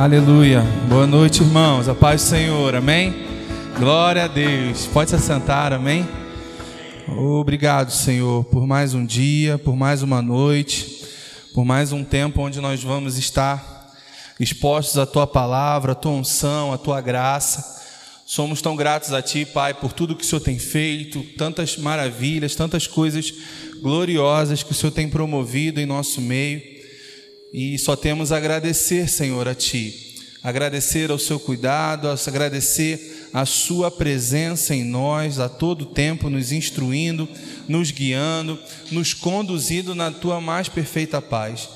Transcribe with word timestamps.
Aleluia. 0.00 0.62
Boa 0.88 1.06
noite, 1.06 1.42
irmãos. 1.42 1.86
A 1.86 1.94
paz 1.94 2.22
do 2.22 2.28
Senhor. 2.28 2.74
Amém. 2.74 3.14
Glória 3.78 4.24
a 4.24 4.28
Deus. 4.28 4.86
Pode 4.86 5.10
se 5.10 5.16
assentar. 5.16 5.74
Amém. 5.74 6.08
Obrigado, 7.06 7.92
Senhor, 7.92 8.42
por 8.44 8.66
mais 8.66 8.94
um 8.94 9.04
dia, 9.04 9.58
por 9.58 9.76
mais 9.76 10.02
uma 10.02 10.22
noite, 10.22 11.04
por 11.52 11.66
mais 11.66 11.92
um 11.92 12.02
tempo 12.02 12.40
onde 12.40 12.62
nós 12.62 12.82
vamos 12.82 13.18
estar 13.18 13.92
expostos 14.40 14.96
à 14.96 15.04
tua 15.04 15.26
palavra, 15.26 15.92
à 15.92 15.94
tua 15.94 16.12
unção, 16.12 16.72
à 16.72 16.78
tua 16.78 17.02
graça. 17.02 17.82
Somos 18.24 18.62
tão 18.62 18.74
gratos 18.74 19.12
a 19.12 19.20
ti, 19.20 19.44
Pai, 19.44 19.74
por 19.74 19.92
tudo 19.92 20.16
que 20.16 20.24
o 20.24 20.26
Senhor 20.26 20.40
tem 20.40 20.58
feito, 20.58 21.22
tantas 21.36 21.76
maravilhas, 21.76 22.54
tantas 22.54 22.86
coisas 22.86 23.34
gloriosas 23.82 24.62
que 24.62 24.72
o 24.72 24.74
Senhor 24.74 24.92
tem 24.92 25.10
promovido 25.10 25.78
em 25.78 25.84
nosso 25.84 26.22
meio. 26.22 26.69
E 27.52 27.78
só 27.78 27.96
temos 27.96 28.30
a 28.30 28.36
agradecer, 28.36 29.08
Senhor, 29.08 29.48
a 29.48 29.54
Ti. 29.54 30.14
Agradecer 30.42 31.10
ao 31.10 31.18
Seu 31.18 31.38
cuidado, 31.38 32.08
agradecer 32.08 33.28
a 33.32 33.44
Sua 33.44 33.90
presença 33.90 34.74
em 34.74 34.84
nós 34.84 35.38
a 35.38 35.48
todo 35.48 35.86
tempo, 35.86 36.30
nos 36.30 36.52
instruindo, 36.52 37.28
nos 37.68 37.90
guiando, 37.90 38.58
nos 38.90 39.12
conduzindo 39.12 39.94
na 39.94 40.10
Tua 40.10 40.40
mais 40.40 40.68
perfeita 40.68 41.20
paz. 41.20 41.68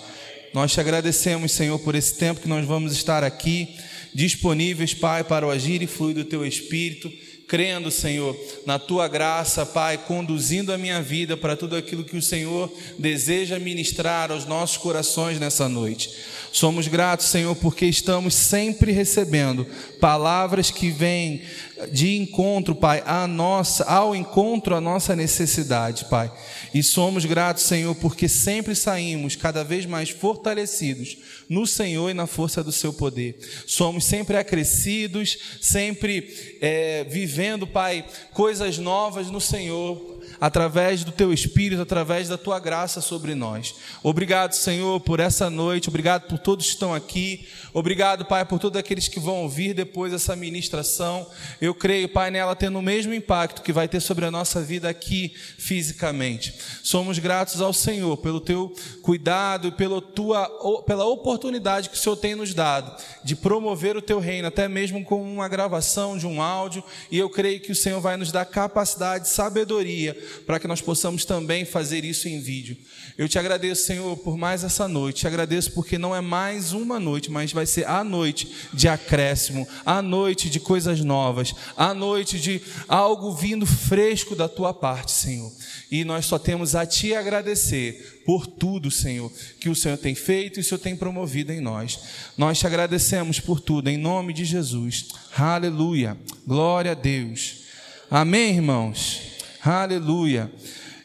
Nós 0.53 0.73
te 0.73 0.81
agradecemos, 0.81 1.53
Senhor, 1.53 1.79
por 1.81 1.95
esse 1.95 2.15
tempo 2.17 2.41
que 2.41 2.49
nós 2.49 2.65
vamos 2.65 2.93
estar 2.93 3.25
aqui, 3.25 3.77
disponíveis, 4.15 4.95
Pai, 4.95 5.25
para 5.25 5.47
o 5.47 5.51
agir 5.51 5.83
e 5.83 5.87
fluir 5.87 6.15
do 6.15 6.25
Teu 6.25 6.47
Espírito 6.47 7.11
crendo, 7.47 7.91
Senhor, 7.91 8.37
na 8.67 8.79
tua 8.79 9.09
graça, 9.09 9.65
Pai, 9.67 9.99
conduzindo 9.99 10.73
a 10.73 10.79
minha 10.79 11.01
vida 11.03 11.37
para 11.37 11.57
tudo 11.57 11.77
aquilo 11.77 12.05
que 12.05 12.17
o 12.17 12.23
Senhor 12.23 12.73
deseja 12.99 13.59
ministrar 13.59 14.31
aos 14.31 14.47
nossos 14.47 14.77
corações 14.77 15.39
nessa 15.39 15.69
noite. 15.69 16.11
Somos 16.53 16.87
gratos, 16.87 17.27
Senhor, 17.27 17.55
porque 17.57 17.85
estamos 17.85 18.35
sempre 18.35 18.93
recebendo 18.93 19.67
palavras 20.01 20.71
que 20.71 20.89
vêm 20.89 21.43
de 21.91 22.17
encontro, 22.17 22.75
Pai, 22.75 23.03
a 23.07 23.27
nossa, 23.27 23.85
ao 23.85 24.15
encontro 24.15 24.75
à 24.75 24.81
nossa 24.81 25.17
necessidade, 25.17 26.05
Pai. 26.07 26.31
E 26.73 26.83
somos 26.83 27.25
gratos, 27.25 27.65
Senhor, 27.65 27.95
porque 27.97 28.29
sempre 28.29 28.75
saímos 28.75 29.37
cada 29.37 29.65
vez 29.65 29.87
mais 29.87 30.11
fortalecidos 30.11 31.17
no 31.49 31.67
Senhor 31.67 32.11
e 32.11 32.15
na 32.15 32.27
força 32.27 32.63
do 32.63 32.73
Seu 32.73 32.93
poder. 32.93 33.39
Somos 33.67 34.05
sempre 34.05 34.37
acrescidos, 34.37 35.39
sempre 35.61 36.59
é, 36.61 37.05
vivendo, 37.05 37.67
Pai, 37.67 38.05
coisas 38.33 38.79
novas 38.79 39.31
no 39.31 39.41
Senhor, 39.41 40.14
através 40.41 41.05
do 41.05 41.13
teu 41.13 41.33
espírito, 41.33 41.83
através 41.83 42.29
da 42.29 42.37
tua 42.37 42.59
graça 42.59 43.01
sobre 43.01 43.35
nós. 43.35 43.75
Obrigado, 44.03 44.53
Senhor, 44.53 45.01
por 45.01 45.21
essa 45.21 45.49
noite, 45.51 45.89
obrigado 45.89 46.29
por 46.29 46.39
todos 46.39 46.67
que 46.67 46.73
estão 46.73 46.95
aqui, 46.95 47.47
obrigado, 47.73 48.25
Pai, 48.25 48.45
por 48.45 48.59
todos 48.59 48.79
aqueles 48.79 49.09
que 49.09 49.21
vão 49.21 49.43
ouvir 49.43 49.75
depois 49.75 50.13
essa 50.13 50.37
ministração. 50.37 51.27
Eu 51.61 51.75
creio, 51.75 52.09
Pai, 52.09 52.31
nela 52.31 52.55
tendo 52.55 52.79
o 52.79 52.83
mesmo 52.83 53.15
impacto 53.15 53.63
que 53.63 53.73
vai 53.73 53.89
ter 53.89 54.01
sobre 54.01 54.25
a 54.25 54.31
nossa 54.31 54.63
vida 54.63 54.89
aqui 54.89 55.35
fisicamente. 55.59 56.55
Somos 56.83 57.19
gratos 57.19 57.61
ao 57.61 57.73
Senhor 57.73 58.17
pelo 58.19 58.41
teu 58.41 58.75
cuidado 59.03 59.69
e 59.69 59.73
pela 59.73 60.01
tua 60.01 60.45
pela 60.87 61.05
oportunidade 61.05 61.89
que 61.89 61.97
o 61.97 61.99
Senhor 61.99 62.17
tem 62.17 62.35
nos 62.35 62.55
dado 62.55 62.95
de 63.23 63.35
promover 63.37 63.97
o 63.97 64.03
teu 64.03 64.19
reino, 64.19 64.49
até 64.49 64.69
mesmo 64.69 65.05
com 65.05 65.23
uma 65.23 65.49
gravação 65.49 66.17
de 66.17 66.27
um 66.27 66.43
áudio, 66.43 66.83
e 67.11 67.19
eu 67.19 67.29
creio 67.31 67.61
que 67.61 67.73
o 67.73 67.77
Senhor 67.77 68.01
vai 68.01 68.17
nos 68.17 68.31
dar 68.31 68.45
capacidade, 68.45 69.29
sabedoria 69.29 70.17
para 70.47 70.59
que 70.59 70.69
nós 70.69 70.81
possamos 70.81 71.25
também 71.25 71.65
fazer 71.65 72.05
isso 72.05 72.29
em 72.29 72.41
vídeo. 72.41 72.77
Eu 73.17 73.29
te 73.29 73.39
agradeço, 73.39 73.87
Senhor, 73.87 74.17
por 74.17 74.37
mais 74.37 74.65
essa 74.65 74.89
noite. 74.89 75.21
Te 75.21 75.27
agradeço 75.27 75.73
porque 75.73 75.97
não 75.97 76.15
é 76.15 76.21
mais 76.21 76.73
uma 76.73 76.99
noite, 76.99 77.31
mas 77.31 77.53
vai 77.53 77.67
ser 77.67 77.87
a 77.87 78.03
noite 78.03 78.51
de 78.73 78.89
acréscimo, 78.89 79.69
a 79.87 80.03
noite 80.03 80.51
de 80.51 80.59
coisas 80.59 81.01
novas, 81.01 81.55
a 81.77 81.95
noite 81.95 82.41
de 82.41 82.61
algo 82.89 83.33
vindo 83.35 83.67
fresco 83.67 84.35
da 84.35 84.49
tua 84.49 84.75
parte, 84.75 85.13
Senhor. 85.13 85.53
E 85.91 86.05
nós 86.05 86.27
só 86.27 86.39
temos 86.39 86.75
a 86.75 86.85
te 86.85 87.15
agradecer 87.15 88.23
por 88.27 88.47
tudo, 88.47 88.91
Senhor, 88.91 89.31
que 89.61 89.69
o 89.69 89.75
Senhor 89.75 89.97
tem 89.97 90.15
feito 90.15 90.59
e 90.59 90.63
o 90.63 90.65
Senhor 90.65 90.79
tem 90.79 90.97
promovido 90.97 91.53
em 91.53 91.61
nós. 91.61 92.01
Nós 92.37 92.59
te 92.59 92.67
agradecemos 92.67 93.39
por 93.39 93.61
tudo, 93.61 93.89
em 93.89 93.97
nome 93.97 94.33
de 94.33 94.45
Jesus. 94.45 95.07
Aleluia. 95.37 96.17
Glória 96.47 96.93
a 96.93 96.95
Deus. 96.95 97.65
Amém, 98.11 98.57
irmãos. 98.57 99.34
Aleluia. 99.67 100.53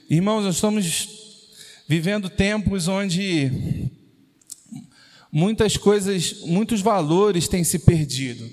Irmãos, 0.09 0.43
nós 0.43 0.55
estamos 0.55 1.47
vivendo 1.87 2.29
tempos 2.29 2.89
onde 2.89 3.49
muitas 5.31 5.77
coisas, 5.77 6.41
muitos 6.41 6.81
valores 6.81 7.47
têm 7.47 7.63
se 7.63 7.79
perdido. 7.79 8.51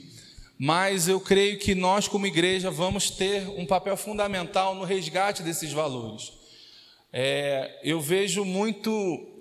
Mas 0.57 1.09
eu 1.09 1.19
creio 1.19 1.59
que 1.59 1.75
nós, 1.75 2.07
como 2.07 2.25
igreja, 2.25 2.71
vamos 2.71 3.11
ter 3.11 3.49
um 3.59 3.67
papel 3.67 3.97
fundamental 3.97 4.77
no 4.77 4.85
resgate 4.85 5.43
desses 5.43 5.73
valores. 5.73 6.33
É, 7.13 7.81
eu 7.83 8.01
vejo 8.01 8.45
muito, 8.45 8.91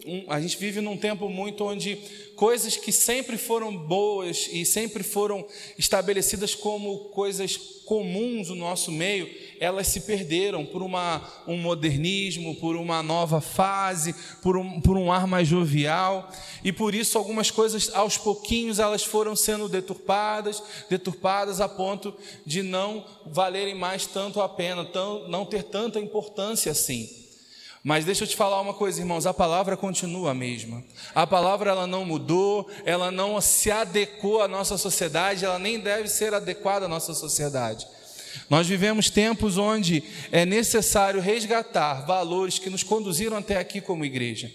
um, 0.04 0.26
a 0.30 0.42
gente 0.42 0.58
vive 0.58 0.82
num 0.82 0.98
tempo 0.98 1.30
muito 1.30 1.64
onde 1.64 1.96
coisas 2.36 2.76
que 2.76 2.92
sempre 2.92 3.38
foram 3.38 3.76
boas 3.78 4.50
e 4.52 4.66
sempre 4.66 5.04
foram 5.04 5.46
estabelecidas 5.78 6.56
como 6.56 7.10
coisas 7.10 7.56
comuns 7.86 8.50
no 8.50 8.56
nosso 8.56 8.92
meio, 8.92 9.30
elas 9.60 9.88
se 9.88 10.02
perderam 10.02 10.66
por 10.66 10.82
uma, 10.82 11.22
um 11.48 11.58
modernismo, 11.58 12.56
por 12.56 12.76
uma 12.76 13.02
nova 13.02 13.42
fase, 13.42 14.14
por 14.42 14.58
um, 14.58 14.82
por 14.82 14.98
um 14.98 15.12
ar 15.12 15.28
mais 15.28 15.48
jovial, 15.48 16.32
e 16.64 16.72
por 16.72 16.96
isso 16.96 17.18
algumas 17.18 17.52
coisas 17.52 17.90
aos 17.94 18.18
pouquinhos 18.18 18.80
elas 18.80 19.04
foram 19.04 19.36
sendo 19.36 19.70
deturpadas, 19.70 20.62
deturpadas 20.90 21.62
a 21.62 21.70
ponto 21.70 22.14
de 22.46 22.62
não 22.62 23.06
valerem 23.26 23.76
mais 23.76 24.06
tanto 24.06 24.42
a 24.42 24.50
pena, 24.50 24.86
tão, 24.86 25.28
não 25.28 25.46
ter 25.46 25.64
tanta 25.64 26.00
importância 26.00 26.72
assim. 26.72 27.26
Mas 27.86 28.04
deixa 28.04 28.24
eu 28.24 28.28
te 28.28 28.36
falar 28.36 28.60
uma 28.62 28.74
coisa, 28.74 29.00
irmãos, 29.00 29.28
a 29.28 29.34
palavra 29.34 29.78
continua 29.78 30.32
a 30.32 30.34
mesma. 30.34 30.84
A 31.14 31.28
palavra 31.28 31.70
ela 31.70 31.86
não 31.86 32.04
mudou, 32.04 32.68
ela 32.84 33.12
não 33.12 33.40
se 33.40 33.70
adequou 33.70 34.42
à 34.42 34.48
nossa 34.48 34.76
sociedade, 34.76 35.46
ela 35.46 35.60
nem 35.60 35.80
deve 35.80 36.08
ser 36.08 36.34
adequada 36.34 36.86
à 36.88 36.90
nossa 36.90 37.14
sociedade. 37.14 37.88
Nós 38.50 38.68
vivemos 38.68 39.10
tempos 39.10 39.58
onde 39.58 40.04
é 40.32 40.46
necessário 40.46 41.22
resgatar 41.22 42.06
valores 42.06 42.60
que 42.60 42.70
nos 42.70 42.84
conduziram 42.84 43.38
até 43.38 43.58
aqui 43.58 43.82
como 43.82 44.06
igreja. 44.06 44.52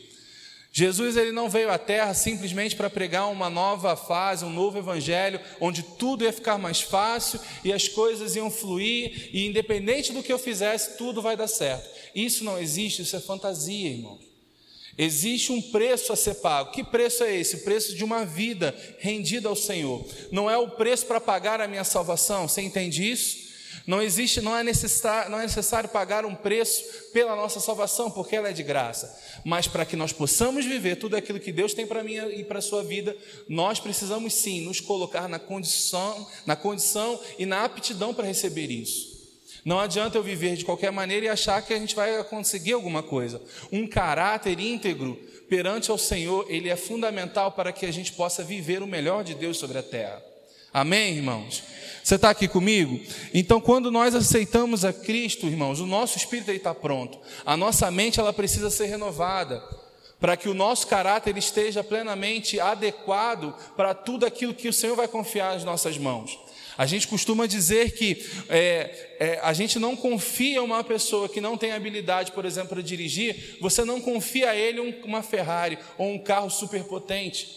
Jesus 0.73 1.17
ele 1.17 1.33
não 1.33 1.51
veio 1.51 1.71
à 1.71 1.79
terra 1.79 2.15
simplesmente 2.15 2.77
para 2.77 2.89
pregar 2.89 3.29
uma 3.29 3.51
nova 3.51 3.97
fase, 3.97 4.45
um 4.45 4.53
novo 4.53 4.79
evangelho, 4.79 5.41
onde 5.61 5.83
tudo 5.83 6.23
ia 6.23 6.33
ficar 6.33 6.59
mais 6.59 6.81
fácil 6.81 7.41
e 7.65 7.73
as 7.73 7.89
coisas 7.89 8.37
iam 8.37 8.51
fluir 8.51 9.31
e 9.33 9.47
independente 9.47 10.13
do 10.13 10.23
que 10.23 10.33
eu 10.33 10.39
fizesse, 10.39 10.97
tudo 10.97 11.21
vai 11.21 11.37
dar 11.37 11.49
certo. 11.49 11.91
Isso 12.15 12.45
não 12.45 12.57
existe, 12.57 13.03
isso 13.03 13.17
é 13.17 13.21
fantasia, 13.21 13.91
irmão. 13.91 14.19
Existe 14.97 15.51
um 15.51 15.61
preço 15.63 16.13
a 16.13 16.17
ser 16.17 16.35
pago. 16.35 16.73
Que 16.73 16.85
preço 16.85 17.25
é 17.25 17.35
esse? 17.35 17.57
O 17.57 17.65
preço 17.65 17.97
de 17.97 18.05
uma 18.05 18.25
vida 18.25 18.77
rendida 18.99 19.49
ao 19.49 19.57
Senhor. 19.57 20.07
Não 20.31 20.49
é 20.49 20.57
o 20.59 20.71
preço 20.71 21.07
para 21.07 21.21
pagar 21.21 21.61
a 21.61 21.67
minha 21.67 21.85
salvação. 21.85 22.47
Você 22.47 22.61
entende 22.61 23.11
isso? 23.11 23.50
Não 23.87 24.01
existe, 24.01 24.41
não 24.41 24.57
é, 24.57 24.63
necessário, 24.63 25.31
não 25.31 25.39
é 25.39 25.43
necessário 25.43 25.89
pagar 25.89 26.25
um 26.25 26.35
preço 26.35 26.85
pela 27.13 27.35
nossa 27.35 27.61
salvação, 27.61 28.11
porque 28.11 28.37
ela 28.37 28.49
é 28.49 28.53
de 28.53 28.63
graça. 28.63 29.19
Mas 29.45 29.67
para 29.67 29.85
que 29.85 29.97
nós 29.97 30.13
possamos 30.13 30.65
viver 30.65 30.97
tudo 30.97 31.17
aquilo 31.17 31.41
que 31.41 31.53
Deus 31.53 31.75
tem 31.75 31.87
para 31.87 32.05
mim 32.05 32.17
e 32.17 32.45
para 32.45 32.59
a 32.59 32.63
sua 32.63 32.83
vida, 32.83 33.17
nós 33.49 33.81
precisamos 33.81 34.35
sim 34.35 34.61
nos 34.63 34.81
colocar 34.81 35.29
na 35.29 35.39
condição, 35.39 36.27
na 36.47 36.57
condição 36.57 37.19
e 37.39 37.47
na 37.47 37.65
aptidão 37.65 38.13
para 38.13 38.27
receber 38.27 38.71
isso. 38.71 39.11
Não 39.65 39.79
adianta 39.79 40.17
eu 40.17 40.23
viver 40.23 40.57
de 40.57 40.65
qualquer 40.65 40.91
maneira 40.91 41.27
e 41.27 41.29
achar 41.29 41.61
que 41.63 41.75
a 41.75 41.79
gente 41.79 41.95
vai 41.95 42.23
conseguir 42.25 42.73
alguma 42.73 43.03
coisa. 43.03 43.43
Um 43.71 43.87
caráter 43.87 44.59
íntegro 44.59 45.17
perante 45.49 45.91
ao 45.91 45.99
Senhor, 45.99 46.47
ele 46.49 46.69
é 46.69 46.77
fundamental 46.77 47.53
para 47.53 47.73
que 47.73 47.85
a 47.85 47.93
gente 47.93 48.13
possa 48.13 48.43
viver 48.43 48.83
o 48.83 48.87
melhor 48.87 49.23
de 49.25 49.35
Deus 49.35 49.59
sobre 49.59 49.79
a 49.79 49.83
terra. 49.83 50.30
Amém, 50.73 51.17
irmãos? 51.17 51.65
Você 52.03 52.15
está 52.15 52.31
aqui 52.31 52.47
comigo? 52.47 53.01
Então, 53.35 53.61
quando 53.61 53.91
nós 53.91 54.15
aceitamos 54.15 54.85
a 54.85 54.93
Cristo, 54.93 55.47
irmãos, 55.47 55.81
o 55.81 55.87
nosso 55.87 56.17
espírito 56.17 56.53
está 56.53 56.73
pronto. 56.73 57.19
A 57.45 57.57
nossa 57.57 57.91
mente 57.91 58.21
ela 58.21 58.33
precisa 58.33 58.71
ser 58.71 58.87
renovada 58.87 59.61
para 60.21 60.37
que 60.37 60.49
o 60.49 60.55
nosso 60.55 60.87
caráter 60.87 61.37
esteja 61.37 61.83
plenamente 61.83 62.61
adequado 62.61 63.53
para 63.77 63.95
tudo 63.95 64.25
aquilo 64.25 64.55
que 64.55 64.69
o 64.69 64.73
Senhor 64.73 64.95
vai 64.95 65.09
confiar 65.09 65.55
nas 65.55 65.65
nossas 65.65 65.99
mãos. 65.99 66.39
A 66.79 66.87
gente 66.87 67.09
costuma 67.09 67.47
dizer 67.47 67.93
que 67.93 68.25
é, 68.49 69.17
é, 69.19 69.41
a 69.43 69.53
gente 69.53 69.79
não 69.79 69.97
confia 69.97 70.63
uma 70.63 70.85
pessoa 70.85 71.29
que 71.29 71.41
não 71.41 71.57
tem 71.57 71.73
habilidade, 71.73 72.31
por 72.31 72.45
exemplo, 72.45 72.71
para 72.71 72.83
dirigir, 72.83 73.59
você 73.61 73.85
não 73.85 74.01
confia 74.01 74.51
a 74.51 74.57
ele 74.57 74.81
uma 75.03 75.23
Ferrari 75.23 75.79
ou 75.99 76.13
um 76.13 76.19
carro 76.19 76.49
superpotente, 76.49 77.49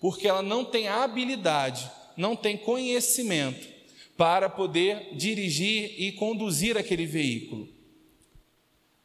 porque 0.00 0.26
ela 0.26 0.42
não 0.42 0.64
tem 0.64 0.88
habilidade 0.88 1.90
não 2.16 2.36
tem 2.36 2.56
conhecimento 2.56 3.68
para 4.16 4.48
poder 4.48 5.14
dirigir 5.14 5.94
e 6.00 6.12
conduzir 6.12 6.76
aquele 6.76 7.06
veículo. 7.06 7.68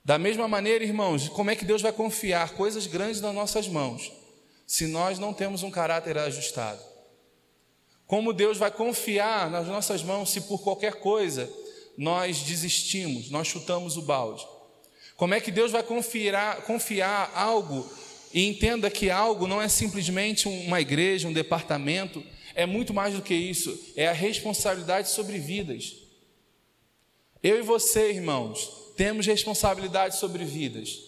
Da 0.03 0.17
mesma 0.17 0.47
maneira, 0.47 0.83
irmãos, 0.83 1.27
como 1.27 1.49
é 1.49 1.55
que 1.55 1.65
Deus 1.65 1.81
vai 1.81 1.91
confiar 1.91 2.51
coisas 2.51 2.87
grandes 2.87 3.19
nas 3.19 3.33
nossas 3.33 3.67
mãos, 3.67 4.11
se 4.65 4.87
nós 4.87 5.19
não 5.19 5.33
temos 5.33 5.63
um 5.63 5.71
caráter 5.71 6.17
ajustado? 6.17 6.81
Como 8.05 8.31
Deus 8.31 8.57
vai 8.57 8.71
confiar 8.71 9.49
nas 9.51 9.67
nossas 9.67 10.01
mãos 10.01 10.29
se 10.29 10.41
por 10.41 10.63
qualquer 10.63 10.95
coisa 10.95 11.51
nós 11.97 12.39
desistimos, 12.39 13.29
nós 13.29 13.47
chutamos 13.47 13.97
o 13.97 14.01
balde? 14.01 14.47
Como 15.17 15.33
é 15.33 15.41
que 15.41 15.51
Deus 15.51 15.71
vai 15.71 15.83
confiar, 15.83 16.61
confiar 16.61 17.31
algo 17.35 17.85
e 18.33 18.47
entenda 18.47 18.89
que 18.89 19.09
algo 19.09 19.47
não 19.47 19.61
é 19.61 19.67
simplesmente 19.67 20.47
uma 20.47 20.79
igreja, 20.79 21.27
um 21.27 21.33
departamento, 21.33 22.23
é 22.57 22.65
muito 22.65 22.91
mais 22.91 23.13
do 23.13 23.21
que 23.21 23.35
isso, 23.35 23.79
é 23.95 24.07
a 24.07 24.13
responsabilidade 24.13 25.09
sobre 25.09 25.37
vidas. 25.37 25.95
Eu 27.43 27.59
e 27.59 27.61
você, 27.61 28.09
irmãos, 28.09 28.67
temos 28.97 29.27
responsabilidade 29.27 30.17
sobre 30.17 30.43
vidas. 30.43 30.99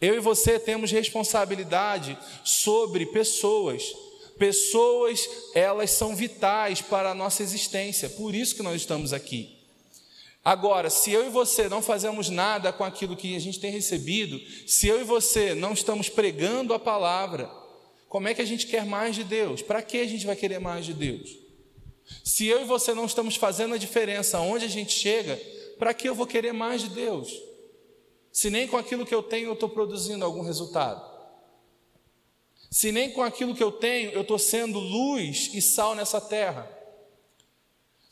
Eu 0.00 0.14
e 0.14 0.20
você 0.20 0.60
temos 0.60 0.92
responsabilidade 0.92 2.16
sobre 2.44 3.06
pessoas. 3.06 3.92
Pessoas, 4.38 5.28
elas 5.52 5.90
são 5.90 6.14
vitais 6.14 6.80
para 6.80 7.10
a 7.10 7.14
nossa 7.14 7.42
existência, 7.42 8.08
por 8.10 8.32
isso 8.32 8.54
que 8.54 8.62
nós 8.62 8.80
estamos 8.80 9.12
aqui. 9.12 9.58
Agora, 10.44 10.90
se 10.90 11.10
eu 11.10 11.26
e 11.26 11.30
você 11.30 11.68
não 11.68 11.82
fazemos 11.82 12.30
nada 12.30 12.72
com 12.72 12.84
aquilo 12.84 13.16
que 13.16 13.34
a 13.34 13.40
gente 13.40 13.58
tem 13.58 13.72
recebido, 13.72 14.40
se 14.64 14.86
eu 14.86 15.00
e 15.00 15.04
você 15.04 15.56
não 15.56 15.72
estamos 15.72 16.08
pregando 16.08 16.72
a 16.72 16.78
palavra, 16.78 17.50
como 18.12 18.28
é 18.28 18.34
que 18.34 18.42
a 18.42 18.44
gente 18.44 18.66
quer 18.66 18.84
mais 18.84 19.16
de 19.16 19.24
Deus? 19.24 19.62
Para 19.62 19.80
que 19.80 19.96
a 19.98 20.06
gente 20.06 20.26
vai 20.26 20.36
querer 20.36 20.58
mais 20.58 20.84
de 20.84 20.92
Deus? 20.92 21.34
Se 22.22 22.46
eu 22.46 22.60
e 22.60 22.64
você 22.66 22.92
não 22.92 23.06
estamos 23.06 23.36
fazendo 23.36 23.74
a 23.74 23.78
diferença 23.78 24.38
onde 24.38 24.66
a 24.66 24.68
gente 24.68 24.92
chega, 24.92 25.40
para 25.78 25.94
que 25.94 26.10
eu 26.10 26.14
vou 26.14 26.26
querer 26.26 26.52
mais 26.52 26.82
de 26.82 26.90
Deus? 26.90 27.32
Se 28.30 28.50
nem 28.50 28.68
com 28.68 28.76
aquilo 28.76 29.06
que 29.06 29.14
eu 29.14 29.22
tenho 29.22 29.46
eu 29.46 29.54
estou 29.54 29.66
produzindo 29.66 30.26
algum 30.26 30.42
resultado. 30.42 31.02
Se 32.70 32.92
nem 32.92 33.10
com 33.10 33.22
aquilo 33.22 33.54
que 33.54 33.64
eu 33.64 33.72
tenho 33.72 34.10
eu 34.10 34.20
estou 34.20 34.38
sendo 34.38 34.78
luz 34.78 35.48
e 35.54 35.62
sal 35.62 35.94
nessa 35.94 36.20
terra. 36.20 36.70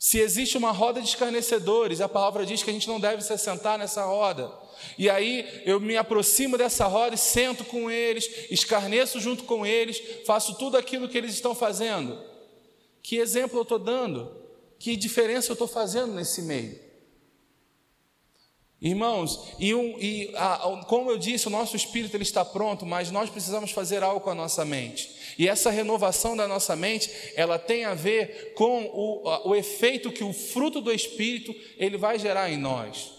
Se 0.03 0.17
existe 0.17 0.57
uma 0.57 0.71
roda 0.71 0.99
de 0.99 1.07
escarnecedores, 1.07 2.01
a 2.01 2.09
palavra 2.09 2.43
diz 2.43 2.63
que 2.63 2.71
a 2.71 2.73
gente 2.73 2.87
não 2.87 2.99
deve 2.99 3.21
se 3.21 3.37
sentar 3.37 3.77
nessa 3.77 4.03
roda. 4.03 4.51
E 4.97 5.07
aí 5.07 5.61
eu 5.63 5.79
me 5.79 5.95
aproximo 5.95 6.57
dessa 6.57 6.87
roda 6.87 7.13
e 7.13 7.19
sento 7.19 7.63
com 7.63 7.89
eles, 7.91 8.27
escarneço 8.49 9.19
junto 9.19 9.43
com 9.43 9.63
eles, 9.63 10.01
faço 10.25 10.55
tudo 10.55 10.75
aquilo 10.75 11.07
que 11.07 11.15
eles 11.15 11.35
estão 11.35 11.53
fazendo. 11.53 12.19
Que 13.03 13.17
exemplo 13.17 13.59
eu 13.59 13.61
estou 13.61 13.77
dando? 13.77 14.35
Que 14.79 14.95
diferença 14.95 15.51
eu 15.51 15.53
estou 15.53 15.67
fazendo 15.67 16.13
nesse 16.13 16.41
meio? 16.41 16.79
Irmãos, 18.81 19.39
e, 19.59 19.75
um, 19.75 19.95
e 19.99 20.31
a, 20.35 20.83
como 20.87 21.11
eu 21.11 21.17
disse, 21.19 21.45
o 21.45 21.51
nosso 21.51 21.75
espírito 21.75 22.17
ele 22.17 22.23
está 22.23 22.43
pronto, 22.43 22.83
mas 22.83 23.11
nós 23.11 23.29
precisamos 23.29 23.69
fazer 23.69 24.01
algo 24.01 24.21
com 24.21 24.31
a 24.31 24.35
nossa 24.35 24.65
mente. 24.65 25.07
E 25.37 25.47
essa 25.47 25.69
renovação 25.69 26.35
da 26.35 26.47
nossa 26.47 26.75
mente, 26.75 27.11
ela 27.35 27.59
tem 27.59 27.85
a 27.85 27.93
ver 27.93 28.53
com 28.55 28.85
o, 28.85 29.49
o 29.49 29.55
efeito 29.55 30.11
que 30.11 30.23
o 30.23 30.33
fruto 30.33 30.81
do 30.81 30.91
espírito 30.91 31.53
ele 31.77 31.95
vai 31.95 32.17
gerar 32.17 32.51
em 32.51 32.57
nós. 32.57 33.11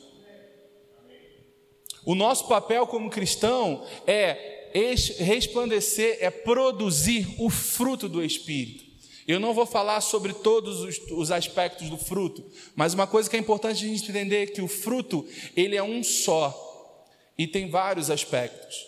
O 2.05 2.17
nosso 2.17 2.49
papel 2.49 2.85
como 2.89 3.09
cristão 3.09 3.87
é 4.05 4.71
resplandecer, 5.19 6.19
é 6.21 6.29
produzir 6.29 7.37
o 7.39 7.49
fruto 7.49 8.09
do 8.09 8.25
espírito. 8.25 8.92
Eu 9.27 9.39
não 9.39 9.55
vou 9.55 9.67
falar 9.67 10.01
sobre 10.01 10.33
todos 10.33 10.81
os, 10.81 10.99
os, 11.11 11.31
aspectos 11.31 11.89
do 11.89 11.97
fruto, 11.97 12.45
mas 12.75 12.95
uma 12.95 13.07
coisa 13.07 13.31
que 13.31 13.37
é 13.37 13.39
importante 13.39 13.85
a 13.85 13.89
gente 13.89 14.11
entender 14.11 14.43
é 14.43 14.47
que 14.47 14.61
o 14.61 14.69
fruto, 14.69 15.27
ele 15.57 15.77
é 15.77 15.83
um 15.83 16.03
só 16.03 17.07
e 17.39 17.47
tem 17.47 17.71
vários 17.71 18.11
aspectos. 18.11 18.87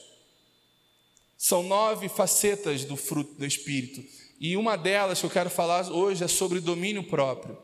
São 1.39 1.63
nove 1.63 2.09
facetas 2.09 2.85
do 2.85 2.97
fruto 2.97 3.35
do 3.35 3.47
Espírito, 3.47 4.03
e 4.41 4.57
uma 4.57 4.77
delas 4.77 5.21
que 5.21 5.27
eu 5.27 5.31
quero 5.31 5.51
falar 5.51 5.91
hoje 5.91 6.25
é 6.25 6.29
sobre 6.29 6.61
domínio 6.61 7.05
próprio. 7.05 7.57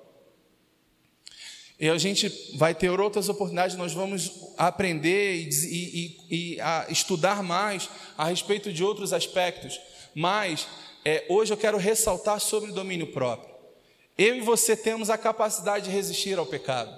E 1.78 1.88
a 1.88 1.96
gente 1.96 2.28
vai 2.56 2.74
ter 2.74 2.90
outras 3.00 3.30
oportunidades, 3.30 3.74
nós 3.74 3.94
vamos 3.94 4.30
aprender 4.58 5.36
e, 5.36 5.48
e, 5.48 6.18
e, 6.30 6.56
e 6.58 6.92
estudar 6.92 7.42
mais 7.42 7.88
a 8.18 8.26
respeito 8.26 8.70
de 8.70 8.84
outros 8.84 9.14
aspectos, 9.14 9.80
mas 10.14 10.68
é, 11.04 11.24
hoje 11.28 11.52
eu 11.52 11.56
quero 11.56 11.78
ressaltar 11.78 12.40
sobre 12.40 12.70
o 12.70 12.74
domínio 12.74 13.12
próprio. 13.12 13.54
Eu 14.16 14.36
e 14.36 14.40
você 14.40 14.76
temos 14.76 15.08
a 15.08 15.16
capacidade 15.16 15.86
de 15.86 15.90
resistir 15.90 16.38
ao 16.38 16.46
pecado. 16.46 16.94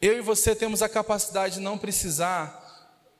Eu 0.00 0.18
e 0.18 0.20
você 0.20 0.54
temos 0.54 0.82
a 0.82 0.88
capacidade 0.88 1.54
de 1.54 1.60
não 1.60 1.78
precisar 1.78 2.62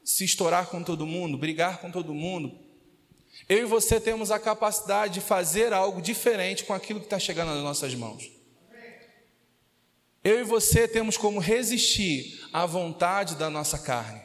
se 0.05 0.25
estourar 0.25 0.67
com 0.67 0.83
todo 0.83 1.07
mundo, 1.07 1.39
brigar 1.39 1.81
com 1.81 1.91
todo 1.91 2.13
mundo. 2.13 2.59
Eu 3.49 3.59
e 3.59 3.65
você 3.65 4.01
temos 4.01 4.31
a 4.31 4.39
capacidade 4.39 5.15
de 5.15 5.21
fazer 5.21 5.73
algo 5.73 6.03
diferente 6.03 6.65
com 6.65 6.75
aquilo 6.75 7.01
que 7.01 7.07
está 7.07 7.19
chegando 7.19 7.55
nas 7.55 7.63
nossas 7.63 7.95
mãos. 7.95 8.31
Eu 10.23 10.41
e 10.41 10.45
você 10.45 10.89
temos 10.89 11.17
como 11.17 11.39
resistir 11.39 12.49
à 12.53 12.67
vontade 12.67 13.37
da 13.37 13.49
nossa 13.49 13.79
carne. 13.79 14.23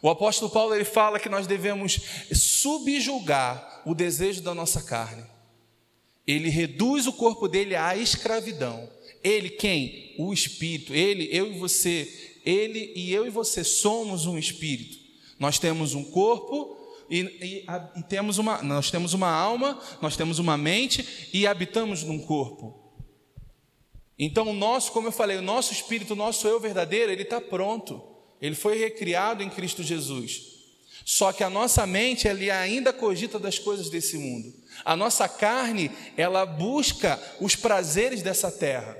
O 0.00 0.10
apóstolo 0.10 0.50
Paulo 0.50 0.74
ele 0.74 0.84
fala 0.84 1.20
que 1.20 1.28
nós 1.28 1.46
devemos 1.46 2.00
subjugar 2.32 3.71
o 3.84 3.94
desejo 3.94 4.42
da 4.42 4.54
nossa 4.54 4.82
carne. 4.82 5.24
Ele 6.26 6.48
reduz 6.48 7.06
o 7.06 7.12
corpo 7.12 7.48
dele 7.48 7.74
à 7.74 7.96
escravidão. 7.96 8.88
Ele 9.22 9.50
quem? 9.50 10.14
O 10.18 10.32
espírito. 10.32 10.94
Ele, 10.94 11.28
eu 11.32 11.52
e 11.52 11.58
você, 11.58 12.40
ele 12.44 12.92
e 12.94 13.12
eu 13.12 13.26
e 13.26 13.30
você 13.30 13.64
somos 13.64 14.26
um 14.26 14.38
espírito. 14.38 14.98
Nós 15.38 15.58
temos 15.58 15.94
um 15.94 16.04
corpo 16.04 16.78
e, 17.10 17.20
e, 17.20 17.66
e 17.98 18.02
temos 18.04 18.38
uma, 18.38 18.62
nós 18.62 18.90
temos 18.90 19.12
uma 19.12 19.28
alma, 19.28 19.80
nós 20.00 20.16
temos 20.16 20.38
uma 20.38 20.56
mente 20.56 21.28
e 21.32 21.46
habitamos 21.46 22.04
num 22.04 22.20
corpo. 22.20 22.80
Então 24.18 24.48
o 24.48 24.52
nosso, 24.52 24.92
como 24.92 25.08
eu 25.08 25.12
falei, 25.12 25.36
o 25.36 25.42
nosso 25.42 25.72
espírito, 25.72 26.12
o 26.12 26.16
nosso 26.16 26.46
eu 26.46 26.60
verdadeiro, 26.60 27.10
ele 27.10 27.22
está 27.22 27.40
pronto. 27.40 28.00
Ele 28.40 28.54
foi 28.54 28.78
recriado 28.78 29.42
em 29.42 29.50
Cristo 29.50 29.82
Jesus. 29.82 30.51
Só 31.04 31.32
que 31.32 31.42
a 31.42 31.50
nossa 31.50 31.86
mente 31.86 32.28
ele 32.28 32.50
ainda 32.50 32.92
cogita 32.92 33.38
das 33.38 33.58
coisas 33.58 33.90
desse 33.90 34.16
mundo. 34.16 34.52
A 34.84 34.96
nossa 34.96 35.28
carne, 35.28 35.90
ela 36.16 36.46
busca 36.46 37.20
os 37.40 37.56
prazeres 37.56 38.22
dessa 38.22 38.50
terra. 38.50 38.96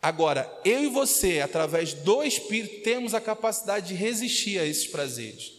Agora, 0.00 0.50
eu 0.64 0.84
e 0.84 0.88
você, 0.88 1.40
através 1.40 1.92
do 1.92 2.22
Espírito, 2.22 2.82
temos 2.82 3.14
a 3.14 3.20
capacidade 3.20 3.88
de 3.88 3.94
resistir 3.94 4.58
a 4.58 4.64
esses 4.64 4.86
prazeres. 4.86 5.58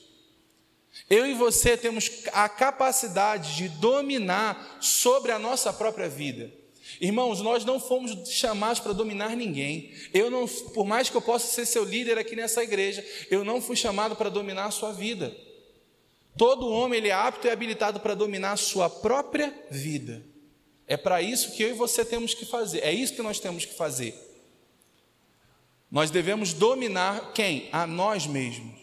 Eu 1.09 1.25
e 1.25 1.33
você 1.33 1.75
temos 1.75 2.09
a 2.33 2.47
capacidade 2.47 3.55
de 3.55 3.67
dominar 3.67 4.77
sobre 4.79 5.31
a 5.31 5.39
nossa 5.39 5.73
própria 5.73 6.07
vida. 6.07 6.58
Irmãos, 6.99 7.41
nós 7.41 7.63
não 7.63 7.79
fomos 7.79 8.29
chamados 8.29 8.79
para 8.79 8.91
dominar 8.91 9.35
ninguém. 9.35 9.93
Eu 10.13 10.29
não, 10.29 10.47
por 10.47 10.85
mais 10.85 11.09
que 11.09 11.15
eu 11.15 11.21
possa 11.21 11.47
ser 11.47 11.65
seu 11.65 11.85
líder 11.85 12.17
aqui 12.17 12.35
nessa 12.35 12.61
igreja, 12.61 13.05
eu 13.31 13.45
não 13.45 13.61
fui 13.61 13.75
chamado 13.75 14.15
para 14.15 14.29
dominar 14.29 14.65
a 14.65 14.71
sua 14.71 14.91
vida. 14.91 15.35
Todo 16.37 16.69
homem 16.69 16.99
ele 16.99 17.07
é 17.07 17.13
apto 17.13 17.47
e 17.47 17.49
habilitado 17.49 17.99
para 17.99 18.15
dominar 18.15 18.53
a 18.53 18.57
sua 18.57 18.89
própria 18.89 19.53
vida. 19.71 20.21
É 20.85 20.97
para 20.97 21.21
isso 21.21 21.53
que 21.53 21.63
eu 21.63 21.69
e 21.69 21.73
você 21.73 22.03
temos 22.03 22.33
que 22.33 22.45
fazer. 22.45 22.83
É 22.83 22.91
isso 22.91 23.13
que 23.13 23.21
nós 23.21 23.39
temos 23.39 23.63
que 23.63 23.73
fazer. 23.73 24.13
Nós 25.89 26.11
devemos 26.11 26.53
dominar 26.53 27.31
quem? 27.33 27.69
A 27.71 27.87
nós 27.87 28.27
mesmos. 28.27 28.79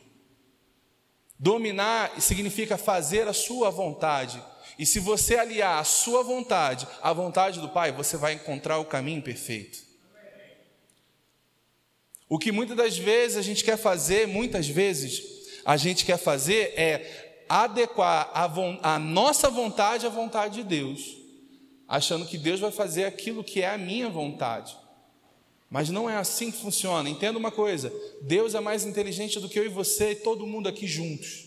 Dominar 1.38 2.18
significa 2.20 2.78
fazer 2.78 3.28
a 3.28 3.32
sua 3.32 3.68
vontade 3.68 4.42
e 4.78 4.84
se 4.84 5.00
você 5.00 5.36
aliar 5.36 5.80
a 5.80 5.84
sua 5.84 6.22
vontade 6.22 6.86
à 7.00 7.12
vontade 7.12 7.60
do 7.60 7.68
Pai, 7.68 7.92
você 7.92 8.16
vai 8.16 8.34
encontrar 8.34 8.78
o 8.78 8.84
caminho 8.84 9.22
perfeito. 9.22 9.78
O 12.28 12.38
que 12.38 12.52
muitas 12.52 12.76
das 12.76 12.98
vezes 12.98 13.36
a 13.36 13.42
gente 13.42 13.64
quer 13.64 13.76
fazer, 13.76 14.26
muitas 14.26 14.68
vezes 14.68 15.22
a 15.64 15.76
gente 15.76 16.04
quer 16.04 16.18
fazer 16.18 16.74
é 16.76 17.44
adequar 17.48 18.30
a, 18.34 18.94
a 18.94 18.98
nossa 18.98 19.48
vontade 19.48 20.04
à 20.04 20.08
vontade 20.08 20.56
de 20.56 20.64
Deus, 20.64 21.16
achando 21.88 22.26
que 22.26 22.36
Deus 22.36 22.60
vai 22.60 22.72
fazer 22.72 23.04
aquilo 23.04 23.44
que 23.44 23.62
é 23.62 23.70
a 23.70 23.78
minha 23.78 24.10
vontade. 24.10 24.76
Mas 25.70 25.88
não 25.88 26.10
é 26.10 26.16
assim 26.16 26.50
que 26.50 26.58
funciona. 26.58 27.08
Entenda 27.08 27.38
uma 27.38 27.50
coisa: 27.50 27.92
Deus 28.22 28.54
é 28.54 28.60
mais 28.60 28.84
inteligente 28.84 29.40
do 29.40 29.48
que 29.48 29.58
eu 29.58 29.64
e 29.64 29.68
você 29.68 30.12
e 30.12 30.16
todo 30.16 30.46
mundo 30.46 30.68
aqui 30.68 30.86
juntos. 30.86 31.46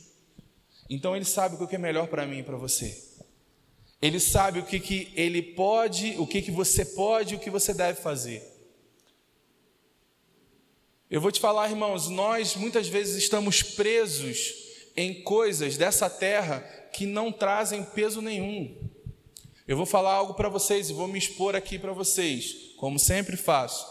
Então 0.89 1.15
Ele 1.15 1.25
sabe 1.25 1.61
o 1.61 1.67
que 1.67 1.75
é 1.75 1.79
melhor 1.79 2.07
para 2.07 2.25
mim 2.25 2.39
e 2.39 2.43
para 2.43 2.57
você. 2.57 3.08
Ele 4.01 4.19
sabe 4.19 4.59
o 4.59 4.65
que, 4.65 4.79
que 4.79 5.11
ele 5.15 5.41
pode, 5.41 6.15
o 6.17 6.25
que, 6.25 6.41
que 6.41 6.51
você 6.51 6.85
pode 6.85 7.33
e 7.33 7.37
o 7.37 7.39
que 7.39 7.49
você 7.49 7.73
deve 7.73 8.01
fazer. 8.01 8.41
Eu 11.09 11.19
vou 11.19 11.31
te 11.31 11.39
falar, 11.39 11.69
irmãos, 11.69 12.07
nós 12.07 12.55
muitas 12.55 12.87
vezes 12.87 13.17
estamos 13.17 13.61
presos 13.61 14.53
em 14.95 15.21
coisas 15.23 15.75
dessa 15.75 16.09
terra 16.09 16.59
que 16.93 17.05
não 17.05 17.31
trazem 17.31 17.83
peso 17.83 18.21
nenhum. 18.21 18.89
Eu 19.67 19.75
vou 19.75 19.85
falar 19.85 20.13
algo 20.13 20.33
para 20.33 20.49
vocês 20.49 20.89
e 20.89 20.93
vou 20.93 21.07
me 21.07 21.19
expor 21.19 21.55
aqui 21.55 21.77
para 21.77 21.93
vocês, 21.93 22.73
como 22.77 22.97
sempre 22.97 23.35
faço. 23.35 23.85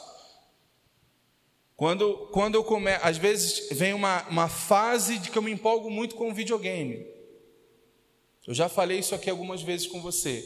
Quando, 1.76 2.28
quando 2.32 2.56
eu 2.56 2.64
começo, 2.64 3.04
às 3.04 3.16
vezes 3.16 3.68
vem 3.70 3.94
uma, 3.94 4.26
uma 4.28 4.48
fase 4.48 5.18
de 5.18 5.30
que 5.30 5.38
eu 5.38 5.42
me 5.42 5.52
empolgo 5.52 5.90
muito 5.90 6.16
com 6.16 6.30
o 6.30 6.34
videogame. 6.34 7.06
Eu 8.48 8.54
já 8.54 8.66
falei 8.66 8.98
isso 8.98 9.14
aqui 9.14 9.28
algumas 9.28 9.60
vezes 9.60 9.86
com 9.86 10.00
você. 10.00 10.42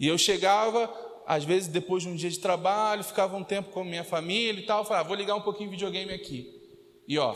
E 0.00 0.08
eu 0.08 0.16
chegava, 0.16 0.90
às 1.26 1.44
vezes 1.44 1.68
depois 1.68 2.02
de 2.02 2.08
um 2.08 2.16
dia 2.16 2.30
de 2.30 2.38
trabalho, 2.38 3.04
ficava 3.04 3.36
um 3.36 3.44
tempo 3.44 3.70
com 3.70 3.84
minha 3.84 4.02
família 4.02 4.58
e 4.62 4.64
tal, 4.64 4.82
falava, 4.82 5.04
ah, 5.04 5.08
vou 5.08 5.14
ligar 5.14 5.34
um 5.34 5.42
pouquinho 5.42 5.68
de 5.68 5.76
videogame 5.76 6.10
aqui. 6.10 6.50
E 7.06 7.18
ó, 7.18 7.34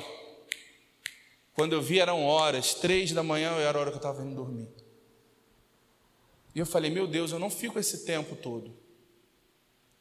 quando 1.53 1.75
eu 1.75 1.83
vi 1.83 2.01
eram 2.01 2.25
horas, 2.25 2.73
três 2.73 3.13
da 3.13 3.23
manhã 3.23 3.51
era 3.59 3.77
a 3.77 3.81
hora 3.83 3.91
que 3.91 3.97
eu 3.97 3.99
estava 3.99 4.23
indo 4.23 4.35
dormir. 4.35 4.67
E 6.55 6.59
eu 6.59 6.65
falei, 6.65 6.91
meu 6.91 7.07
Deus, 7.07 7.31
eu 7.31 7.39
não 7.39 7.51
fico 7.51 7.79
esse 7.79 8.07
tempo 8.07 8.35
todo. 8.35 8.75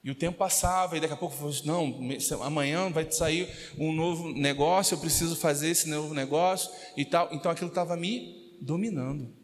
E 0.01 0.09
o 0.09 0.15
tempo 0.15 0.37
passava, 0.37 0.95
e 0.95 1.01
daqui 1.01 1.13
a 1.13 1.17
pouco 1.17 1.35
eu 1.35 1.51
falei, 1.51 1.61
não, 1.65 2.45
amanhã 2.45 2.89
vai 2.89 3.11
sair 3.11 3.49
um 3.77 3.91
novo 3.91 4.31
negócio, 4.31 4.95
eu 4.95 4.99
preciso 4.99 5.35
fazer 5.35 5.67
esse 5.67 5.89
novo 5.89 6.13
negócio 6.13 6.71
e 6.95 7.03
tal. 7.03 7.27
Então 7.33 7.51
aquilo 7.51 7.67
estava 7.67 7.97
me 7.97 8.57
dominando. 8.61 9.40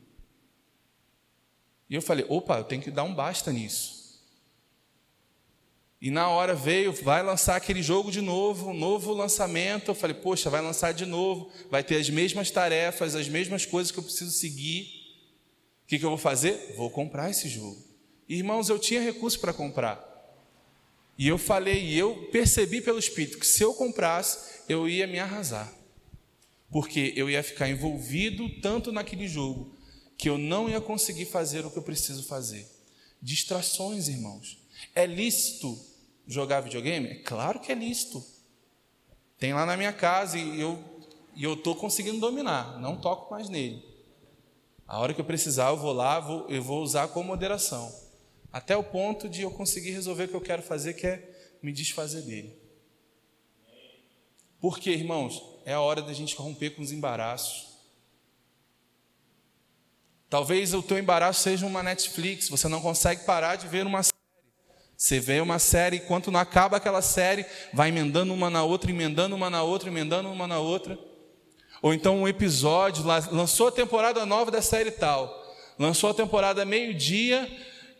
E 1.90 1.96
eu 1.96 2.02
falei, 2.02 2.26
opa, 2.28 2.58
eu 2.58 2.64
tenho 2.64 2.82
que 2.82 2.92
dar 2.92 3.04
um 3.04 3.14
basta 3.14 3.52
nisso. 3.52 3.98
E 6.00 6.12
na 6.12 6.30
hora 6.30 6.54
veio, 6.54 6.94
vai 6.94 7.24
lançar 7.24 7.56
aquele 7.56 7.82
jogo 7.82 8.12
de 8.12 8.22
novo, 8.22 8.70
um 8.70 8.74
novo 8.74 9.14
lançamento. 9.14 9.90
Eu 9.90 9.96
falei, 9.96 10.16
poxa, 10.16 10.50
vai 10.50 10.62
lançar 10.62 10.92
de 10.92 11.06
novo, 11.06 11.50
vai 11.72 11.84
ter 11.84 11.98
as 11.98 12.10
mesmas 12.10 12.52
tarefas, 12.52 13.16
as 13.16 13.28
mesmas 13.28 13.66
coisas 13.66 13.92
que 13.92 13.98
eu 13.98 14.04
preciso 14.04 14.32
seguir. 14.32 14.84
O 15.84 15.88
que, 15.88 15.98
que 15.98 16.06
eu 16.06 16.10
vou 16.10 16.18
fazer? 16.18 16.76
Vou 16.76 16.90
comprar 16.90 17.32
esse 17.32 17.50
jogo. 17.50 17.82
Irmãos, 18.30 18.70
eu 18.70 18.78
tinha 18.78 19.02
recurso 19.02 19.40
para 19.40 19.54
comprar. 19.54 20.06
E 21.18 21.28
eu 21.28 21.38
falei, 21.38 21.84
e 21.84 21.98
eu 21.98 22.28
percebi 22.32 22.80
pelo 22.80 23.00
Espírito 23.00 23.40
que 23.40 23.48
se 23.48 23.64
eu 23.64 23.74
comprasse, 23.74 24.62
eu 24.70 24.88
ia 24.88 25.08
me 25.08 25.18
arrasar. 25.18 25.74
Porque 26.70 27.14
eu 27.16 27.28
ia 27.28 27.42
ficar 27.42 27.70
envolvido 27.70 28.48
tanto 28.62 28.92
naquele 28.92 29.28
jogo 29.28 29.77
que 30.18 30.30
eu 30.30 30.38
não 30.38 30.70
ia 30.70 30.82
conseguir 30.82 31.26
fazer 31.26 31.66
o 31.66 31.72
que 31.72 31.78
eu 31.78 31.84
preciso 31.84 32.24
fazer. 32.24 32.68
Distrações, 33.22 34.08
irmãos. 34.08 34.58
É 34.96 35.06
lícito 35.06 35.80
jogar 36.26 36.62
videogame? 36.62 37.08
É 37.08 37.16
claro 37.16 37.60
que 37.60 37.72
é 37.72 37.76
lícito. 37.76 38.24
Tem 39.38 39.54
lá 39.54 39.66
na 39.66 39.78
minha 39.78 39.94
casa 39.94 40.38
e 40.38 40.60
eu 40.60 40.98
e 41.38 41.44
eu 41.44 41.54
estou 41.54 41.76
conseguindo 41.76 42.20
dominar, 42.20 42.80
não 42.80 43.00
toco 43.00 43.30
mais 43.30 43.48
nele. 43.48 43.86
A 44.88 45.00
hora 45.00 45.14
que 45.14 45.22
eu 45.22 45.26
precisar, 45.26 45.70
eu 45.70 45.78
vou 45.78 45.94
lá, 45.94 46.20
vou, 46.20 46.50
eu 46.50 46.64
vou 46.64 46.82
usar 46.82 47.10
com 47.10 47.22
moderação. 47.22 47.94
Até 48.52 48.76
o 48.76 48.84
ponto 48.84 49.30
de 49.30 49.44
eu 49.44 49.52
conseguir 49.52 49.92
resolver 49.92 50.24
o 50.24 50.28
que 50.30 50.36
eu 50.36 50.42
quero 50.42 50.64
fazer, 50.64 50.96
que 50.96 51.06
é 51.06 51.58
me 51.62 51.72
desfazer 51.72 52.24
dele. 52.24 52.60
Porque, 54.60 54.90
irmãos, 54.90 55.44
é 55.64 55.74
a 55.74 55.82
hora 55.82 56.02
da 56.02 56.12
gente 56.12 56.36
romper 56.36 56.72
com 56.72 56.82
os 56.82 56.92
embaraços. 56.92 57.68
Talvez 60.30 60.74
o 60.74 60.84
teu 60.84 60.98
embaraço 60.98 61.42
seja 61.42 61.66
uma 61.66 61.82
Netflix, 61.82 62.50
você 62.50 62.68
não 62.68 62.82
consegue 62.82 63.24
parar 63.24 63.56
de 63.56 63.68
ver 63.68 63.86
uma 63.86 64.04
série. 64.04 64.18
Você 64.98 65.20
vê 65.20 65.40
uma 65.40 65.60
série, 65.60 65.98
enquanto 65.98 66.32
não 66.32 66.40
acaba 66.40 66.78
aquela 66.78 67.02
série, 67.02 67.46
vai 67.72 67.90
emendando 67.90 68.34
uma 68.34 68.50
na 68.50 68.64
outra, 68.64 68.90
emendando 68.90 69.36
uma 69.36 69.50
na 69.50 69.62
outra, 69.62 69.90
emendando 69.90 70.30
uma 70.30 70.48
na 70.48 70.60
outra. 70.60 70.98
Ou 71.82 71.94
então 71.94 72.18
um 72.18 72.28
episódio, 72.28 73.06
lançou 73.06 73.68
a 73.68 73.72
temporada 73.72 74.26
nova 74.26 74.50
da 74.50 74.62
série 74.62 74.90
tal, 74.90 75.32
lançou 75.78 76.10
a 76.10 76.14
temporada 76.14 76.66
meio-dia 76.66 77.48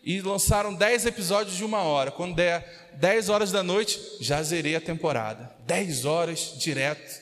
e 0.04 0.20
lançaram 0.22 0.74
dez 0.74 1.06
episódios 1.06 1.56
de 1.56 1.64
uma 1.64 1.82
hora. 1.82 2.10
Quando 2.12 2.36
der 2.36 2.92
dez 2.96 3.30
horas 3.30 3.52
da 3.52 3.62
noite, 3.62 4.00
já 4.20 4.42
zerei 4.42 4.76
a 4.76 4.82
temporada. 4.82 5.56
Dez 5.66 6.04
horas 6.04 6.56
direto 6.58 7.22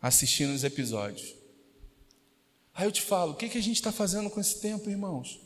assistindo 0.00 0.54
os 0.54 0.62
episódios. 0.62 1.37
Aí 2.78 2.86
eu 2.86 2.92
te 2.92 3.02
falo, 3.02 3.32
o 3.32 3.34
que, 3.34 3.48
que 3.48 3.58
a 3.58 3.62
gente 3.62 3.74
está 3.74 3.90
fazendo 3.90 4.30
com 4.30 4.38
esse 4.38 4.60
tempo, 4.60 4.88
irmãos? 4.88 5.40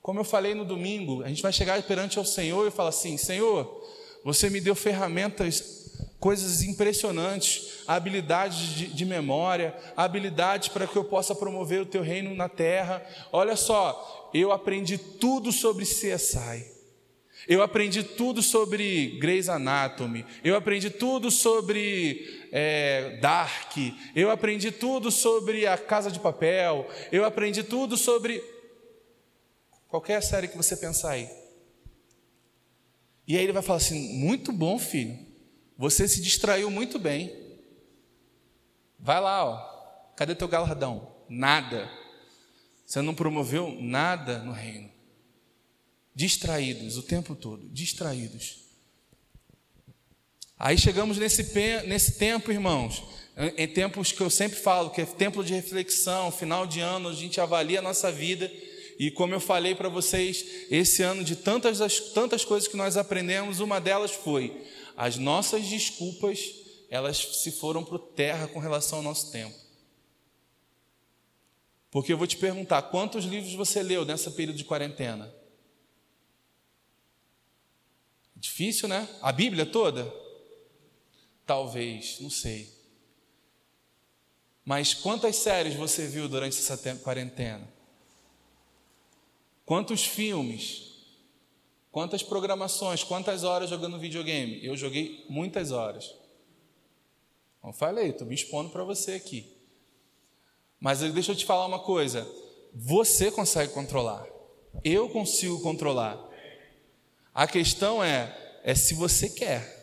Como 0.00 0.18
eu 0.18 0.24
falei 0.24 0.56
no 0.56 0.64
domingo, 0.64 1.22
a 1.22 1.28
gente 1.28 1.40
vai 1.40 1.52
chegar 1.52 1.80
perante 1.84 2.18
ao 2.18 2.24
Senhor 2.24 2.66
e 2.66 2.70
falar 2.72 2.88
assim: 2.88 3.16
Senhor, 3.16 3.80
você 4.24 4.50
me 4.50 4.60
deu 4.60 4.74
ferramentas, 4.74 5.92
coisas 6.18 6.64
impressionantes, 6.64 7.84
habilidades 7.86 8.58
de, 8.74 8.86
de 8.88 9.04
memória, 9.04 9.72
habilidades 9.96 10.66
para 10.66 10.84
que 10.84 10.96
eu 10.96 11.04
possa 11.04 11.32
promover 11.32 11.80
o 11.80 11.86
teu 11.86 12.02
reino 12.02 12.34
na 12.34 12.48
terra. 12.48 13.00
Olha 13.30 13.54
só, 13.54 14.28
eu 14.34 14.50
aprendi 14.50 14.98
tudo 14.98 15.52
sobre 15.52 15.84
CSI. 15.84 16.66
Eu 17.48 17.62
aprendi 17.62 18.02
tudo 18.02 18.42
sobre 18.42 19.18
Grey's 19.18 19.48
Anatomy, 19.48 20.24
eu 20.44 20.56
aprendi 20.56 20.90
tudo 20.90 21.30
sobre 21.30 22.48
é, 22.52 23.18
Dark, 23.20 23.76
eu 24.14 24.30
aprendi 24.30 24.70
tudo 24.70 25.10
sobre 25.10 25.66
A 25.66 25.76
Casa 25.76 26.10
de 26.10 26.20
Papel, 26.20 26.88
eu 27.10 27.24
aprendi 27.24 27.62
tudo 27.62 27.96
sobre 27.96 28.42
Qualquer 29.92 30.22
série 30.22 30.48
que 30.48 30.56
você 30.56 30.74
pensar 30.74 31.10
aí. 31.10 31.28
E 33.28 33.36
aí 33.36 33.42
ele 33.44 33.52
vai 33.52 33.62
falar 33.62 33.76
assim: 33.76 34.16
muito 34.18 34.50
bom, 34.50 34.78
filho. 34.78 35.18
Você 35.76 36.08
se 36.08 36.22
distraiu 36.22 36.70
muito 36.70 36.98
bem. 36.98 37.30
Vai 38.98 39.20
lá, 39.20 39.44
ó. 39.44 40.12
Cadê 40.16 40.34
teu 40.34 40.48
galardão? 40.48 41.14
Nada. 41.28 41.90
Você 42.86 43.02
não 43.02 43.14
promoveu 43.14 43.76
nada 43.82 44.38
no 44.38 44.52
reino. 44.52 44.90
Distraídos 46.14 46.96
o 46.96 47.02
tempo 47.02 47.34
todo, 47.34 47.68
distraídos. 47.68 48.58
Aí 50.58 50.78
chegamos 50.78 51.18
nesse, 51.18 51.42
nesse 51.86 52.12
tempo, 52.18 52.52
irmãos, 52.52 53.02
em 53.56 53.66
tempos 53.66 54.12
que 54.12 54.20
eu 54.20 54.30
sempre 54.30 54.58
falo, 54.58 54.90
que 54.90 55.00
é 55.00 55.06
tempo 55.06 55.42
de 55.42 55.52
reflexão, 55.54 56.30
final 56.30 56.66
de 56.66 56.80
ano, 56.80 57.08
a 57.08 57.14
gente 57.14 57.40
avalia 57.40 57.80
a 57.80 57.82
nossa 57.82 58.12
vida 58.12 58.50
e 58.98 59.10
como 59.10 59.34
eu 59.34 59.40
falei 59.40 59.74
para 59.74 59.88
vocês, 59.88 60.44
esse 60.70 61.02
ano 61.02 61.24
de 61.24 61.34
tantas, 61.34 61.98
tantas 62.12 62.44
coisas 62.44 62.68
que 62.68 62.76
nós 62.76 62.96
aprendemos, 62.96 63.58
uma 63.58 63.80
delas 63.80 64.12
foi 64.12 64.64
as 64.96 65.16
nossas 65.16 65.66
desculpas, 65.66 66.54
elas 66.90 67.42
se 67.42 67.50
foram 67.50 67.82
para 67.82 67.98
terra 67.98 68.46
com 68.46 68.58
relação 68.58 68.98
ao 68.98 69.04
nosso 69.04 69.32
tempo. 69.32 69.56
Porque 71.90 72.12
eu 72.12 72.16
vou 72.16 72.26
te 72.26 72.36
perguntar, 72.36 72.82
quantos 72.82 73.24
livros 73.24 73.54
você 73.54 73.82
leu 73.82 74.04
nessa 74.04 74.30
período 74.30 74.56
de 74.56 74.64
quarentena? 74.64 75.34
Difícil, 78.42 78.88
né? 78.88 79.08
A 79.22 79.30
Bíblia 79.30 79.64
toda? 79.64 80.12
Talvez, 81.46 82.18
não 82.18 82.28
sei. 82.28 82.68
Mas 84.64 84.94
quantas 84.94 85.36
séries 85.36 85.76
você 85.76 86.08
viu 86.08 86.28
durante 86.28 86.58
essa 86.58 86.76
quarentena? 86.96 87.72
Quantos 89.64 90.04
filmes? 90.04 90.90
Quantas 91.92 92.24
programações? 92.24 93.04
Quantas 93.04 93.44
horas 93.44 93.70
jogando 93.70 93.96
videogame? 93.96 94.58
Eu 94.66 94.76
joguei 94.76 95.24
muitas 95.28 95.70
horas. 95.70 96.12
Não 97.62 97.72
falei, 97.72 98.08
estou 98.08 98.26
me 98.26 98.34
expondo 98.34 98.70
para 98.70 98.82
você 98.82 99.12
aqui. 99.12 99.46
Mas 100.80 100.98
deixa 100.98 101.30
eu 101.30 101.36
te 101.36 101.46
falar 101.46 101.66
uma 101.66 101.78
coisa: 101.78 102.28
você 102.74 103.30
consegue 103.30 103.72
controlar, 103.72 104.26
eu 104.82 105.08
consigo 105.10 105.62
controlar. 105.62 106.31
A 107.34 107.46
questão 107.46 108.02
é, 108.02 108.36
é 108.62 108.74
se 108.74 108.94
você 108.94 109.28
quer. 109.28 109.80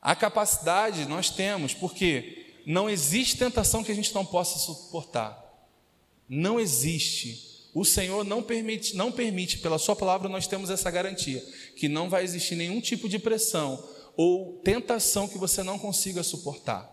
A 0.00 0.16
capacidade 0.16 1.06
nós 1.06 1.30
temos, 1.30 1.74
porque 1.74 2.56
não 2.66 2.88
existe 2.88 3.36
tentação 3.36 3.82
que 3.82 3.92
a 3.92 3.94
gente 3.94 4.14
não 4.14 4.24
possa 4.24 4.58
suportar. 4.58 5.40
Não 6.28 6.58
existe. 6.58 7.70
O 7.74 7.84
Senhor 7.84 8.24
não 8.24 8.42
permite, 8.42 8.96
não 8.96 9.10
permite, 9.10 9.58
pela 9.58 9.78
Sua 9.78 9.96
palavra, 9.96 10.28
nós 10.28 10.46
temos 10.46 10.70
essa 10.70 10.90
garantia, 10.90 11.40
que 11.76 11.88
não 11.88 12.08
vai 12.08 12.22
existir 12.22 12.54
nenhum 12.54 12.80
tipo 12.80 13.08
de 13.08 13.18
pressão 13.18 13.82
ou 14.16 14.60
tentação 14.62 15.26
que 15.26 15.38
você 15.38 15.62
não 15.62 15.78
consiga 15.78 16.22
suportar. 16.22 16.90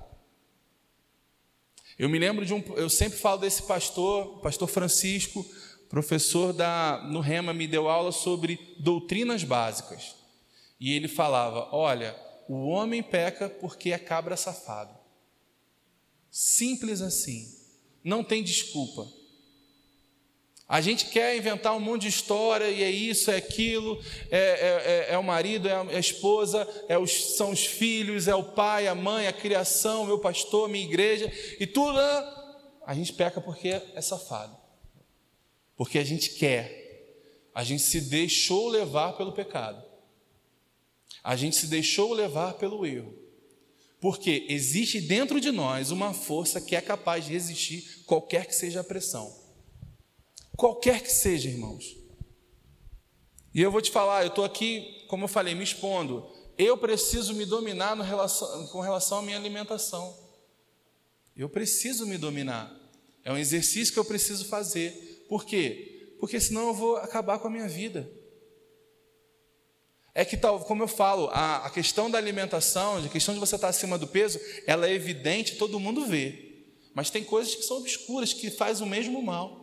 Eu 1.98 2.08
me 2.08 2.18
lembro 2.18 2.46
de 2.46 2.54
um, 2.54 2.64
eu 2.78 2.90
sempre 2.90 3.20
falo 3.20 3.42
desse 3.42 3.64
pastor, 3.64 4.40
pastor 4.40 4.70
Francisco, 4.70 5.46
professor 5.90 6.54
da 6.54 7.04
no 7.12 7.20
Rema 7.20 7.54
me 7.54 7.68
deu 7.68 7.90
aula 7.90 8.12
sobre 8.12 8.76
doutrinas 8.80 9.44
básicas. 9.44 10.16
E 10.80 10.94
ele 10.94 11.08
falava: 11.08 11.68
"Olha, 11.76 12.16
o 12.48 12.68
homem 12.68 13.04
peca 13.04 13.50
porque 13.50 13.92
é 13.92 13.98
cabra 13.98 14.38
safado. 14.38 14.98
Simples 16.32 17.02
assim. 17.02 17.48
Não 18.04 18.24
tem 18.24 18.44
desculpa. 18.44 19.08
A 20.68 20.82
gente 20.82 21.08
quer 21.08 21.36
inventar 21.36 21.76
um 21.76 21.80
monte 21.80 22.04
de 22.04 22.10
história, 22.10 22.70
e 22.70 22.84
é 22.84 22.92
isso, 22.92 23.32
é 23.32 23.38
aquilo, 23.38 24.00
é, 24.30 24.38
é, 24.38 25.10
é, 25.10 25.14
é 25.16 25.18
o 25.18 25.24
marido, 25.24 25.68
é 25.68 25.96
a 25.96 26.00
esposa, 26.00 26.68
é 26.88 26.96
os, 26.96 27.36
são 27.36 27.50
os 27.50 27.66
filhos, 27.66 28.28
é 28.28 28.36
o 28.36 28.44
pai, 28.44 28.88
a 28.88 28.94
mãe, 28.94 29.26
a 29.26 29.34
criação, 29.34 30.06
meu 30.06 30.20
pastor, 30.20 30.70
minha 30.70 30.86
igreja, 30.86 31.32
e 31.60 31.66
tudo. 31.66 31.94
Né? 31.98 32.36
A 32.86 32.94
gente 32.94 33.14
peca 33.14 33.42
porque 33.42 33.70
é 33.70 34.02
safado. 34.02 34.59
Porque 35.80 35.98
a 35.98 36.04
gente 36.04 36.32
quer. 36.32 37.48
A 37.56 37.64
gente 37.64 37.84
se 37.84 38.02
deixou 38.02 38.68
levar 38.68 39.14
pelo 39.14 39.32
pecado. 39.32 39.82
A 41.24 41.38
gente 41.38 41.56
se 41.56 41.68
deixou 41.68 42.12
levar 42.12 42.56
pelo 42.56 42.86
erro. 42.86 43.18
Porque 43.98 44.46
existe 44.50 45.00
dentro 45.00 45.40
de 45.40 45.52
nós 45.52 45.90
uma 45.90 46.14
força 46.14 46.60
que 46.60 46.76
é 46.76 46.82
capaz 46.82 47.24
de 47.24 47.32
resistir 47.32 48.04
qualquer 48.06 48.46
que 48.46 48.54
seja 48.54 48.82
a 48.82 48.84
pressão. 48.84 49.34
Qualquer 50.58 51.02
que 51.02 51.10
seja, 51.14 51.48
irmãos. 51.48 51.96
E 53.54 53.62
eu 53.62 53.72
vou 53.72 53.82
te 53.82 53.90
falar, 53.90 54.24
eu 54.24 54.28
estou 54.28 54.44
aqui, 54.44 55.06
como 55.08 55.24
eu 55.24 55.30
falei, 55.30 55.56
me 55.56 55.64
expondo. 55.64 56.30
Eu 56.58 56.78
preciso 56.78 57.34
me 57.34 57.46
dominar 57.46 57.96
relação, 58.02 58.68
com 58.68 58.82
relação 58.82 59.20
à 59.20 59.22
minha 59.22 59.38
alimentação. 59.38 60.14
Eu 61.38 61.48
preciso 61.48 62.06
me 62.06 62.18
dominar. 62.18 62.70
É 63.24 63.32
um 63.32 63.38
exercício 63.38 63.94
que 63.94 64.00
eu 64.00 64.04
preciso 64.04 64.44
fazer. 64.44 65.09
Por 65.30 65.46
quê? 65.46 66.16
Porque 66.20 66.40
senão 66.40 66.68
eu 66.68 66.74
vou 66.74 66.98
acabar 66.98 67.40
com 67.40 67.48
a 67.48 67.52
minha 67.52 67.68
vida. 67.68 68.12
É 70.14 70.26
que 70.26 70.36
tal, 70.36 70.60
como 70.62 70.84
eu 70.84 70.88
falo, 70.88 71.30
a, 71.32 71.68
a 71.68 71.70
questão 71.70 72.10
da 72.12 72.18
alimentação, 72.18 72.98
a 72.98 73.08
questão 73.08 73.34
de 73.34 73.40
você 73.40 73.56
estar 73.56 73.70
acima 73.70 73.98
do 73.98 74.08
peso, 74.08 74.40
ela 74.66 74.90
é 74.90 74.94
evidente, 74.94 75.56
todo 75.56 75.80
mundo 75.80 76.06
vê. 76.06 76.66
Mas 76.94 77.10
tem 77.10 77.24
coisas 77.24 77.56
que 77.56 77.64
são 77.64 77.78
obscuras, 77.78 78.34
que 78.34 78.50
fazem 78.50 78.86
o 78.86 78.90
mesmo 78.90 79.22
mal. 79.22 79.60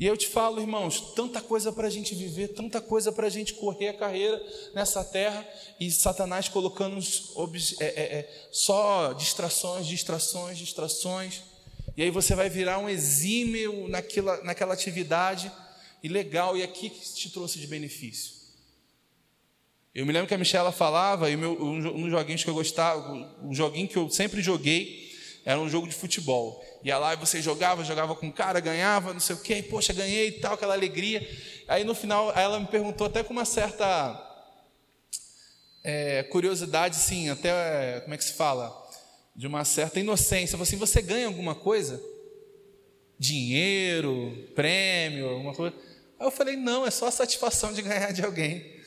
E 0.00 0.06
eu 0.06 0.16
te 0.16 0.26
falo, 0.26 0.62
irmãos, 0.62 1.12
tanta 1.14 1.42
coisa 1.42 1.70
para 1.70 1.86
a 1.86 1.90
gente 1.90 2.14
viver, 2.14 2.48
tanta 2.48 2.80
coisa 2.80 3.12
para 3.12 3.26
a 3.26 3.30
gente 3.30 3.52
correr 3.52 3.88
a 3.88 3.94
carreira 3.98 4.42
nessa 4.74 5.04
terra 5.04 5.46
e 5.78 5.90
Satanás 5.90 6.48
colocando 6.48 6.98
é, 7.80 7.84
é, 7.84 8.18
é, 8.18 8.48
só 8.50 9.12
distrações, 9.12 9.86
distrações, 9.86 10.56
distrações. 10.56 11.49
E 11.96 12.02
aí 12.02 12.10
você 12.10 12.34
vai 12.34 12.48
virar 12.48 12.78
um 12.78 12.88
exímio 12.88 13.88
naquela, 13.88 14.42
naquela 14.42 14.74
atividade 14.74 15.50
e 16.02 16.08
legal, 16.08 16.56
e 16.56 16.62
aqui 16.62 16.88
que 16.88 17.14
te 17.14 17.30
trouxe 17.30 17.58
de 17.58 17.66
benefício. 17.66 18.40
Eu 19.94 20.06
me 20.06 20.12
lembro 20.12 20.28
que 20.28 20.34
a 20.34 20.38
Michela 20.38 20.70
falava, 20.70 21.28
e 21.30 21.36
meu, 21.36 21.60
um, 21.60 22.04
um 22.04 22.10
joguinho 22.10 22.38
que 22.38 22.48
eu 22.48 22.54
gostava, 22.54 23.12
um 23.42 23.52
joguinho 23.52 23.88
que 23.88 23.96
eu 23.96 24.08
sempre 24.08 24.40
joguei, 24.40 25.10
era 25.44 25.58
um 25.58 25.68
jogo 25.68 25.88
de 25.88 25.94
futebol. 25.94 26.64
Ia 26.84 26.98
lá 26.98 27.14
e 27.14 27.16
você 27.16 27.42
jogava, 27.42 27.82
jogava 27.84 28.14
com 28.14 28.28
o 28.28 28.32
cara, 28.32 28.60
ganhava, 28.60 29.12
não 29.12 29.20
sei 29.20 29.34
o 29.36 29.40
quê, 29.40 29.62
poxa, 29.62 29.92
ganhei 29.92 30.28
e 30.28 30.32
tal, 30.32 30.54
aquela 30.54 30.74
alegria. 30.74 31.26
Aí 31.66 31.82
no 31.82 31.94
final 31.94 32.32
ela 32.32 32.60
me 32.60 32.66
perguntou 32.66 33.06
até 33.06 33.22
com 33.22 33.32
uma 33.32 33.44
certa 33.44 34.26
é, 35.82 36.22
curiosidade, 36.24 36.96
sim, 36.96 37.28
até, 37.28 38.00
como 38.00 38.14
é 38.14 38.16
que 38.16 38.24
se 38.24 38.34
fala? 38.34 38.70
De 39.34 39.46
uma 39.46 39.64
certa 39.64 40.00
inocência. 40.00 40.60
Assim, 40.60 40.76
você 40.76 41.00
ganha 41.00 41.26
alguma 41.26 41.54
coisa? 41.54 42.02
Dinheiro, 43.18 44.48
prêmio, 44.54 45.28
alguma 45.28 45.54
coisa? 45.54 45.76
Aí 46.18 46.26
eu 46.26 46.30
falei, 46.30 46.56
não, 46.56 46.86
é 46.86 46.90
só 46.90 47.06
a 47.06 47.10
satisfação 47.10 47.72
de 47.72 47.82
ganhar 47.82 48.12
de 48.12 48.24
alguém. 48.24 48.80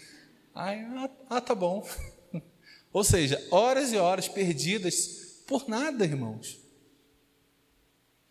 Aí, 0.54 0.80
ah, 0.80 1.10
ah 1.30 1.42
tá 1.42 1.56
bom. 1.56 1.88
Ou 2.94 3.04
seja, 3.04 3.44
horas 3.50 3.92
e 3.92 3.98
horas 3.98 4.28
perdidas 4.28 5.42
por 5.48 5.68
nada, 5.68 6.06
irmãos. 6.06 6.60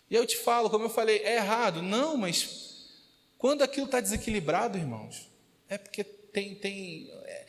E 0.08 0.14
eu 0.14 0.26
te 0.26 0.36
falo, 0.36 0.68
como 0.70 0.84
eu 0.84 0.90
falei, 0.90 1.18
é 1.18 1.36
errado. 1.36 1.82
Não, 1.82 2.16
mas 2.16 2.90
quando 3.38 3.62
aquilo 3.62 3.86
está 3.86 4.00
desequilibrado, 4.00 4.78
irmãos, 4.78 5.28
é 5.68 5.78
porque 5.78 6.04
tem, 6.04 6.54
tem 6.54 7.10
é, 7.24 7.46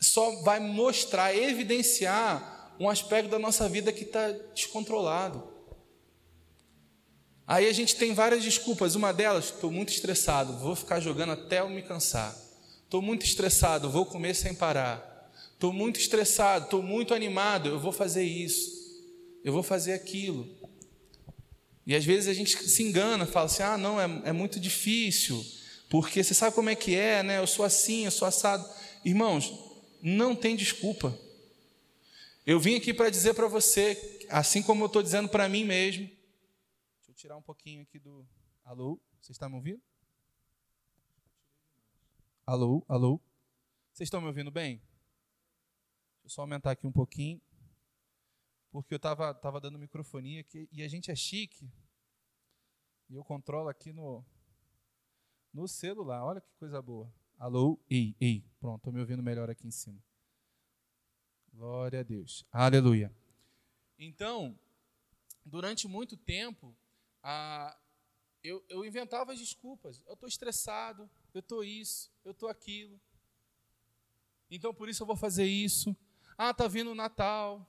só 0.00 0.42
vai 0.42 0.58
mostrar, 0.58 1.36
evidenciar 1.36 2.55
um 2.78 2.88
aspecto 2.88 3.30
da 3.30 3.38
nossa 3.38 3.68
vida 3.68 3.92
que 3.92 4.04
está 4.04 4.30
descontrolado. 4.54 5.56
Aí 7.46 7.68
a 7.68 7.72
gente 7.72 7.96
tem 7.96 8.12
várias 8.12 8.42
desculpas. 8.42 8.94
Uma 8.94 9.12
delas, 9.12 9.46
estou 9.46 9.70
muito 9.70 9.90
estressado, 9.90 10.58
vou 10.58 10.74
ficar 10.74 11.00
jogando 11.00 11.32
até 11.32 11.60
eu 11.60 11.68
me 11.68 11.82
cansar. 11.82 12.36
Estou 12.84 13.00
muito 13.00 13.24
estressado, 13.24 13.90
vou 13.90 14.04
comer 14.04 14.34
sem 14.34 14.54
parar. 14.54 15.14
Estou 15.52 15.72
muito 15.72 15.98
estressado, 15.98 16.66
estou 16.66 16.82
muito 16.82 17.14
animado, 17.14 17.68
eu 17.68 17.80
vou 17.80 17.92
fazer 17.92 18.22
isso, 18.22 18.70
eu 19.42 19.52
vou 19.52 19.62
fazer 19.62 19.94
aquilo. 19.94 20.46
E 21.86 21.94
às 21.94 22.04
vezes 22.04 22.28
a 22.28 22.34
gente 22.34 22.56
se 22.56 22.82
engana, 22.82 23.24
fala 23.24 23.46
assim: 23.46 23.62
ah, 23.62 23.78
não, 23.78 24.00
é, 24.00 24.04
é 24.24 24.32
muito 24.32 24.60
difícil, 24.60 25.42
porque 25.88 26.22
você 26.22 26.34
sabe 26.34 26.54
como 26.54 26.68
é 26.68 26.74
que 26.74 26.94
é, 26.94 27.22
né? 27.22 27.38
Eu 27.38 27.46
sou 27.46 27.64
assim, 27.64 28.04
eu 28.04 28.10
sou 28.10 28.28
assado. 28.28 28.68
Irmãos, 29.04 29.52
não 30.02 30.34
tem 30.34 30.54
desculpa. 30.56 31.18
Eu 32.46 32.60
vim 32.60 32.76
aqui 32.76 32.94
para 32.94 33.10
dizer 33.10 33.34
para 33.34 33.48
você, 33.48 34.24
assim 34.30 34.62
como 34.62 34.84
eu 34.84 34.86
estou 34.86 35.02
dizendo 35.02 35.28
para 35.28 35.48
mim 35.48 35.64
mesmo, 35.64 36.08
tirar 37.12 37.36
um 37.36 37.42
pouquinho 37.42 37.82
aqui 37.82 37.98
do. 37.98 38.24
Alô? 38.62 39.00
Vocês 39.20 39.34
estão 39.34 39.48
me 39.48 39.56
ouvindo? 39.56 39.82
Alô? 42.46 42.84
Alô? 42.86 43.20
Vocês 43.92 44.06
estão 44.06 44.20
me 44.20 44.28
ouvindo 44.28 44.50
bem? 44.50 44.76
Deixa 44.76 46.26
eu 46.26 46.30
só 46.30 46.42
aumentar 46.42 46.70
aqui 46.70 46.86
um 46.86 46.92
pouquinho. 46.92 47.40
Porque 48.70 48.94
eu 48.94 48.98
estava 48.98 49.34
tava 49.34 49.60
dando 49.60 49.76
microfonia 49.76 50.42
aqui 50.42 50.68
e 50.70 50.84
a 50.84 50.88
gente 50.88 51.10
é 51.10 51.16
chique. 51.16 51.68
E 53.08 53.14
eu 53.14 53.24
controlo 53.24 53.68
aqui 53.68 53.92
no, 53.92 54.24
no 55.52 55.66
celular. 55.66 56.22
Olha 56.22 56.40
que 56.40 56.52
coisa 56.58 56.80
boa. 56.80 57.12
Alô? 57.38 57.80
Ei, 57.90 58.14
ei. 58.20 58.44
Pronto, 58.60 58.76
estou 58.78 58.92
me 58.92 59.00
ouvindo 59.00 59.22
melhor 59.22 59.50
aqui 59.50 59.66
em 59.66 59.72
cima. 59.72 60.05
Glória 61.56 62.00
a 62.00 62.02
Deus. 62.02 62.44
Aleluia. 62.52 63.10
Então, 63.98 64.58
durante 65.42 65.88
muito 65.88 66.14
tempo, 66.14 66.76
eu, 68.44 68.62
eu 68.68 68.84
inventava 68.84 69.32
as 69.32 69.38
desculpas. 69.38 70.02
Eu 70.06 70.12
estou 70.12 70.28
estressado, 70.28 71.08
eu 71.32 71.40
estou 71.40 71.64
isso, 71.64 72.12
eu 72.26 72.32
estou 72.32 72.50
aquilo. 72.50 73.00
Então 74.50 74.74
por 74.74 74.86
isso 74.86 75.02
eu 75.02 75.06
vou 75.06 75.16
fazer 75.16 75.46
isso. 75.46 75.96
Ah, 76.36 76.52
tá 76.52 76.68
vindo 76.68 76.90
o 76.90 76.94
Natal. 76.94 77.66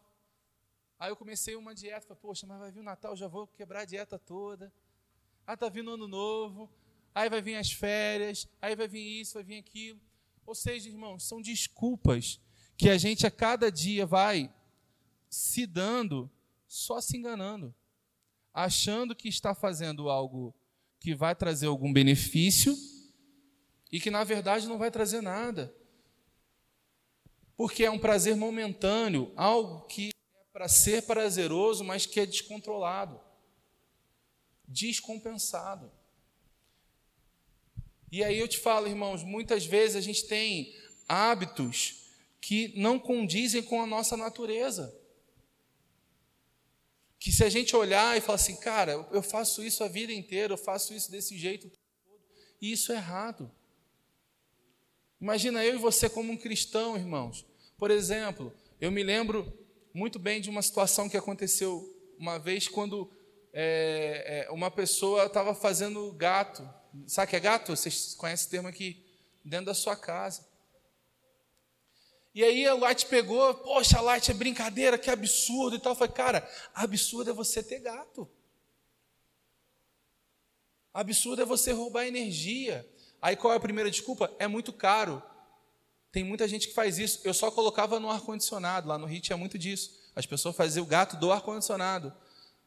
Aí 1.00 1.10
eu 1.10 1.16
comecei 1.16 1.56
uma 1.56 1.74
dieta, 1.74 2.08
falei, 2.08 2.22
poxa, 2.22 2.46
mas 2.46 2.60
vai 2.60 2.72
vir 2.72 2.82
o 2.82 2.84
Natal, 2.84 3.16
já 3.16 3.30
vou 3.30 3.48
quebrar 3.48 3.84
a 3.84 3.86
dieta 3.86 4.20
toda. 4.20 4.70
Ah, 5.46 5.56
tá 5.56 5.70
vindo 5.70 5.92
o 5.92 5.94
ano 5.94 6.10
novo. 6.10 6.70
Aí 7.16 7.30
vai 7.30 7.42
vir 7.42 7.56
as 7.56 7.72
férias, 7.72 8.50
aí 8.62 8.76
vai 8.76 8.90
vir 8.90 9.22
isso, 9.22 9.36
vai 9.36 9.44
vir 9.44 9.60
aquilo. 9.60 10.02
Ou 10.46 10.54
seja, 10.54 10.90
irmãos, 10.90 11.24
são 11.24 11.42
desculpas 11.42 12.42
que 12.78 12.90
a 12.90 12.98
gente 12.98 13.26
a 13.26 13.32
cada 13.32 13.72
dia 13.72 14.06
vai 14.06 14.54
se 15.30 15.66
dando, 15.66 16.30
só 16.68 17.02
se 17.02 17.18
enganando 17.18 17.74
achando 18.58 19.16
que 19.16 19.30
está 19.30 19.54
fazendo 19.54 20.10
algo 20.10 20.52
que 21.00 21.14
vai 21.14 21.36
trazer 21.36 21.68
algum 21.68 21.94
benefício 21.94 22.76
e 23.92 24.00
que 24.00 24.10
na 24.10 24.24
verdade 24.24 24.68
não 24.68 24.80
vai 24.80 24.90
trazer 24.90 25.22
nada. 25.22 25.72
Porque 27.56 27.86
é 27.86 27.92
um 27.92 28.00
prazer 28.00 28.36
momentâneo, 28.36 29.32
algo 29.36 29.86
que 29.86 30.10
é 30.10 30.44
para 30.52 30.68
ser 30.68 31.04
prazeroso, 31.04 31.84
mas 31.84 32.08
que 32.08 32.20
é 32.20 32.26
descontrolado, 32.26 33.22
descompensado. 34.68 35.92
E 38.12 38.24
aí 38.24 38.40
eu 38.40 38.48
te 38.48 38.58
falo, 38.58 38.88
irmãos, 38.88 39.24
muitas 39.24 39.68
vezes 39.68 39.96
a 39.96 40.02
gente 40.02 40.26
tem 40.26 40.76
hábitos 41.08 42.07
que 42.48 42.72
não 42.78 42.98
condizem 42.98 43.62
com 43.62 43.82
a 43.82 43.86
nossa 43.86 44.16
natureza. 44.16 44.98
Que 47.20 47.30
se 47.30 47.44
a 47.44 47.50
gente 47.50 47.76
olhar 47.76 48.18
e 48.18 48.22
falar 48.22 48.38
assim, 48.38 48.56
cara, 48.56 49.06
eu 49.12 49.22
faço 49.22 49.62
isso 49.62 49.84
a 49.84 49.90
vida 49.90 50.14
inteira, 50.14 50.54
eu 50.54 50.58
faço 50.58 50.94
isso 50.94 51.12
desse 51.12 51.38
jeito, 51.38 51.70
e 52.62 52.72
isso 52.72 52.94
é 52.94 52.96
errado. 52.96 53.52
Imagina 55.20 55.66
eu 55.66 55.76
e 55.76 55.78
você 55.78 56.10
como 56.10 56.32
um 56.32 56.38
cristão, 56.38 56.96
irmãos. 56.96 57.46
Por 57.78 57.92
exemplo, 57.92 58.54
eu 58.80 58.92
me 58.92 59.04
lembro 59.04 59.52
muito 59.94 60.18
bem 60.18 60.40
de 60.40 60.50
uma 60.50 60.62
situação 60.62 61.10
que 61.10 61.18
aconteceu 61.18 61.84
uma 62.18 62.40
vez 62.40 62.70
quando 62.70 63.12
é, 63.52 64.46
é, 64.48 64.52
uma 64.52 64.72
pessoa 64.72 65.26
estava 65.26 65.54
fazendo 65.54 66.14
gato. 66.14 66.66
Sabe 67.08 67.28
o 67.28 67.30
que 67.30 67.36
é 67.36 67.42
gato? 67.42 67.76
Vocês 67.76 68.16
conhecem 68.16 68.44
esse 68.44 68.50
termo 68.50 68.70
aqui? 68.70 69.06
Dentro 69.44 69.66
da 69.66 69.74
sua 69.74 69.98
casa. 69.98 70.47
E 72.38 72.44
aí 72.44 72.68
a 72.68 72.76
Light 72.76 73.08
pegou, 73.08 73.52
poxa, 73.56 74.00
Light 74.00 74.30
é 74.30 74.34
brincadeira, 74.36 74.96
que 74.96 75.10
absurdo 75.10 75.76
e 75.76 75.80
tal. 75.80 75.94
Eu 75.94 75.96
falei, 75.96 76.14
cara, 76.14 76.48
absurdo 76.72 77.32
é 77.32 77.34
você 77.34 77.64
ter 77.64 77.80
gato. 77.80 78.30
Absurdo 80.94 81.42
é 81.42 81.46
você 81.46 81.72
roubar 81.72 82.06
energia. 82.06 82.88
Aí 83.20 83.36
qual 83.36 83.54
é 83.54 83.58
a 83.58 83.60
primeira 83.60 83.90
desculpa? 83.90 84.32
É 84.38 84.48
muito 84.48 84.72
caro. 84.72 85.20
Tem 86.12 86.24
muita 86.24 86.48
gente 86.48 86.68
que 86.68 86.76
faz 86.76 87.00
isso. 87.00 87.22
Eu 87.24 87.34
só 87.34 87.50
colocava 87.50 88.00
no 88.00 88.08
ar-condicionado. 88.08 88.88
Lá 88.88 89.00
no 89.00 89.08
Rio 89.08 89.20
tinha 89.20 89.36
muito 89.36 89.58
disso. 89.58 90.00
As 90.16 90.28
pessoas 90.28 90.56
faziam 90.56 90.84
o 90.84 90.88
gato 90.88 91.18
do 91.18 91.32
ar-condicionado. 91.32 92.14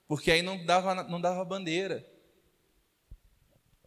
Porque 0.08 0.32
aí 0.32 0.42
não 0.42 0.66
dava, 0.66 1.04
não 1.04 1.20
dava 1.20 1.44
bandeira. 1.44 2.04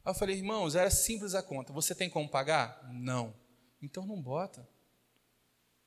Aí 0.05 0.11
eu 0.11 0.15
falei, 0.15 0.37
irmãos, 0.37 0.75
era 0.75 0.89
simples 0.89 1.35
a 1.35 1.43
conta. 1.43 1.73
Você 1.73 1.93
tem 1.93 2.09
como 2.09 2.29
pagar? 2.29 2.89
Não. 2.89 3.35
Então 3.81 4.05
não 4.05 4.21
bota. 4.21 4.65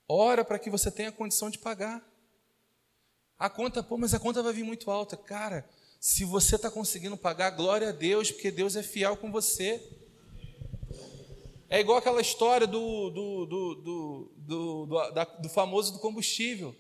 Ora 0.09 0.45
para 0.45 0.59
que 0.59 0.71
você 0.71 0.91
tenha 0.91 1.11
condição 1.11 1.51
de 1.51 1.59
pagar. 1.59 2.05
A 3.39 3.51
conta, 3.51 3.83
pô, 3.83 3.99
mas 3.99 4.15
a 4.15 4.21
conta 4.21 4.43
vai 4.43 4.53
vir 4.53 4.63
muito 4.63 4.91
alta. 4.91 5.17
Cara, 5.17 5.69
se 6.01 6.25
você 6.25 6.57
está 6.57 6.71
conseguindo 6.71 7.17
pagar, 7.17 7.51
glória 7.51 7.89
a 7.89 7.93
Deus, 7.93 8.31
porque 8.31 8.51
Deus 8.51 8.77
é 8.77 8.83
fiel 8.83 9.17
com 9.17 9.31
você. 9.31 9.83
É 11.69 11.81
igual 11.81 11.99
aquela 11.99 12.21
história 12.21 12.67
do, 12.67 13.11
do, 13.11 13.47
do, 13.47 13.75
do, 13.75 14.33
do, 14.37 14.87
do, 14.87 15.11
da, 15.11 15.25
do 15.25 15.49
famoso 15.49 15.93
do 15.93 15.99
combustível. 15.99 16.75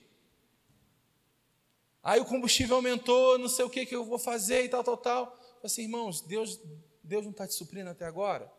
Aí 2.03 2.21
o 2.21 2.25
combustível 2.25 2.77
aumentou, 2.77 3.37
não 3.37 3.49
sei 3.49 3.65
o 3.65 3.71
que, 3.71 3.85
que 3.85 3.97
eu 3.97 4.05
vou 4.05 4.19
fazer 4.19 4.65
e 4.65 4.69
tal, 4.69 4.85
tal, 4.85 4.97
tal. 4.97 5.37
Assim, 5.65 5.83
irmãos, 5.83 6.21
Deus, 6.21 6.61
Deus 7.03 7.25
não 7.25 7.33
está 7.33 7.49
te 7.49 7.55
suprindo 7.55 7.91
até 7.91 8.05
agora? 8.05 8.51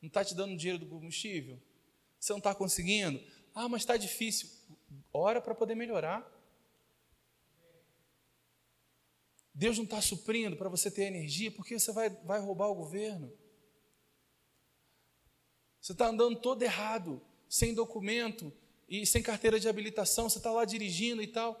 Não 0.00 0.06
está 0.08 0.24
te 0.24 0.34
dando 0.34 0.56
dinheiro 0.56 0.78
do 0.78 0.86
combustível? 0.86 1.60
Você 2.18 2.32
não 2.32 2.38
está 2.38 2.54
conseguindo? 2.54 3.20
Ah, 3.58 3.70
mas 3.70 3.80
está 3.80 3.96
difícil. 3.96 4.50
Ora 5.10 5.40
para 5.40 5.54
poder 5.54 5.74
melhorar. 5.74 6.30
Deus 9.54 9.78
não 9.78 9.84
está 9.84 9.98
suprindo 10.02 10.58
para 10.58 10.68
você 10.68 10.90
ter 10.90 11.04
energia, 11.04 11.50
porque 11.50 11.78
você 11.78 11.90
vai, 11.90 12.10
vai 12.10 12.38
roubar 12.38 12.68
o 12.68 12.74
governo. 12.74 13.32
Você 15.80 15.92
está 15.92 16.08
andando 16.08 16.38
todo 16.38 16.62
errado, 16.62 17.22
sem 17.48 17.72
documento 17.72 18.52
e 18.86 19.06
sem 19.06 19.22
carteira 19.22 19.58
de 19.58 19.70
habilitação, 19.70 20.28
você 20.28 20.36
está 20.36 20.50
lá 20.50 20.66
dirigindo 20.66 21.22
e 21.22 21.26
tal. 21.26 21.58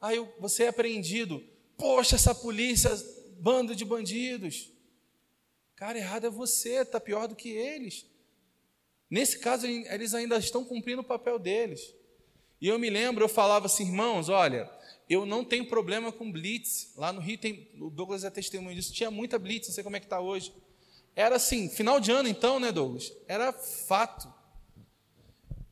Aí 0.00 0.16
você 0.38 0.64
é 0.64 0.68
apreendido. 0.68 1.44
Poxa, 1.76 2.16
essa 2.16 2.34
polícia, 2.34 2.90
bando 3.38 3.76
de 3.76 3.84
bandidos. 3.84 4.72
Cara, 5.74 5.98
errado 5.98 6.28
é 6.28 6.30
você, 6.30 6.76
está 6.76 6.98
pior 6.98 7.28
do 7.28 7.36
que 7.36 7.50
eles. 7.50 8.06
Nesse 9.08 9.38
caso, 9.38 9.66
eles 9.66 10.14
ainda 10.14 10.36
estão 10.36 10.64
cumprindo 10.64 11.02
o 11.02 11.04
papel 11.04 11.38
deles. 11.38 11.94
E 12.60 12.68
eu 12.68 12.78
me 12.78 12.90
lembro, 12.90 13.24
eu 13.24 13.28
falava 13.28 13.66
assim, 13.66 13.84
irmãos, 13.84 14.28
olha, 14.28 14.70
eu 15.08 15.24
não 15.24 15.44
tenho 15.44 15.68
problema 15.68 16.10
com 16.10 16.30
blitz. 16.30 16.92
Lá 16.96 17.12
no 17.12 17.20
Rio 17.20 17.38
tem, 17.38 17.70
o 17.80 17.90
Douglas 17.90 18.24
é 18.24 18.30
testemunho 18.30 18.74
disso, 18.74 18.92
tinha 18.92 19.10
muita 19.10 19.38
blitz, 19.38 19.68
não 19.68 19.74
sei 19.74 19.84
como 19.84 19.96
é 19.96 20.00
que 20.00 20.06
está 20.06 20.20
hoje. 20.20 20.52
Era 21.14 21.36
assim, 21.36 21.68
final 21.68 22.00
de 22.00 22.10
ano 22.10 22.28
então, 22.28 22.58
né, 22.58 22.72
Douglas? 22.72 23.12
Era 23.28 23.52
fato. 23.52 24.32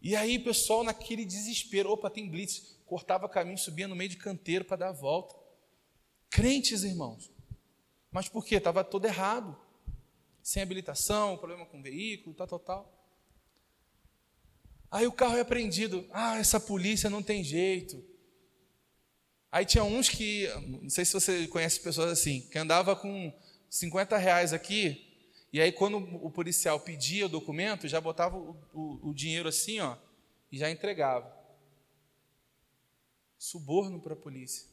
E 0.01 0.15
aí, 0.15 0.39
pessoal, 0.39 0.85
naquele 0.85 1.25
desespero, 1.25 1.91
opa, 1.91 2.11
tem 2.11 2.29
blitz, 2.29 2.79
cortava 2.87 3.29
caminho, 3.29 3.59
subia 3.59 3.89
no 3.89 3.97
meio 3.97 4.11
de 4.11 4.17
canteiro 4.17 4.65
para 4.65 4.77
dar 4.77 4.89
a 4.91 4.93
volta. 4.93 5.35
Crentes, 6.31 6.85
irmãos. 6.85 7.31
Mas 8.11 8.29
por 8.29 8.45
quê? 8.45 8.57
Estava 8.57 8.85
todo 8.85 9.07
errado. 9.07 9.57
Sem 10.43 10.63
habilitação, 10.63 11.39
problema 11.39 11.65
com 11.65 11.81
o 11.81 11.83
veículo, 11.83 12.35
tal, 12.37 12.47
tal, 12.47 12.59
tal. 12.59 13.04
Aí 14.95 15.09
o 15.09 15.13
carro 15.13 15.37
é 15.37 15.41
apreendido. 15.41 16.07
Ah, 16.13 16.39
essa 16.39 16.61
polícia 16.61 17.11
não 17.11 17.21
tem 17.21 17.43
jeito. 17.43 18.01
Aí 19.51 19.67
tinha 19.67 19.83
uns 19.83 20.09
que, 20.09 20.47
não 20.83 20.89
sei 20.89 21.05
se 21.05 21.13
você 21.13 21.49
conhece 21.49 21.81
pessoas 21.81 22.13
assim, 22.13 22.43
que 22.43 22.57
andava 22.57 22.95
com 22.95 23.37
50 23.69 24.17
reais 24.17 24.53
aqui, 24.53 25.05
e 25.53 25.61
aí, 25.61 25.73
quando 25.73 25.99
o 25.99 26.31
policial 26.31 26.79
pedia 26.79 27.27
o 27.27 27.29
documento, 27.29 27.89
já 27.89 28.01
botava 28.01 28.37
o, 28.37 28.57
o, 28.73 29.11
o 29.11 29.15
dinheiro 29.15 29.49
assim, 29.49 29.81
ó, 29.81 29.97
e 30.51 30.59
já 30.59 30.71
entregava. 30.71 31.33
Suborno 33.37 34.01
para 34.01 34.13
a 34.13 34.17
polícia. 34.17 34.69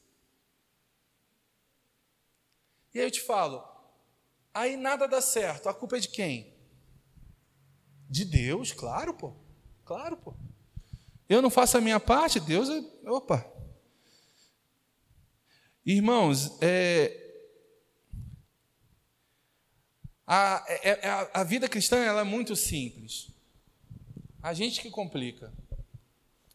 E 2.93 2.99
aí 2.99 3.05
eu 3.07 3.11
te 3.11 3.21
falo, 3.21 3.63
aí 4.53 4.77
nada 4.77 5.07
dá 5.07 5.19
certo, 5.19 5.67
a 5.67 5.73
culpa 5.73 5.97
é 5.97 5.99
de 5.99 6.09
quem? 6.09 6.53
De 8.07 8.23
Deus, 8.23 8.71
claro, 8.71 9.15
pô. 9.15 9.40
Claro, 9.91 10.15
pô. 10.15 10.33
Eu 11.27 11.41
não 11.41 11.49
faço 11.49 11.77
a 11.77 11.81
minha 11.81 11.99
parte, 11.99 12.39
Deus 12.39 12.69
é. 12.69 13.09
Opa! 13.09 13.45
Irmãos, 15.85 16.57
é, 16.61 17.17
A, 20.25 20.63
é, 20.65 20.89
é, 20.89 21.09
a, 21.09 21.41
a 21.41 21.43
vida 21.43 21.67
cristã 21.67 21.97
ela 21.97 22.21
é 22.21 22.23
muito 22.23 22.55
simples. 22.55 23.31
A 24.41 24.53
gente 24.53 24.79
que 24.79 24.89
complica. 24.89 25.51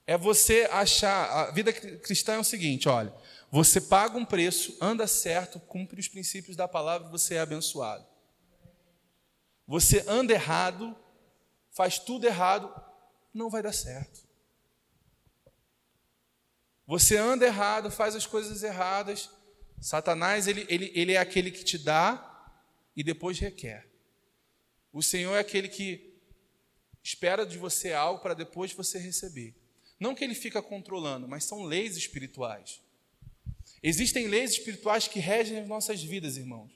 É 0.07 0.16
você 0.16 0.66
achar. 0.72 1.49
A 1.49 1.51
vida 1.51 1.75
cristã 1.75 2.37
é 2.37 2.38
o 2.38 2.44
seguinte: 2.44 2.88
olha, 2.88 3.14
você 3.51 3.83
paga 3.83 4.16
um 4.16 4.25
preço, 4.25 4.79
anda 4.81 5.07
certo, 5.07 5.61
cumpre 5.61 6.01
os 6.01 6.09
princípios 6.09 6.57
da 6.57 6.66
palavra, 6.66 7.11
você 7.11 7.35
é 7.35 7.40
abençoado. 7.40 8.07
Você 9.66 10.03
anda 10.09 10.33
errado, 10.33 10.96
faz 11.70 11.99
tudo 11.99 12.27
errado, 12.27 12.86
não 13.37 13.51
vai 13.51 13.62
dar 13.62 13.72
certo. 13.72 14.27
Você 16.87 17.16
anda 17.16 17.44
errado, 17.46 17.90
faz 17.90 18.14
as 18.14 18.27
coisas 18.27 18.62
erradas, 18.62 19.29
Satanás 19.81 20.46
ele, 20.46 20.64
ele, 20.68 20.92
ele 20.94 21.12
é 21.12 21.18
aquele 21.18 21.51
que 21.51 21.64
te 21.64 21.79
dá 21.79 22.55
e 22.96 23.03
depois 23.03 23.38
requer. 23.38 23.87
O 24.92 25.03
Senhor 25.03 25.35
é 25.37 25.40
aquele 25.40 25.68
que 25.68 26.14
espera 27.03 27.44
de 27.44 27.59
você 27.59 27.92
algo 27.92 28.20
para 28.20 28.35
depois 28.35 28.72
você 28.72 28.99
receber. 28.99 29.55
Não 29.99 30.14
que 30.14 30.25
ele 30.25 30.35
fica 30.35 30.62
controlando, 30.62 31.29
mas 31.29 31.44
são 31.44 31.64
leis 31.64 31.96
espirituais. 31.96 32.81
Existem 33.83 34.27
leis 34.27 34.53
espirituais 34.53 35.07
que 35.07 35.18
regem 35.18 35.59
as 35.59 35.68
nossas 35.68 36.03
vidas, 36.03 36.37
irmãos. 36.37 36.70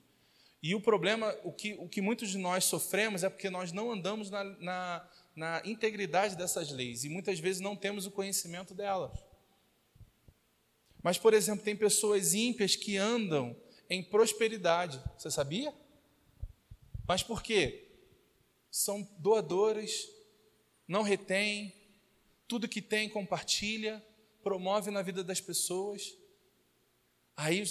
E 0.63 0.75
o 0.75 0.81
problema, 0.81 1.35
o 1.43 1.53
que, 1.53 1.75
o 1.75 1.89
que 1.89 2.03
muitos 2.03 2.31
de 2.31 2.39
nós 2.39 2.65
sofremos 2.65 3.25
é 3.25 3.31
porque 3.31 3.49
nós 3.49 3.73
não 3.73 3.91
andamos 3.91 4.31
na, 4.31 4.45
na, 4.45 5.11
na 5.35 5.63
integridade 5.65 6.37
dessas 6.37 6.71
leis 6.71 7.05
e 7.05 7.09
muitas 7.09 7.39
vezes 7.39 7.61
não 7.61 7.77
temos 7.77 8.07
o 8.07 8.11
conhecimento 8.11 8.75
delas. 8.75 9.19
Mas, 11.03 11.19
por 11.19 11.33
exemplo, 11.33 11.65
tem 11.65 11.77
pessoas 11.77 12.35
ímpias 12.35 12.77
que 12.77 12.97
andam 12.97 13.57
em 13.89 14.03
prosperidade. 14.03 15.03
Você 15.19 15.31
sabia? 15.31 15.75
Mas 17.07 17.23
por 17.23 17.43
quê? 17.43 17.89
São 18.71 19.03
doadores, 19.19 20.07
não 20.87 21.03
retém, 21.03 21.75
tudo 22.47 22.69
que 22.69 22.83
tem 22.83 23.09
compartilha, 23.09 24.05
promove 24.43 24.91
na 24.91 25.03
vida 25.03 25.25
das 25.25 25.41
pessoas. 25.41 26.15
Aí, 27.37 27.65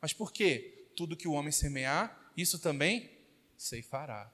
mas 0.00 0.12
por 0.12 0.32
quê? 0.32 0.90
Tudo 0.96 1.16
que 1.16 1.26
o 1.26 1.32
homem 1.32 1.52
semear, 1.52 2.32
isso 2.36 2.58
também 2.58 3.10
ceifará. 3.56 4.32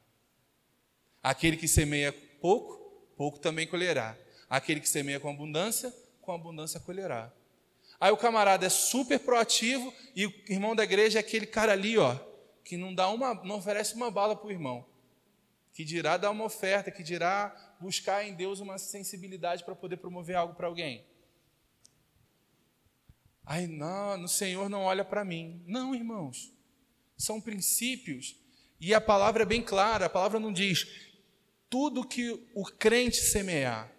Aquele 1.24 1.56
que 1.56 1.66
semeia 1.66 2.12
pouco, 2.38 2.76
pouco 3.16 3.38
também 3.38 3.66
colherá. 3.66 4.14
Aquele 4.46 4.78
que 4.78 4.88
semeia 4.88 5.18
com 5.18 5.30
abundância, 5.30 5.90
com 6.20 6.32
abundância 6.32 6.78
colherá. 6.78 7.32
Aí 7.98 8.12
o 8.12 8.16
camarada 8.18 8.66
é 8.66 8.68
super 8.68 9.18
proativo 9.18 9.90
e 10.14 10.26
o 10.26 10.34
irmão 10.50 10.76
da 10.76 10.84
igreja 10.84 11.18
é 11.18 11.20
aquele 11.20 11.46
cara 11.46 11.72
ali, 11.72 11.96
ó, 11.96 12.14
que 12.62 12.76
não 12.76 12.94
dá 12.94 13.08
uma, 13.08 13.32
não 13.42 13.56
oferece 13.56 13.94
uma 13.94 14.10
bala 14.10 14.36
para 14.36 14.48
o 14.48 14.50
irmão, 14.50 14.84
que 15.72 15.82
dirá 15.82 16.18
dar 16.18 16.30
uma 16.30 16.44
oferta, 16.44 16.90
que 16.90 17.02
dirá 17.02 17.74
buscar 17.80 18.22
em 18.22 18.34
Deus 18.34 18.60
uma 18.60 18.76
sensibilidade 18.76 19.64
para 19.64 19.74
poder 19.74 19.96
promover 19.96 20.36
algo 20.36 20.54
para 20.54 20.66
alguém. 20.66 21.06
Ai, 23.46 23.66
não, 23.66 24.18
no 24.18 24.28
Senhor 24.28 24.68
não 24.68 24.82
olha 24.82 25.06
para 25.06 25.24
mim. 25.24 25.62
Não, 25.66 25.94
irmãos. 25.94 26.52
São 27.16 27.40
princípios. 27.40 28.36
E 28.78 28.92
a 28.92 29.00
palavra 29.00 29.44
é 29.44 29.46
bem 29.46 29.62
clara, 29.62 30.06
a 30.06 30.10
palavra 30.10 30.38
não 30.38 30.52
diz 30.52 31.13
tudo 31.68 32.06
que 32.06 32.30
o 32.54 32.64
crente 32.64 33.16
semear. 33.16 33.92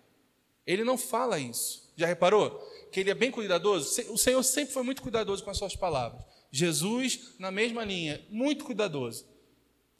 Ele 0.65 0.83
não 0.83 0.97
fala 0.97 1.39
isso. 1.39 1.93
Já 1.95 2.07
reparou? 2.07 2.59
Que 2.91 2.99
ele 2.99 3.11
é 3.11 3.15
bem 3.15 3.31
cuidadoso? 3.31 4.01
O 4.11 4.17
Senhor 4.17 4.41
sempre 4.43 4.73
foi 4.73 4.83
muito 4.83 5.01
cuidadoso 5.01 5.43
com 5.43 5.49
as 5.49 5.57
suas 5.57 5.75
palavras. 5.75 6.23
Jesus, 6.51 7.35
na 7.37 7.51
mesma 7.51 7.83
linha, 7.83 8.25
muito 8.29 8.65
cuidadoso. 8.65 9.27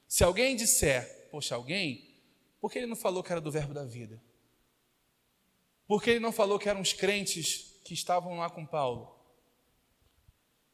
Se 0.08 0.24
alguém 0.24 0.56
disser, 0.56 1.28
poxa, 1.30 1.56
alguém, 1.56 2.16
por 2.62 2.72
que 2.72 2.80
ele 2.80 2.88
não 2.88 2.96
falou 2.96 3.22
que 3.22 3.32
era 3.32 3.42
do 3.42 3.52
verbo 3.52 3.74
da 3.74 3.84
vida? 3.84 4.22
Por 5.88 6.02
que 6.02 6.12
ele 6.12 6.20
não 6.20 6.32
falou 6.32 6.58
que 6.58 6.70
eram 6.70 6.82
os 6.82 6.94
crentes 6.94 7.80
que 7.84 7.94
estavam 7.94 8.38
lá 8.38 8.50
com 8.50 8.66
Paulo? 8.66 9.16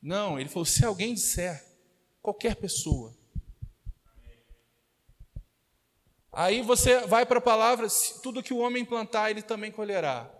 Não, 0.01 0.39
ele 0.39 0.49
falou: 0.49 0.65
se 0.65 0.85
alguém 0.85 1.13
disser, 1.13 1.63
qualquer 2.21 2.55
pessoa. 2.55 3.17
Aí 6.31 6.61
você 6.61 7.05
vai 7.07 7.25
para 7.25 7.39
a 7.39 7.41
palavra: 7.41 7.87
tudo 8.23 8.43
que 8.43 8.53
o 8.53 8.59
homem 8.59 8.85
plantar, 8.85 9.29
ele 9.29 9.41
também 9.41 9.71
colherá. 9.71 10.31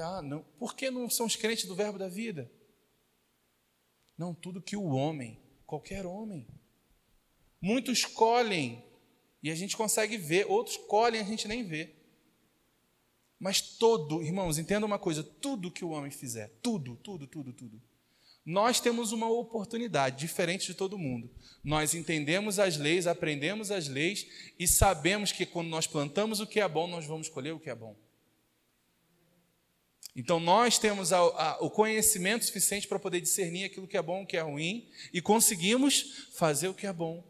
ah, 0.00 0.22
não. 0.22 0.42
Por 0.58 0.74
que 0.74 0.90
não 0.90 1.08
são 1.08 1.26
os 1.26 1.36
crentes 1.36 1.66
do 1.66 1.74
verbo 1.74 1.98
da 1.98 2.08
vida? 2.08 2.50
Não, 4.16 4.34
tudo 4.34 4.62
que 4.62 4.76
o 4.76 4.86
homem, 4.86 5.40
qualquer 5.66 6.06
homem. 6.06 6.46
Muitos 7.60 8.04
colhem 8.04 8.84
e 9.42 9.50
a 9.50 9.54
gente 9.54 9.76
consegue 9.76 10.16
ver, 10.16 10.46
outros 10.46 10.76
colhem 10.76 11.20
e 11.20 11.24
a 11.24 11.26
gente 11.26 11.46
nem 11.48 11.64
vê. 11.64 11.94
Mas 13.38 13.60
todo, 13.60 14.22
irmãos, 14.22 14.58
entenda 14.58 14.86
uma 14.86 14.98
coisa: 14.98 15.22
tudo 15.22 15.70
que 15.70 15.84
o 15.84 15.90
homem 15.90 16.10
fizer, 16.10 16.48
tudo, 16.62 16.96
tudo, 16.96 17.26
tudo, 17.26 17.52
tudo. 17.52 17.82
Nós 18.44 18.78
temos 18.78 19.10
uma 19.10 19.28
oportunidade 19.28 20.18
diferente 20.18 20.66
de 20.66 20.74
todo 20.74 20.98
mundo. 20.98 21.30
Nós 21.62 21.94
entendemos 21.94 22.58
as 22.58 22.76
leis, 22.76 23.06
aprendemos 23.06 23.70
as 23.70 23.88
leis 23.88 24.26
e 24.58 24.68
sabemos 24.68 25.32
que 25.32 25.46
quando 25.46 25.68
nós 25.68 25.86
plantamos 25.86 26.40
o 26.40 26.46
que 26.46 26.60
é 26.60 26.68
bom, 26.68 26.86
nós 26.86 27.06
vamos 27.06 27.28
colher 27.28 27.54
o 27.54 27.60
que 27.60 27.70
é 27.70 27.74
bom. 27.74 27.96
Então 30.14 30.38
nós 30.38 30.78
temos 30.78 31.12
a, 31.12 31.18
a, 31.18 31.58
o 31.60 31.70
conhecimento 31.70 32.44
suficiente 32.44 32.86
para 32.86 32.98
poder 32.98 33.20
discernir 33.20 33.64
aquilo 33.64 33.88
que 33.88 33.96
é 33.96 34.02
bom 34.02 34.22
o 34.22 34.26
que 34.26 34.36
é 34.36 34.42
ruim 34.42 34.88
e 35.12 35.20
conseguimos 35.20 36.28
fazer 36.34 36.68
o 36.68 36.74
que 36.74 36.86
é 36.86 36.92
bom, 36.92 37.24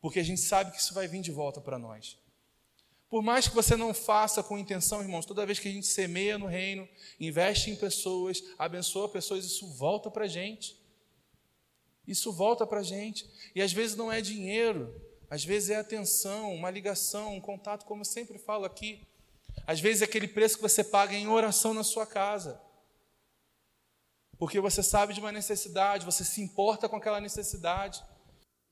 porque 0.00 0.18
a 0.18 0.24
gente 0.24 0.40
sabe 0.40 0.72
que 0.72 0.80
isso 0.80 0.94
vai 0.94 1.06
vir 1.06 1.20
de 1.20 1.30
volta 1.30 1.60
para 1.60 1.78
nós. 1.78 2.18
Por 3.08 3.22
mais 3.22 3.46
que 3.46 3.54
você 3.54 3.76
não 3.76 3.94
faça 3.94 4.42
com 4.42 4.58
intenção, 4.58 5.00
irmãos, 5.00 5.24
toda 5.24 5.46
vez 5.46 5.58
que 5.58 5.68
a 5.68 5.70
gente 5.70 5.86
semeia 5.86 6.36
no 6.36 6.46
reino, 6.46 6.88
investe 7.20 7.70
em 7.70 7.76
pessoas, 7.76 8.42
abençoa 8.58 9.08
pessoas, 9.08 9.44
isso 9.44 9.66
volta 9.74 10.10
para 10.10 10.24
a 10.24 10.28
gente. 10.28 10.76
Isso 12.06 12.32
volta 12.32 12.66
para 12.66 12.80
a 12.80 12.84
gente. 12.84 13.28
E 13.54 13.62
às 13.62 13.72
vezes 13.72 13.96
não 13.96 14.10
é 14.10 14.20
dinheiro, 14.20 14.94
às 15.30 15.44
vezes 15.44 15.70
é 15.70 15.76
atenção, 15.76 16.54
uma 16.54 16.70
ligação, 16.70 17.34
um 17.34 17.40
contato, 17.40 17.84
como 17.84 18.00
eu 18.00 18.04
sempre 18.04 18.38
falo 18.38 18.64
aqui. 18.64 19.06
Às 19.66 19.80
vezes 19.80 20.02
é 20.02 20.04
aquele 20.04 20.28
preço 20.28 20.56
que 20.56 20.62
você 20.62 20.84
paga 20.84 21.14
em 21.14 21.28
oração 21.28 21.72
na 21.72 21.82
sua 21.84 22.06
casa. 22.06 22.60
Porque 24.38 24.60
você 24.60 24.82
sabe 24.82 25.14
de 25.14 25.20
uma 25.20 25.32
necessidade, 25.32 26.04
você 26.04 26.24
se 26.24 26.40
importa 26.40 26.88
com 26.88 26.96
aquela 26.96 27.20
necessidade. 27.20 28.04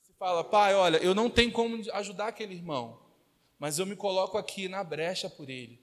Você 0.03 0.12
fala, 0.18 0.44
pai, 0.44 0.75
olha, 0.75 0.99
eu 0.99 1.14
não 1.14 1.31
tenho 1.31 1.51
como 1.53 1.83
ajudar 1.92 2.29
aquele 2.29 2.55
irmão, 2.55 3.01
mas 3.64 3.79
eu 3.79 3.87
me 3.87 3.96
coloco 3.96 4.37
aqui 4.37 4.68
na 4.68 4.85
brecha 4.85 5.31
por 5.31 5.48
ele. 5.48 5.81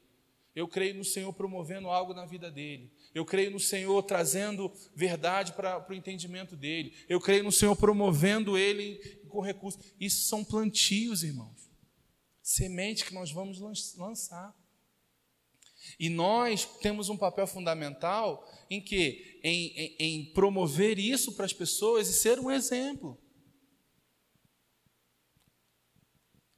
Eu 0.54 0.68
creio 0.68 0.94
no 0.94 1.04
Senhor 1.04 1.34
promovendo 1.34 1.90
algo 1.90 2.14
na 2.14 2.28
vida 2.28 2.52
dele. 2.52 2.94
Eu 3.12 3.26
creio 3.26 3.50
no 3.50 3.60
Senhor 3.60 4.04
trazendo 4.04 4.72
verdade 4.96 5.54
para 5.54 5.84
o 5.90 5.94
entendimento 5.96 6.56
dele. 6.56 6.94
Eu 7.10 7.20
creio 7.20 7.44
no 7.44 7.52
Senhor 7.52 7.76
promovendo 7.76 8.56
ele 8.56 8.98
com 9.30 9.42
recursos. 9.42 9.84
Isso 10.00 10.28
são 10.28 10.44
plantios, 10.44 11.24
irmãos. 11.24 11.72
Semente 12.44 13.04
que 13.04 13.16
nós 13.16 13.32
vamos 13.32 13.60
lançar. 13.98 14.56
E 16.00 16.08
nós 16.08 16.64
temos 16.84 17.10
um 17.10 17.18
papel 17.18 17.48
fundamental 17.48 18.48
em 18.70 18.80
que? 18.80 19.40
Em, 19.44 19.74
em, 19.76 19.96
em 19.98 20.34
promover 20.34 21.00
isso 21.00 21.32
para 21.32 21.46
as 21.46 21.54
pessoas 21.54 22.08
e 22.10 22.14
ser 22.14 22.38
um 22.40 22.52
exemplo. 22.52 23.18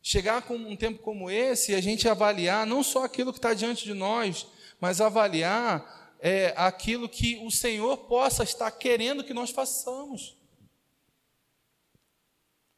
Chegar 0.05 0.41
com 0.41 0.55
um 0.55 0.75
tempo 0.75 1.01
como 1.01 1.31
esse 1.31 1.71
e 1.71 1.75
a 1.75 1.81
gente 1.81 2.09
avaliar 2.09 2.67
não 2.67 2.83
só 2.83 3.05
aquilo 3.05 3.31
que 3.31 3.39
está 3.39 3.53
diante 3.53 3.85
de 3.85 3.93
nós, 3.93 4.45
mas 4.77 4.99
avaliar 4.99 6.17
é, 6.19 6.53
aquilo 6.57 7.07
que 7.07 7.37
o 7.37 7.49
Senhor 7.49 7.95
possa 7.99 8.43
estar 8.43 8.69
querendo 8.69 9.23
que 9.23 9.33
nós 9.33 9.49
façamos. 9.49 10.37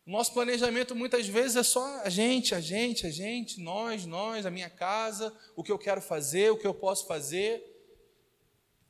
Nosso 0.06 0.34
planejamento 0.34 0.96
muitas 0.96 1.28
vezes 1.28 1.58
é 1.58 1.64
só 1.64 2.02
a 2.02 2.10
gente, 2.10 2.54
a 2.54 2.62
gente, 2.62 3.08
a 3.08 3.10
gente, 3.10 3.60
nós, 3.60 4.06
nós, 4.06 4.46
a 4.46 4.52
minha 4.52 4.70
casa, 4.70 5.36
o 5.56 5.64
que 5.64 5.72
eu 5.72 5.80
quero 5.80 6.00
fazer, 6.00 6.52
o 6.52 6.58
que 6.58 6.68
eu 6.68 6.76
posso 6.76 7.08
fazer. 7.08 7.64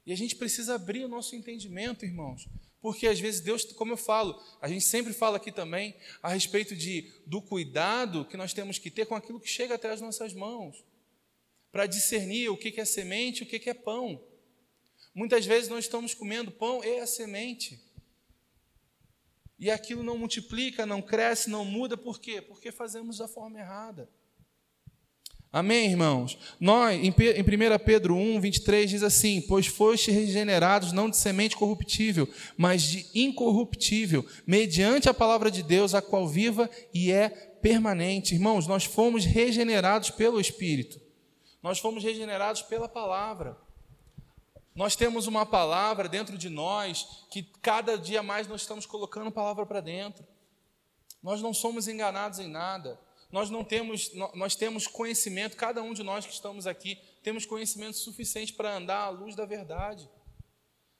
E 0.05 0.11
a 0.11 0.17
gente 0.17 0.35
precisa 0.35 0.75
abrir 0.75 1.05
o 1.05 1.07
nosso 1.07 1.33
entendimento, 1.33 2.03
irmãos. 2.03 2.49
Porque 2.85 3.07
às 3.07 3.19
vezes 3.19 3.41
Deus, 3.41 3.63
como 3.73 3.93
eu 3.93 3.97
falo, 3.97 4.39
a 4.61 4.67
gente 4.67 4.85
sempre 4.85 5.11
fala 5.11 5.37
aqui 5.37 5.51
também 5.51 5.95
a 6.21 6.29
respeito 6.29 6.75
de, 6.75 7.11
do 7.25 7.41
cuidado 7.41 8.25
que 8.25 8.37
nós 8.37 8.53
temos 8.53 8.77
que 8.77 8.91
ter 8.91 9.07
com 9.07 9.15
aquilo 9.15 9.39
que 9.39 9.49
chega 9.49 9.73
até 9.73 9.89
as 9.89 9.99
nossas 9.99 10.35
mãos, 10.35 10.85
para 11.71 11.87
discernir 11.87 12.49
o 12.49 12.55
que 12.55 12.79
é 12.79 12.85
semente 12.85 13.39
e 13.39 13.43
o 13.43 13.49
que 13.49 13.67
é 13.67 13.73
pão. 13.73 14.23
Muitas 15.15 15.47
vezes 15.47 15.67
nós 15.67 15.85
estamos 15.85 16.13
comendo 16.13 16.51
pão 16.51 16.83
e 16.83 16.99
a 16.99 17.07
semente. 17.07 17.81
E 19.57 19.71
aquilo 19.71 20.03
não 20.03 20.15
multiplica, 20.15 20.85
não 20.85 21.01
cresce, 21.01 21.49
não 21.49 21.65
muda, 21.65 21.97
por 21.97 22.19
quê? 22.19 22.39
Porque 22.39 22.71
fazemos 22.71 23.17
da 23.17 23.27
forma 23.27 23.57
errada. 23.57 24.07
Amém, 25.55 25.89
irmãos? 25.89 26.37
Nós, 26.59 27.01
em 27.01 27.11
1 27.11 27.13
Pedro 27.85 28.13
1, 28.13 28.41
23, 28.41 28.89
diz 28.89 29.03
assim: 29.03 29.39
Pois 29.39 29.65
foste 29.65 30.11
regenerados 30.11 30.91
não 30.91 31.09
de 31.09 31.15
semente 31.15 31.55
corruptível, 31.55 32.27
mas 32.57 32.83
de 32.83 33.09
incorruptível, 33.15 34.27
mediante 34.45 35.07
a 35.07 35.13
palavra 35.13 35.49
de 35.49 35.63
Deus, 35.63 35.95
a 35.95 36.01
qual 36.01 36.27
viva 36.27 36.69
e 36.93 37.09
é 37.09 37.29
permanente. 37.29 38.33
Irmãos, 38.35 38.67
nós 38.67 38.83
fomos 38.83 39.23
regenerados 39.23 40.09
pelo 40.09 40.41
Espírito, 40.41 40.99
nós 41.63 41.79
fomos 41.79 42.03
regenerados 42.03 42.61
pela 42.61 42.89
palavra. 42.89 43.57
Nós 44.75 44.93
temos 44.97 45.25
uma 45.25 45.45
palavra 45.45 46.09
dentro 46.09 46.37
de 46.37 46.49
nós 46.49 47.25
que 47.31 47.43
cada 47.61 47.97
dia 47.97 48.21
mais 48.21 48.45
nós 48.45 48.59
estamos 48.59 48.85
colocando 48.85 49.31
palavra 49.31 49.65
para 49.65 49.79
dentro. 49.79 50.27
Nós 51.23 51.41
não 51.41 51.53
somos 51.53 51.87
enganados 51.87 52.39
em 52.39 52.49
nada. 52.49 52.99
Nós 53.35 53.49
não 53.49 53.65
temos, 53.65 54.13
nós 54.33 54.55
temos 54.55 54.87
conhecimento, 54.87 55.57
cada 55.57 55.83
um 55.83 55.93
de 55.93 56.01
nós 56.03 56.25
que 56.25 56.31
estamos 56.31 56.65
aqui, 56.65 56.97
temos 57.21 57.45
conhecimento 57.45 57.97
suficiente 57.97 58.53
para 58.53 58.77
andar 58.77 58.99
à 58.99 59.09
luz 59.09 59.35
da 59.35 59.45
verdade. 59.45 60.09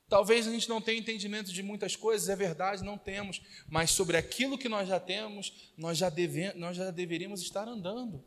Talvez 0.10 0.46
a 0.46 0.52
gente 0.52 0.68
não 0.68 0.82
tenha 0.82 1.00
entendimento 1.00 1.50
de 1.50 1.64
muitas 1.64 1.96
coisas, 1.96 2.28
é 2.28 2.36
verdade, 2.36 2.84
não 2.84 2.98
temos, 2.98 3.42
mas 3.70 3.92
sobre 3.92 4.18
aquilo 4.18 4.58
que 4.58 4.68
nós 4.68 4.86
já 4.86 5.00
temos, 5.00 5.72
nós 5.78 5.98
já, 5.98 6.10
deve, 6.10 6.52
nós 6.56 6.76
já 6.76 6.92
deveríamos 6.92 7.42
estar 7.42 7.70
andando. 7.70 8.22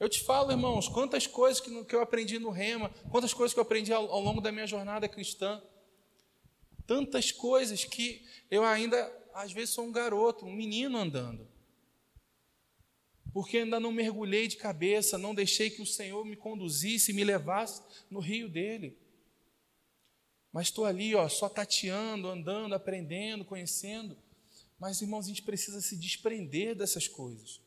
Eu 0.00 0.08
te 0.08 0.20
falo, 0.24 0.50
irmãos, 0.50 0.88
quantas 0.88 1.28
coisas 1.28 1.60
que, 1.60 1.94
eu 1.94 2.00
aprendi 2.00 2.40
no 2.40 2.50
Rema, 2.50 2.90
quantas 3.12 3.32
coisas 3.32 3.54
que 3.54 3.60
eu 3.60 3.64
aprendi 3.64 3.92
ao, 3.92 4.10
ao 4.10 4.20
longo 4.20 4.40
da 4.40 4.50
minha 4.50 4.66
jornada 4.66 5.08
cristã. 5.08 5.62
Tantas 6.84 7.30
coisas 7.30 7.84
que 7.84 8.26
eu 8.50 8.64
ainda, 8.64 8.96
às 9.32 9.52
vezes, 9.52 9.72
sou 9.72 9.84
um 9.84 9.92
garoto, 9.92 10.44
um 10.44 10.52
menino 10.52 10.98
andando. 10.98 11.53
Porque 13.34 13.58
ainda 13.58 13.78
não 13.78 13.92
mergulhei 13.92 14.48
de 14.48 14.56
cabeça, 14.56 15.18
não 15.18 15.34
deixei 15.34 15.68
que 15.68 15.82
o 15.82 15.86
Senhor 15.86 16.24
me 16.24 16.36
conduzisse 16.36 17.10
e 17.10 17.14
me 17.14 17.22
levasse 17.22 17.82
no 18.10 18.20
rio 18.20 18.48
dele. 18.48 18.96
Mas 20.50 20.68
estou 20.68 20.86
ali, 20.86 21.14
ó, 21.14 21.28
só 21.28 21.50
tateando, 21.50 22.28
andando, 22.28 22.74
aprendendo, 22.74 23.44
conhecendo. 23.44 24.16
Mas, 24.78 25.02
irmãos, 25.02 25.26
a 25.26 25.28
gente 25.28 25.42
precisa 25.42 25.82
se 25.82 25.96
desprender 25.96 26.74
dessas 26.74 27.06
coisas 27.06 27.60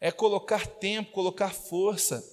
é 0.00 0.10
colocar 0.10 0.66
tempo, 0.66 1.12
colocar 1.12 1.52
força. 1.52 2.24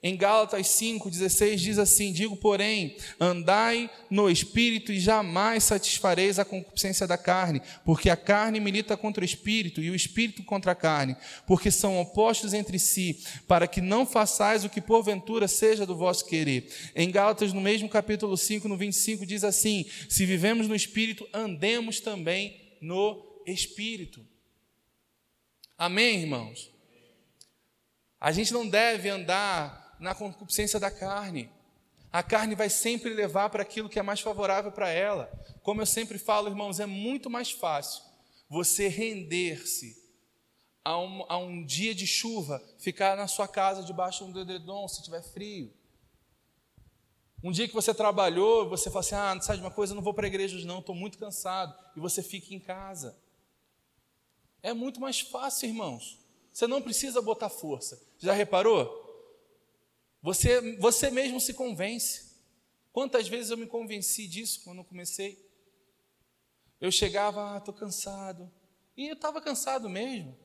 Em 0.00 0.16
Gálatas 0.16 0.68
5,16 0.68 1.56
diz 1.56 1.78
assim: 1.78 2.12
Digo, 2.12 2.36
porém, 2.36 2.96
andai 3.18 3.90
no 4.08 4.30
espírito 4.30 4.92
e 4.92 5.00
jamais 5.00 5.64
satisfareis 5.64 6.38
a 6.38 6.44
concupiscência 6.44 7.04
da 7.04 7.18
carne, 7.18 7.60
porque 7.84 8.08
a 8.08 8.16
carne 8.16 8.60
milita 8.60 8.96
contra 8.96 9.22
o 9.22 9.24
espírito 9.24 9.82
e 9.82 9.90
o 9.90 9.96
espírito 9.96 10.44
contra 10.44 10.70
a 10.70 10.74
carne, 10.76 11.16
porque 11.48 11.68
são 11.68 12.00
opostos 12.00 12.54
entre 12.54 12.78
si, 12.78 13.24
para 13.48 13.66
que 13.66 13.80
não 13.80 14.06
façais 14.06 14.64
o 14.64 14.70
que 14.70 14.80
porventura 14.80 15.48
seja 15.48 15.84
do 15.84 15.96
vosso 15.96 16.26
querer. 16.26 16.72
Em 16.94 17.10
Gálatas, 17.10 17.52
no 17.52 17.60
mesmo 17.60 17.88
capítulo 17.88 18.36
5, 18.36 18.68
no 18.68 18.76
25, 18.76 19.26
diz 19.26 19.42
assim: 19.42 19.84
Se 20.08 20.24
vivemos 20.24 20.68
no 20.68 20.76
espírito, 20.76 21.28
andemos 21.34 21.98
também 21.98 22.56
no 22.80 23.42
espírito. 23.44 24.24
Amém, 25.76 26.20
irmãos? 26.20 26.70
A 28.20 28.30
gente 28.30 28.52
não 28.52 28.68
deve 28.68 29.08
andar 29.08 29.87
na 29.98 30.14
concupiscência 30.14 30.78
da 30.78 30.90
carne. 30.90 31.50
A 32.12 32.22
carne 32.22 32.54
vai 32.54 32.70
sempre 32.70 33.12
levar 33.12 33.50
para 33.50 33.62
aquilo 33.62 33.88
que 33.88 33.98
é 33.98 34.02
mais 34.02 34.20
favorável 34.20 34.72
para 34.72 34.88
ela. 34.88 35.30
Como 35.62 35.82
eu 35.82 35.86
sempre 35.86 36.18
falo, 36.18 36.48
irmãos, 36.48 36.80
é 36.80 36.86
muito 36.86 37.28
mais 37.28 37.50
fácil 37.50 38.02
você 38.48 38.88
render-se 38.88 39.96
a 40.82 40.98
um, 40.98 41.24
a 41.28 41.36
um 41.36 41.62
dia 41.64 41.94
de 41.94 42.06
chuva, 42.06 42.62
ficar 42.78 43.14
na 43.16 43.26
sua 43.26 43.46
casa 43.46 43.82
debaixo 43.82 44.24
de 44.24 44.30
um 44.30 44.32
dededom 44.32 44.88
se 44.88 45.02
tiver 45.02 45.22
frio. 45.22 45.70
Um 47.44 47.52
dia 47.52 47.68
que 47.68 47.74
você 47.74 47.92
trabalhou, 47.92 48.68
você 48.68 48.90
fala 48.90 49.00
assim: 49.00 49.14
ah, 49.14 49.40
sabe 49.40 49.58
de 49.58 49.64
uma 49.64 49.70
coisa, 49.70 49.92
eu 49.92 49.96
não 49.96 50.02
vou 50.02 50.14
para 50.14 50.26
a 50.26 50.28
igreja 50.28 50.56
hoje, 50.56 50.66
não, 50.66 50.78
estou 50.78 50.94
muito 50.94 51.18
cansado. 51.18 51.74
E 51.94 52.00
você 52.00 52.22
fica 52.22 52.54
em 52.54 52.58
casa. 52.58 53.16
É 54.62 54.72
muito 54.72 55.00
mais 55.00 55.20
fácil, 55.20 55.68
irmãos. 55.68 56.18
Você 56.52 56.66
não 56.66 56.82
precisa 56.82 57.22
botar 57.22 57.48
força. 57.48 58.02
Já 58.18 58.32
reparou? 58.32 58.97
Você, 60.22 60.76
você 60.76 61.10
mesmo 61.10 61.40
se 61.40 61.54
convence. 61.54 62.28
Quantas 62.92 63.28
vezes 63.28 63.50
eu 63.50 63.56
me 63.56 63.66
convenci 63.66 64.26
disso 64.26 64.62
quando 64.64 64.78
eu 64.78 64.84
comecei? 64.84 65.46
Eu 66.80 66.90
chegava, 66.90 67.54
ah, 67.54 67.58
estou 67.58 67.74
cansado. 67.74 68.50
E 68.96 69.08
eu 69.08 69.14
estava 69.14 69.40
cansado 69.40 69.88
mesmo. 69.88 70.36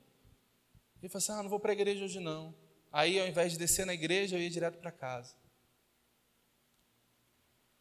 E 1.02 1.06
eu 1.06 1.10
falei 1.10 1.24
assim, 1.24 1.32
ah, 1.32 1.44
não 1.44 1.50
vou 1.50 1.60
para 1.60 1.72
a 1.72 1.74
igreja 1.74 2.06
hoje 2.06 2.20
não. 2.20 2.56
Aí, 2.92 3.20
ao 3.20 3.28
invés 3.28 3.54
de 3.54 3.58
descer 3.58 3.86
na 3.86 3.94
igreja, 3.94 4.36
eu 4.36 4.42
ia 4.42 4.50
direto 4.50 4.78
para 4.78 4.92
casa. 4.92 5.36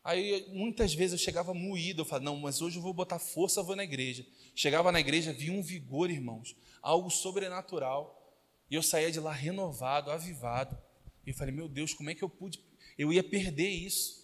Aí, 0.03 0.47
muitas 0.49 0.95
vezes 0.95 1.13
eu 1.13 1.19
chegava 1.19 1.55
moído, 1.55 2.01
eu 2.01 2.05
falava, 2.05 2.25
não, 2.25 2.37
mas 2.37 2.61
hoje 2.61 2.77
eu 2.79 2.83
vou 2.83 2.93
botar 2.93 3.19
força, 3.19 3.63
vou 3.63 3.77
na 3.77 3.85
igreja. 3.85 4.27
Chegava 4.55 4.91
na 4.91 4.99
igreja, 4.99 5.33
via 5.33 5.53
um 5.53 5.63
vigor, 5.63 6.11
irmãos, 6.11 6.57
algo 6.81 7.11
sobrenatural. 7.11 8.19
E 8.71 8.75
eu 8.75 8.83
saía 8.83 9.13
de 9.13 9.21
lá 9.21 9.33
renovado, 9.33 10.11
avivado. 10.11 10.77
E 11.27 11.31
eu 11.31 11.35
falei, 11.35 11.55
meu 11.55 11.69
Deus, 11.69 11.95
como 11.95 12.11
é 12.11 12.15
que 12.15 12.23
eu 12.23 12.29
pude? 12.29 12.63
Eu 12.99 13.13
ia 13.13 13.23
perder 13.23 13.69
isso. 13.69 14.23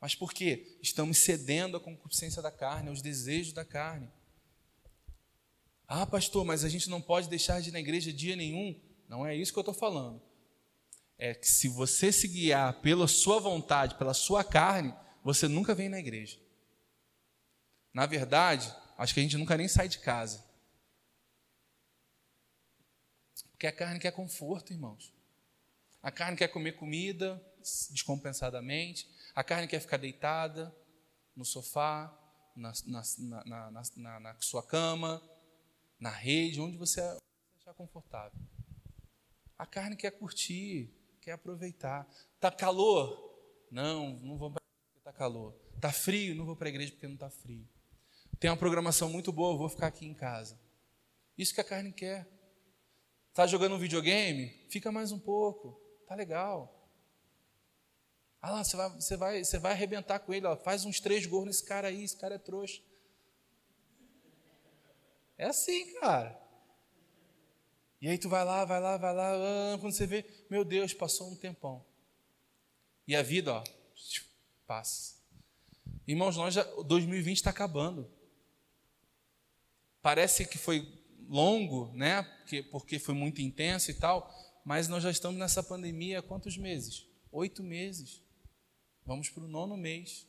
Mas 0.00 0.14
por 0.14 0.32
quê? 0.32 0.78
Estamos 0.82 1.18
cedendo 1.18 1.76
à 1.76 1.80
concupiscência 1.80 2.42
da 2.42 2.50
carne, 2.50 2.90
aos 2.90 3.00
desejos 3.00 3.52
da 3.52 3.64
carne. 3.64 4.10
Ah, 5.86 6.06
pastor, 6.06 6.44
mas 6.44 6.64
a 6.64 6.68
gente 6.68 6.90
não 6.90 7.00
pode 7.00 7.28
deixar 7.28 7.60
de 7.60 7.70
ir 7.70 7.72
na 7.72 7.80
igreja 7.80 8.12
dia 8.12 8.36
nenhum. 8.36 8.78
Não 9.08 9.26
é 9.26 9.34
isso 9.34 9.52
que 9.52 9.58
eu 9.58 9.62
estou 9.62 9.74
falando. 9.74 10.20
É 11.16 11.34
que 11.34 11.46
se 11.46 11.68
você 11.68 12.12
se 12.12 12.28
guiar 12.28 12.80
pela 12.80 13.08
sua 13.08 13.38
vontade, 13.38 13.96
pela 13.96 14.12
sua 14.12 14.42
carne, 14.42 14.94
você 15.22 15.48
nunca 15.48 15.74
vem 15.74 15.88
na 15.88 15.98
igreja. 15.98 16.38
Na 17.94 18.04
verdade, 18.04 18.74
acho 18.98 19.14
que 19.14 19.20
a 19.20 19.22
gente 19.22 19.38
nunca 19.38 19.56
nem 19.56 19.68
sai 19.68 19.88
de 19.88 20.00
casa. 20.00 20.43
Porque 23.64 23.82
a 23.82 23.86
carne 23.86 23.98
quer 23.98 24.12
conforto, 24.12 24.74
irmãos. 24.74 25.10
A 26.02 26.10
carne 26.12 26.36
quer 26.36 26.48
comer 26.48 26.72
comida 26.72 27.42
descompensadamente. 27.90 29.08
A 29.34 29.42
carne 29.42 29.66
quer 29.66 29.80
ficar 29.80 29.96
deitada. 29.96 30.70
no 31.34 31.46
sofá, 31.46 32.14
na, 32.54 32.74
na, 32.86 33.02
na, 33.96 34.20
na, 34.20 34.36
sua 34.38 34.62
cama, 34.62 35.22
na 35.98 36.10
rede, 36.10 36.60
onde 36.60 36.76
você 36.76 37.00
achar 37.58 37.72
confortável. 37.72 38.38
A 39.56 39.64
carne 39.64 39.96
quer 39.96 40.10
curtir, 40.10 40.92
quer 41.22 41.32
aproveitar. 41.32 42.06
Tá 42.38 42.50
calor? 42.50 43.34
Não, 43.70 44.10
não 44.20 44.36
vou 44.36 44.50
para 44.50 44.60
porque 44.60 44.98
está 44.98 45.12
calor. 45.12 45.54
Tá 45.80 45.90
frio? 45.90 46.34
Não 46.34 46.44
vou 46.44 46.54
para 46.54 46.68
a 46.68 46.70
igreja 46.70 46.92
porque 46.92 47.06
não 47.06 47.14
está 47.14 47.30
frio. 47.30 47.66
Tem 48.38 48.50
uma 48.50 48.58
programação 48.58 49.08
muito 49.08 49.32
boa, 49.32 49.56
vou 49.56 49.70
ficar 49.70 49.86
aqui 49.86 50.04
em 50.04 50.12
casa. 50.12 50.60
Isso 51.38 51.54
que 51.54 51.62
a 51.62 51.64
carne 51.64 51.94
quer. 51.94 52.28
Tá 53.34 53.48
jogando 53.48 53.74
um 53.74 53.78
videogame? 53.78 54.48
Fica 54.70 54.92
mais 54.92 55.10
um 55.10 55.18
pouco. 55.18 55.76
Tá 56.06 56.14
legal. 56.14 56.88
Ah 58.40 58.52
lá, 58.52 58.62
você 58.62 58.76
vai, 58.76 58.90
você 58.90 59.16
vai, 59.16 59.44
você 59.44 59.58
vai 59.58 59.72
arrebentar 59.72 60.20
com 60.20 60.32
ele. 60.32 60.46
Ó. 60.46 60.56
Faz 60.56 60.84
uns 60.84 61.00
três 61.00 61.26
gols 61.26 61.46
nesse 61.46 61.64
cara 61.64 61.88
aí, 61.88 62.04
esse 62.04 62.16
cara 62.16 62.36
é 62.36 62.38
trouxa. 62.38 62.80
É 65.36 65.46
assim, 65.46 65.98
cara. 65.98 66.40
E 68.00 68.08
aí 68.08 68.18
tu 68.18 68.28
vai 68.28 68.44
lá, 68.44 68.64
vai 68.64 68.80
lá, 68.80 68.96
vai 68.96 69.14
lá, 69.14 69.32
ah, 69.32 69.78
quando 69.80 69.94
você 69.94 70.06
vê, 70.06 70.24
meu 70.48 70.64
Deus, 70.64 70.94
passou 70.94 71.28
um 71.28 71.34
tempão. 71.34 71.84
E 73.08 73.16
a 73.16 73.22
vida, 73.22 73.52
ó, 73.52 73.64
passa. 74.66 75.16
Irmãos, 76.06 76.36
nós 76.36 76.54
já, 76.54 76.62
2020 76.82 77.36
está 77.38 77.50
acabando. 77.50 78.08
Parece 80.02 80.46
que 80.46 80.58
foi 80.58 80.86
longo, 81.34 81.90
né? 81.94 82.22
Porque, 82.22 82.62
porque 82.62 82.98
foi 83.00 83.12
muito 83.12 83.42
intenso 83.42 83.90
e 83.90 83.94
tal, 83.94 84.32
mas 84.64 84.86
nós 84.86 85.02
já 85.02 85.10
estamos 85.10 85.36
nessa 85.36 85.64
pandemia 85.64 86.20
há 86.20 86.22
quantos 86.22 86.56
meses? 86.56 87.06
Oito 87.32 87.60
meses. 87.60 88.22
Vamos 89.04 89.28
para 89.28 89.42
o 89.42 89.48
nono 89.48 89.76
mês. 89.76 90.28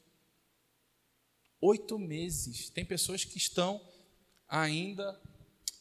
Oito 1.61 1.99
meses. 1.99 2.69
Tem 2.71 2.83
pessoas 2.83 3.23
que 3.23 3.37
estão 3.37 3.79
ainda 4.47 5.21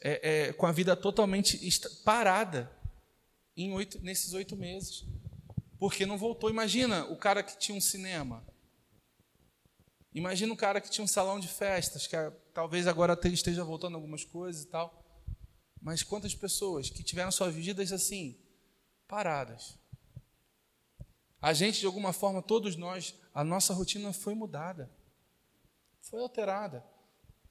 é, 0.03 0.49
é, 0.49 0.53
com 0.53 0.67
a 0.67 0.73
vida 0.73 0.95
totalmente 0.95 1.59
parada 2.05 2.71
em 3.57 3.73
oito, 3.73 3.99
nesses 4.03 4.35
oito 4.35 4.55
meses. 4.55 5.07
Porque 5.79 6.05
não 6.05 6.19
voltou. 6.19 6.51
Imagina 6.51 7.07
o 7.07 7.17
cara 7.17 7.43
que 7.43 7.59
tinha 7.59 7.77
um 7.77 7.81
cinema. 7.81 8.47
Imagina 10.13 10.53
o 10.53 10.57
cara 10.57 10.83
que 10.83 10.91
tinha 10.91 11.05
um 11.05 11.09
salão 11.09 11.41
de 11.41 11.49
festas, 11.49 12.07
que 12.07 12.15
talvez 12.53 12.87
agora 12.87 13.19
esteja 13.25 13.65
voltando 13.65 13.95
algumas 13.95 14.23
coisas 14.23 14.63
e 14.63 14.67
tal. 14.67 15.04
Mas 15.85 16.03
quantas 16.03 16.35
pessoas 16.35 16.89
que 16.89 17.03
tiveram 17.03 17.31
suas 17.31 17.55
vidas 17.55 17.93
assim, 17.93 18.39
paradas? 19.07 19.79
A 21.43 21.53
gente, 21.53 21.79
de 21.79 21.85
alguma 21.85 22.11
forma, 22.11 22.41
todos 22.41 22.75
nós, 22.75 23.15
a 23.35 23.45
nossa 23.45 23.75
rotina 23.75 24.11
foi 24.11 24.35
mudada, 24.35 24.91
foi 26.01 26.21
alterada. 26.21 26.83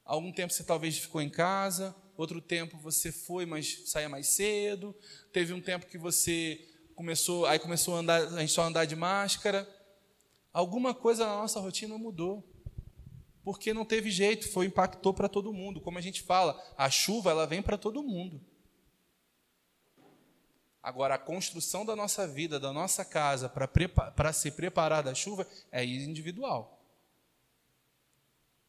Algum 0.04 0.32
tempo 0.32 0.52
você 0.52 0.63
talvez 0.63 0.98
ficou 0.98 1.22
em 1.22 1.30
casa, 1.30 1.96
outro 2.17 2.41
tempo 2.41 2.76
você 2.80 3.12
foi, 3.12 3.46
mas 3.46 3.84
saía 3.86 4.10
mais 4.10 4.30
cedo. 4.30 4.96
Teve 5.32 5.54
um 5.54 5.62
tempo 5.62 5.86
que 5.86 6.00
você 6.00 6.67
começou, 6.96 7.46
aí 7.46 7.60
começou 7.60 7.96
a 7.96 8.00
andar, 8.00 8.19
a 8.34 8.39
gente 8.39 8.52
só 8.52 8.63
andar 8.63 8.86
de 8.86 8.96
máscara. 8.96 9.69
Alguma 10.52 10.91
coisa 10.96 11.24
na 11.28 11.36
nossa 11.36 11.60
rotina 11.60 11.96
mudou. 12.00 12.43
Porque 13.44 13.74
não 13.74 13.84
teve 13.84 14.10
jeito, 14.10 14.50
foi 14.50 14.68
impactou 14.68 15.14
para 15.14 15.28
todo 15.28 15.54
mundo. 15.54 15.82
Como 15.82 15.98
a 15.98 16.02
gente 16.02 16.22
fala, 16.22 16.62
a 16.78 16.90
chuva 16.90 17.32
ela 17.32 17.46
vem 17.46 17.62
para 17.62 17.78
todo 17.78 18.02
mundo. 18.02 18.42
Agora, 20.82 21.16
a 21.16 21.20
construção 21.20 21.86
da 21.86 21.96
nossa 21.96 22.28
vida, 22.28 22.60
da 22.60 22.74
nossa 22.74 23.06
casa, 23.06 23.50
para 23.50 24.34
se 24.34 24.52
preparar 24.52 25.04
da 25.04 25.14
chuva, 25.14 25.48
é 25.72 25.84
individual. 25.84 26.82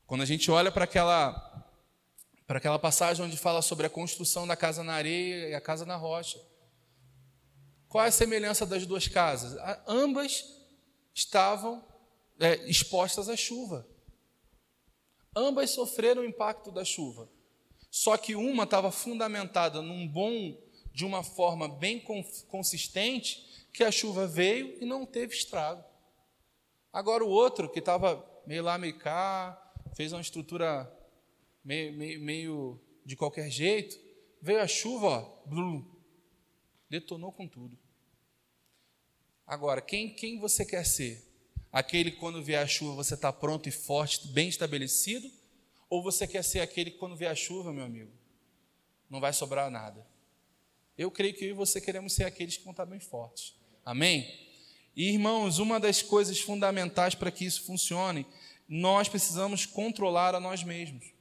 Quando 0.07 0.23
a 0.23 0.27
gente 0.27 0.51
olha 0.51 0.71
para 0.71 0.85
aquela 0.85 1.65
para 2.47 2.59
aquela 2.59 2.79
passagem 2.79 3.25
onde 3.25 3.39
fala 3.39 3.63
sobre 3.63 3.87
a 3.87 3.91
construção 3.91 4.47
da 4.47 4.55
casa 4.55 4.85
na 4.85 4.93
areia 4.93 5.49
e 5.49 5.55
a 5.55 5.61
casa 5.63 5.87
na 5.87 5.97
rocha. 5.97 6.39
Qual 7.89 8.05
é 8.05 8.09
a 8.09 8.13
semelhança 8.13 8.67
das 8.67 8.85
duas 8.85 9.09
casas? 9.09 9.59
Ambas 9.87 10.45
estavam 11.15 11.83
é, 12.39 12.57
expostas 12.69 13.31
à 13.31 13.37
chuva. 13.37 13.89
Ambas 15.37 15.71
sofreram 15.71 16.23
o 16.23 16.25
impacto 16.25 16.71
da 16.71 16.85
chuva. 16.85 17.29
Só 17.91 18.17
que 18.17 18.35
uma 18.35 18.65
estava 18.65 18.91
fundamentada 18.91 19.81
num 19.81 20.07
bom, 20.07 20.57
de 20.93 21.05
uma 21.05 21.23
forma 21.23 21.69
bem 21.69 22.03
consistente, 22.49 23.69
que 23.73 23.83
a 23.83 23.91
chuva 23.91 24.27
veio 24.27 24.77
e 24.81 24.85
não 24.85 25.05
teve 25.05 25.35
estrago. 25.35 25.85
Agora 26.93 27.25
o 27.25 27.29
outro, 27.29 27.69
que 27.69 27.81
estava 27.81 28.25
meio 28.47 28.63
lá, 28.63 28.79
meio 28.79 28.99
cá, 28.99 29.61
fez 29.95 30.13
uma 30.13 30.21
estrutura 30.21 30.93
meio, 31.65 31.93
meio, 31.93 32.21
meio 32.21 32.81
de 33.05 33.17
qualquer 33.17 33.51
jeito, 33.51 33.99
veio 34.41 34.61
a 34.61 34.67
chuva, 34.67 35.07
ó, 35.07 35.47
blum, 35.47 35.85
detonou 36.89 37.33
com 37.33 37.49
tudo. 37.49 37.77
Agora, 39.47 39.81
quem, 39.81 40.15
quem 40.15 40.39
você 40.39 40.65
quer 40.65 40.85
ser? 40.87 41.34
Aquele 41.75 42.13
que 42.13 42.19
quando 42.19 42.41
vier 42.41 42.63
a 42.63 42.69
chuva 42.69 42.95
você 42.95 43.15
está 43.15 43.33
pronto 43.33 43.69
e 43.69 43.73
forte, 43.73 44.29
bem 44.29 44.49
estabelecido? 44.49 45.29
Ou 45.91 46.01
você 46.01 46.25
quer 46.25 46.45
ser 46.45 46.61
aquele 46.61 46.93
que 46.93 46.99
quando 46.99 47.17
vier 47.17 47.33
a 47.33 47.35
chuva, 47.35 47.73
meu 47.73 47.85
amigo, 47.85 48.13
não 49.11 49.19
vai 49.19 49.33
sobrar 49.33 49.69
nada? 49.69 50.07
Eu 50.97 51.11
creio 51.11 51.35
que 51.35 51.45
eu 51.45 51.49
e 51.49 51.53
você 51.53 51.81
queremos 51.81 52.13
ser 52.13 52.27
aqueles 52.27 52.57
que 52.57 52.63
vão 52.63 52.71
estar 52.71 52.87
bem 52.87 53.01
fortes. 53.01 53.57
Amém? 53.85 54.25
E 54.95 55.11
irmãos, 55.11 55.59
uma 55.59 55.81
das 55.81 56.01
coisas 56.01 56.39
fundamentais 56.41 57.17
para 57.17 57.33
que 57.33 57.45
isso 57.45 57.65
funcione, 57.65 58.25
nós 58.69 59.09
precisamos 59.09 59.67
controlar 59.67 60.33
a 60.33 60.39
nós 60.39 60.63
mesmos. 60.63 61.13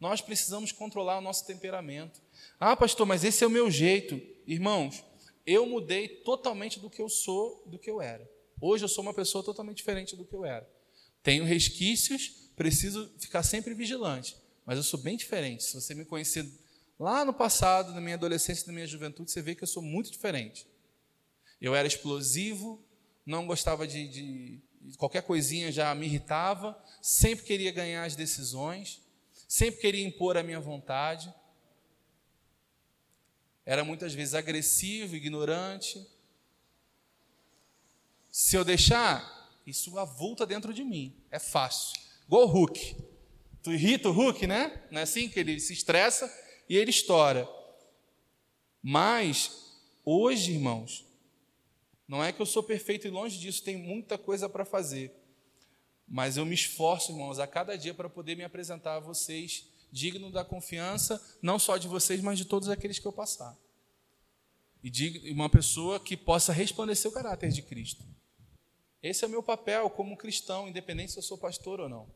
Nós 0.00 0.20
precisamos 0.20 0.72
controlar 0.72 1.18
o 1.18 1.22
nosso 1.22 1.46
temperamento. 1.46 2.20
Ah, 2.58 2.76
pastor, 2.76 3.06
mas 3.06 3.22
esse 3.22 3.44
é 3.44 3.46
o 3.46 3.50
meu 3.50 3.70
jeito. 3.70 4.20
Irmãos, 4.44 5.04
eu 5.46 5.66
mudei 5.66 6.08
totalmente 6.08 6.80
do 6.80 6.90
que 6.90 7.00
eu 7.00 7.08
sou, 7.08 7.62
do 7.64 7.78
que 7.78 7.88
eu 7.88 8.02
era. 8.02 8.28
Hoje 8.62 8.84
eu 8.84 8.88
sou 8.88 9.02
uma 9.02 9.12
pessoa 9.12 9.44
totalmente 9.44 9.78
diferente 9.78 10.16
do 10.16 10.24
que 10.24 10.32
eu 10.32 10.44
era. 10.44 10.66
Tenho 11.22 11.44
resquícios, 11.44 12.50
preciso 12.56 13.12
ficar 13.18 13.42
sempre 13.42 13.74
vigilante, 13.74 14.36
mas 14.64 14.78
eu 14.78 14.82
sou 14.82 14.98
bem 14.98 15.16
diferente. 15.16 15.64
Se 15.64 15.74
você 15.74 15.94
me 15.94 16.04
conhecer 16.04 16.48
lá 16.98 17.24
no 17.24 17.34
passado, 17.34 17.92
na 17.92 18.00
minha 18.00 18.14
adolescência, 18.14 18.66
na 18.66 18.72
minha 18.72 18.86
juventude, 18.86 19.30
você 19.30 19.42
vê 19.42 19.54
que 19.54 19.64
eu 19.64 19.68
sou 19.68 19.82
muito 19.82 20.10
diferente. 20.10 20.66
Eu 21.60 21.74
era 21.74 21.86
explosivo, 21.86 22.82
não 23.26 23.46
gostava 23.46 23.86
de, 23.86 24.08
de, 24.08 24.60
qualquer 24.96 25.22
coisinha 25.22 25.70
já 25.70 25.94
me 25.94 26.06
irritava, 26.06 26.80
sempre 27.02 27.44
queria 27.44 27.72
ganhar 27.72 28.04
as 28.04 28.16
decisões 28.16 29.02
sempre 29.52 29.82
queria 29.82 30.06
impor 30.06 30.38
a 30.38 30.42
minha 30.42 30.58
vontade, 30.58 31.30
era 33.66 33.84
muitas 33.84 34.14
vezes 34.14 34.32
agressivo, 34.32 35.14
ignorante. 35.14 36.08
Se 38.32 38.56
eu 38.56 38.64
deixar, 38.64 39.60
isso 39.66 39.98
avulta 39.98 40.46
dentro 40.46 40.72
de 40.72 40.82
mim, 40.82 41.14
é 41.30 41.38
fácil. 41.38 42.00
Igual 42.26 42.44
o 42.44 42.50
Hulk. 42.50 42.96
Tu 43.62 43.72
irrita 43.72 44.08
o 44.08 44.12
Hulk, 44.12 44.46
né? 44.46 44.82
Não 44.90 44.98
é 44.98 45.02
assim 45.02 45.28
que 45.28 45.38
ele 45.38 45.60
se 45.60 45.74
estressa 45.74 46.32
e 46.66 46.74
ele 46.74 46.88
estoura. 46.88 47.46
Mas, 48.82 49.76
hoje, 50.02 50.52
irmãos, 50.52 51.04
não 52.08 52.24
é 52.24 52.32
que 52.32 52.40
eu 52.40 52.46
sou 52.46 52.62
perfeito 52.62 53.06
e 53.06 53.10
longe 53.10 53.38
disso, 53.38 53.62
tem 53.62 53.76
muita 53.76 54.16
coisa 54.16 54.48
para 54.48 54.64
fazer. 54.64 55.14
Mas 56.08 56.38
eu 56.38 56.46
me 56.46 56.54
esforço, 56.54 57.12
irmãos, 57.12 57.38
a 57.38 57.46
cada 57.46 57.76
dia 57.76 57.92
para 57.92 58.08
poder 58.08 58.34
me 58.34 58.44
apresentar 58.44 58.96
a 58.96 59.00
vocês 59.00 59.66
digno 59.92 60.32
da 60.32 60.42
confiança, 60.42 61.22
não 61.42 61.58
só 61.58 61.76
de 61.76 61.86
vocês, 61.86 62.22
mas 62.22 62.38
de 62.38 62.46
todos 62.46 62.70
aqueles 62.70 62.98
que 62.98 63.06
eu 63.06 63.12
passar. 63.12 63.54
E 64.82 65.30
uma 65.30 65.50
pessoa 65.50 66.00
que 66.00 66.16
possa 66.16 66.50
resplandecer 66.50 67.10
o 67.10 67.14
caráter 67.14 67.50
de 67.50 67.60
Cristo. 67.60 68.02
Esse 69.02 69.24
é 69.24 69.26
o 69.26 69.30
meu 69.30 69.42
papel 69.42 69.90
como 69.90 70.16
cristão, 70.16 70.68
independente 70.68 71.12
se 71.12 71.18
eu 71.18 71.22
sou 71.22 71.36
pastor 71.36 71.80
ou 71.80 71.88
não. 71.88 72.08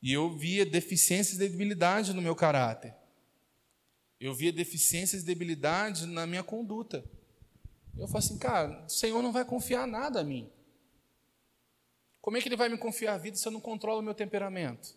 E 0.00 0.12
eu 0.12 0.30
via 0.30 0.64
deficiências 0.64 1.36
e 1.36 1.38
debilidades 1.38 2.14
no 2.14 2.22
meu 2.22 2.36
caráter. 2.36 2.94
Eu 4.20 4.32
via 4.32 4.52
deficiências 4.52 5.22
e 5.22 5.26
debilidades 5.26 6.02
na 6.02 6.26
minha 6.26 6.44
conduta. 6.44 7.04
Eu 7.98 8.06
falo 8.06 8.18
assim, 8.18 8.38
cara, 8.38 8.84
o 8.86 8.88
Senhor 8.88 9.20
não 9.22 9.32
vai 9.32 9.44
confiar 9.44 9.86
nada 9.86 10.20
a 10.20 10.24
mim. 10.24 10.50
Como 12.20 12.36
é 12.36 12.40
que 12.40 12.48
ele 12.48 12.56
vai 12.56 12.68
me 12.68 12.78
confiar 12.78 13.14
a 13.14 13.18
vida 13.18 13.36
se 13.36 13.46
eu 13.46 13.52
não 13.52 13.60
controlo 13.60 14.00
o 14.00 14.02
meu 14.02 14.14
temperamento? 14.14 14.96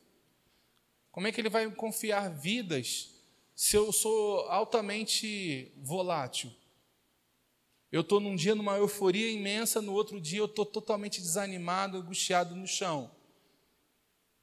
Como 1.11 1.27
é 1.27 1.31
que 1.31 1.41
ele 1.41 1.49
vai 1.49 1.65
me 1.65 1.75
confiar 1.75 2.29
vidas 2.29 3.11
se 3.55 3.75
eu 3.75 3.91
sou 3.91 4.41
altamente 4.49 5.73
volátil? 5.77 6.51
Eu 7.91 8.01
estou 8.01 8.19
num 8.19 8.35
dia 8.35 8.53
numa 8.53 8.77
euforia 8.77 9.31
imensa, 9.31 9.81
no 9.81 9.93
outro 9.93 10.21
dia 10.21 10.39
eu 10.39 10.45
estou 10.45 10.65
totalmente 10.65 11.19
desanimado, 11.19 11.97
angustiado 11.97 12.55
no 12.55 12.67
chão. 12.67 13.11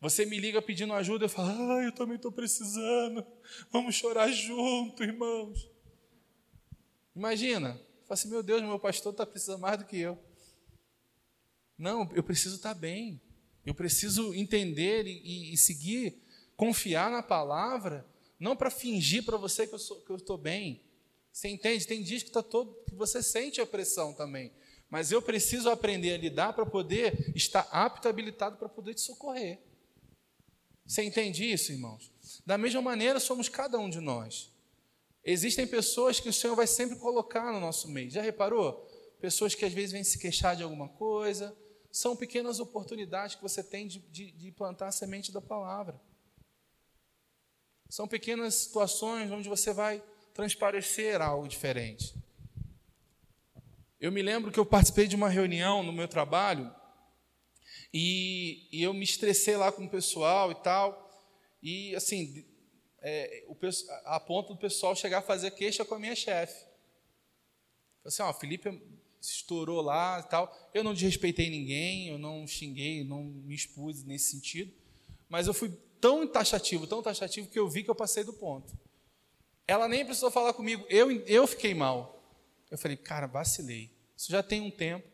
Você 0.00 0.26
me 0.26 0.38
liga 0.38 0.60
pedindo 0.60 0.92
ajuda, 0.92 1.24
eu 1.24 1.28
falo, 1.28 1.48
ah, 1.72 1.82
eu 1.84 1.92
também 1.92 2.16
estou 2.16 2.32
precisando, 2.32 3.24
vamos 3.70 3.94
chorar 3.94 4.30
junto, 4.30 5.02
irmãos. 5.02 5.70
Imagina, 7.14 7.74
fala 8.02 8.10
assim, 8.10 8.28
meu 8.28 8.42
Deus, 8.42 8.62
meu 8.62 8.78
pastor 8.78 9.12
está 9.12 9.24
precisando 9.24 9.60
mais 9.60 9.78
do 9.78 9.86
que 9.86 9.96
eu. 9.96 10.18
Não, 11.78 12.10
eu 12.14 12.22
preciso 12.22 12.56
estar 12.56 12.74
bem. 12.74 13.20
Eu 13.64 13.74
preciso 13.74 14.32
entender 14.34 15.06
e, 15.06 15.52
e 15.52 15.56
seguir, 15.56 16.22
confiar 16.56 17.10
na 17.10 17.22
palavra, 17.22 18.06
não 18.38 18.54
para 18.54 18.70
fingir 18.70 19.24
para 19.24 19.36
você 19.36 19.66
que 19.66 19.74
eu 19.74 20.16
estou 20.16 20.38
bem. 20.38 20.85
Você 21.36 21.48
entende? 21.48 21.86
Tem 21.86 22.02
dias 22.02 22.22
que, 22.22 22.30
tá 22.30 22.42
todo, 22.42 22.74
que 22.88 22.94
você 22.94 23.22
sente 23.22 23.60
a 23.60 23.66
pressão 23.66 24.14
também. 24.14 24.50
Mas 24.88 25.12
eu 25.12 25.20
preciso 25.20 25.68
aprender 25.68 26.14
a 26.14 26.16
lidar 26.16 26.54
para 26.54 26.64
poder 26.64 27.30
estar 27.36 27.68
apto, 27.70 28.08
habilitado 28.08 28.56
para 28.56 28.70
poder 28.70 28.94
te 28.94 29.02
socorrer. 29.02 29.60
Você 30.86 31.02
entende 31.02 31.44
isso, 31.44 31.72
irmãos? 31.72 32.10
Da 32.46 32.56
mesma 32.56 32.80
maneira, 32.80 33.20
somos 33.20 33.50
cada 33.50 33.78
um 33.78 33.90
de 33.90 34.00
nós. 34.00 34.50
Existem 35.22 35.66
pessoas 35.66 36.18
que 36.18 36.30
o 36.30 36.32
Senhor 36.32 36.56
vai 36.56 36.66
sempre 36.66 36.96
colocar 36.96 37.52
no 37.52 37.60
nosso 37.60 37.86
meio. 37.86 38.10
Já 38.10 38.22
reparou? 38.22 38.88
Pessoas 39.20 39.54
que 39.54 39.66
às 39.66 39.74
vezes 39.74 39.92
vêm 39.92 40.04
se 40.04 40.18
queixar 40.18 40.56
de 40.56 40.62
alguma 40.62 40.88
coisa. 40.88 41.54
São 41.92 42.16
pequenas 42.16 42.60
oportunidades 42.60 43.34
que 43.36 43.42
você 43.42 43.62
tem 43.62 43.86
de, 43.86 43.98
de, 43.98 44.30
de 44.30 44.52
plantar 44.52 44.86
a 44.86 44.92
semente 44.92 45.30
da 45.30 45.42
palavra. 45.42 46.00
São 47.90 48.08
pequenas 48.08 48.54
situações 48.54 49.30
onde 49.30 49.50
você 49.50 49.74
vai 49.74 50.02
transparecer 50.36 51.22
algo 51.22 51.48
diferente. 51.48 52.14
Eu 53.98 54.12
me 54.12 54.20
lembro 54.22 54.52
que 54.52 54.60
eu 54.60 54.66
participei 54.66 55.06
de 55.06 55.16
uma 55.16 55.30
reunião 55.30 55.82
no 55.82 55.94
meu 55.94 56.06
trabalho 56.06 56.70
e, 57.92 58.68
e 58.70 58.82
eu 58.82 58.92
me 58.92 59.02
estressei 59.02 59.56
lá 59.56 59.72
com 59.72 59.86
o 59.86 59.90
pessoal 59.90 60.52
e 60.52 60.54
tal. 60.56 61.10
E 61.62 61.96
assim, 61.96 62.44
é, 63.00 63.44
o, 63.48 63.56
a 64.04 64.20
ponto 64.20 64.52
do 64.52 64.60
pessoal 64.60 64.94
chegar 64.94 65.18
a 65.18 65.22
fazer 65.22 65.52
queixa 65.52 65.86
com 65.86 65.94
a 65.94 65.98
minha 65.98 66.14
chefe. 66.14 66.60
Falei 68.02 68.04
assim, 68.04 68.22
ó, 68.22 68.32
Felipe 68.34 68.68
estourou 69.18 69.80
lá 69.80 70.22
e 70.22 70.28
tal. 70.28 70.54
Eu 70.74 70.84
não 70.84 70.92
desrespeitei 70.92 71.48
ninguém, 71.48 72.08
eu 72.08 72.18
não 72.18 72.46
xinguei, 72.46 73.02
não 73.02 73.24
me 73.24 73.54
expus 73.54 74.04
nesse 74.04 74.32
sentido. 74.32 74.70
Mas 75.30 75.46
eu 75.46 75.54
fui 75.54 75.70
tão 75.98 76.28
taxativo, 76.28 76.86
tão 76.86 77.02
taxativo, 77.02 77.48
que 77.48 77.58
eu 77.58 77.66
vi 77.70 77.82
que 77.82 77.90
eu 77.90 77.94
passei 77.94 78.22
do 78.22 78.34
ponto. 78.34 78.85
Ela 79.66 79.88
nem 79.88 80.04
precisou 80.04 80.30
falar 80.30 80.52
comigo, 80.52 80.84
eu, 80.88 81.10
eu 81.26 81.46
fiquei 81.46 81.74
mal. 81.74 82.22
Eu 82.70 82.78
falei, 82.78 82.96
cara, 82.96 83.26
vacilei. 83.26 83.90
Isso 84.16 84.30
já 84.30 84.42
tem 84.42 84.60
um 84.60 84.70
tempo. 84.70 85.06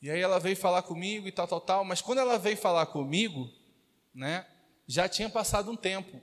E 0.00 0.10
aí 0.10 0.20
ela 0.20 0.38
veio 0.38 0.56
falar 0.56 0.82
comigo 0.82 1.26
e 1.26 1.32
tal, 1.32 1.48
tal, 1.48 1.60
tal. 1.60 1.84
Mas 1.84 2.00
quando 2.00 2.18
ela 2.18 2.38
veio 2.38 2.56
falar 2.56 2.86
comigo, 2.86 3.50
né, 4.14 4.46
já 4.86 5.08
tinha 5.08 5.28
passado 5.28 5.70
um 5.70 5.76
tempo. 5.76 6.20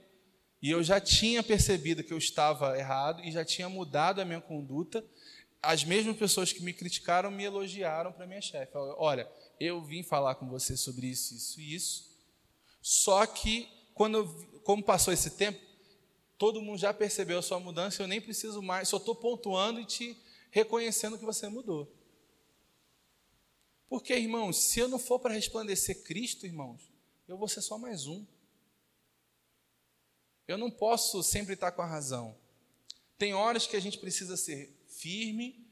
E 0.62 0.70
eu 0.70 0.82
já 0.82 1.00
tinha 1.02 1.44
percebido 1.44 2.04
que 2.04 2.14
eu 2.14 2.18
estava 2.18 2.78
errado 2.78 3.22
e 3.24 3.32
já 3.32 3.44
tinha 3.44 3.68
mudado 3.68 4.22
a 4.22 4.26
minha 4.26 4.40
conduta. 4.40 5.06
As 5.62 5.84
mesmas 5.84 6.16
pessoas 6.16 6.54
que 6.54 6.64
me 6.64 6.74
criticaram 6.74 7.30
me 7.30 7.44
elogiaram 7.44 8.12
para 8.12 8.26
minha 8.26 8.42
chefe. 8.42 8.72
Olha, 8.76 9.30
eu 9.60 9.84
vim 9.84 10.04
falar 10.04 10.36
com 10.36 10.48
você 10.48 10.78
sobre 10.78 11.08
isso, 11.08 11.36
isso 11.36 11.60
e 11.60 11.76
isso. 11.76 12.14
Só 12.82 13.26
que, 13.26 13.68
quando 13.94 14.26
como 14.64 14.84
passou 14.84 15.14
esse 15.14 15.32
tempo, 15.32 15.60
todo 16.44 16.62
mundo 16.62 16.78
já 16.78 16.94
percebeu 16.94 17.40
a 17.40 17.42
sua 17.42 17.58
mudança, 17.58 18.04
eu 18.04 18.08
nem 18.08 18.20
preciso 18.20 18.62
mais, 18.62 18.90
só 18.90 18.98
estou 18.98 19.16
pontuando 19.16 19.80
e 19.80 19.86
te 19.86 20.22
reconhecendo 20.52 21.18
que 21.18 21.24
você 21.24 21.48
mudou. 21.48 21.90
Porque, 23.88 24.14
irmãos, 24.14 24.58
se 24.58 24.78
eu 24.78 24.90
não 24.90 25.00
for 25.00 25.20
para 25.20 25.34
resplandecer 25.34 26.04
Cristo, 26.04 26.46
irmãos, 26.46 26.92
eu 27.30 27.38
vou 27.38 27.48
ser 27.48 27.62
só 27.62 27.78
mais 27.78 28.08
um. 28.08 28.26
Eu 30.46 30.58
não 30.58 30.70
posso 30.70 31.24
sempre 31.24 31.54
estar 31.54 31.72
com 31.72 31.82
a 31.82 31.88
razão. 31.88 32.38
Tem 33.18 33.34
horas 33.34 33.66
que 33.66 33.78
a 33.78 33.80
gente 33.80 33.98
precisa 33.98 34.36
ser 34.36 34.86
firme, 34.90 35.66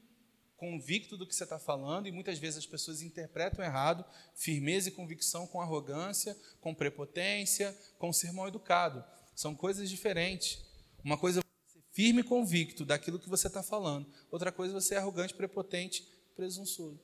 convicto 0.56 1.18
do 1.18 1.26
que 1.26 1.34
você 1.34 1.44
está 1.44 1.58
falando, 1.58 2.08
e 2.08 2.12
muitas 2.12 2.38
vezes 2.38 2.60
as 2.60 2.66
pessoas 2.66 3.02
interpretam 3.02 3.62
errado 3.62 4.06
firmeza 4.34 4.88
e 4.88 4.92
convicção 4.92 5.46
com 5.46 5.60
arrogância, 5.60 6.34
com 6.62 6.74
prepotência, 6.74 7.78
com 7.98 8.10
sermão 8.10 8.48
educado. 8.48 9.04
São 9.34 9.54
coisas 9.54 9.88
diferentes. 9.88 10.58
Uma 11.04 11.16
coisa 11.16 11.40
é 11.40 11.42
ser 11.70 11.82
firme 11.92 12.20
e 12.20 12.24
convicto 12.24 12.84
daquilo 12.84 13.18
que 13.18 13.28
você 13.28 13.46
está 13.46 13.62
falando, 13.62 14.06
outra 14.30 14.52
coisa 14.52 14.72
é 14.72 14.80
você 14.80 14.88
ser 14.88 14.96
arrogante, 14.96 15.34
prepotente, 15.34 16.06
presunçoso. 16.34 17.00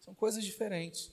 São 0.00 0.14
coisas 0.14 0.44
diferentes. 0.44 1.10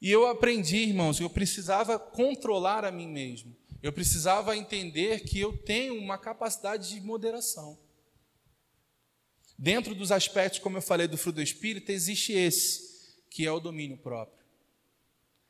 E 0.00 0.10
eu 0.10 0.26
aprendi, 0.26 0.76
irmãos, 0.76 1.18
eu 1.18 1.30
precisava 1.30 1.98
controlar 1.98 2.84
a 2.84 2.92
mim 2.92 3.08
mesmo. 3.08 3.56
Eu 3.82 3.92
precisava 3.92 4.56
entender 4.56 5.20
que 5.20 5.38
eu 5.38 5.56
tenho 5.56 5.96
uma 5.98 6.18
capacidade 6.18 6.90
de 6.90 7.00
moderação. 7.00 7.78
Dentro 9.56 9.94
dos 9.94 10.12
aspectos, 10.12 10.60
como 10.60 10.76
eu 10.76 10.82
falei, 10.82 11.08
do 11.08 11.18
fruto 11.18 11.36
do 11.36 11.42
Espírito, 11.42 11.90
existe 11.90 12.32
esse, 12.32 13.16
que 13.28 13.44
é 13.44 13.50
o 13.50 13.58
domínio 13.58 13.96
próprio. 13.96 14.38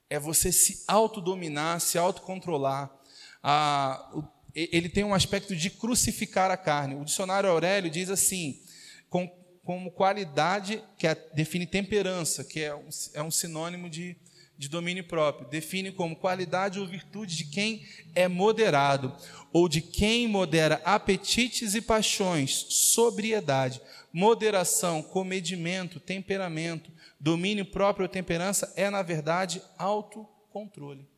É 0.09 0.19
você 0.19 0.51
se 0.51 0.85
autodominar, 0.87 1.81
se 1.81 1.99
autocontrolar. 1.99 2.98
Ah, 3.43 4.11
ele 4.55 4.89
tem 4.89 5.05
um 5.05 5.15
aspecto 5.15 5.55
de 5.55 5.71
crucificar 5.71 6.51
a 6.51 6.57
carne. 6.57 6.95
O 6.95 7.05
dicionário 7.05 7.49
Aurélio 7.49 7.91
diz 7.91 8.11
assim, 8.11 8.61
com, 9.09 9.29
como 9.65 9.91
qualidade, 9.91 10.83
que 10.99 11.07
é, 11.07 11.15
define 11.35 11.67
temperança, 11.67 12.45
que 12.45 12.61
é 12.61 12.75
um, 12.75 12.89
é 13.15 13.23
um 13.23 13.31
sinônimo 13.31 13.89
de 13.89 14.17
de 14.59 14.69
domínio 14.69 15.05
próprio 15.05 15.49
define 15.49 15.93
como 15.93 16.17
qualidade 16.17 16.81
ou 16.81 16.87
virtude 16.87 17.37
de 17.37 17.45
quem 17.45 17.87
é 18.13 18.27
moderado, 18.27 19.17
ou 19.53 19.69
de 19.69 19.81
quem 19.81 20.27
modera 20.27 20.83
apetites 20.85 21.77
e 21.77 21.81
paixões, 21.81 22.67
sobriedade, 22.69 23.81
moderação, 24.13 25.01
comedimento, 25.01 26.01
temperamento, 26.01 26.91
domínio 27.21 27.65
próprio 27.65 28.05
ou 28.05 28.09
temperança 28.09 28.73
é, 28.77 28.91
na 28.91 29.01
verdade, 29.01 29.63
autocontrole. 29.79 31.09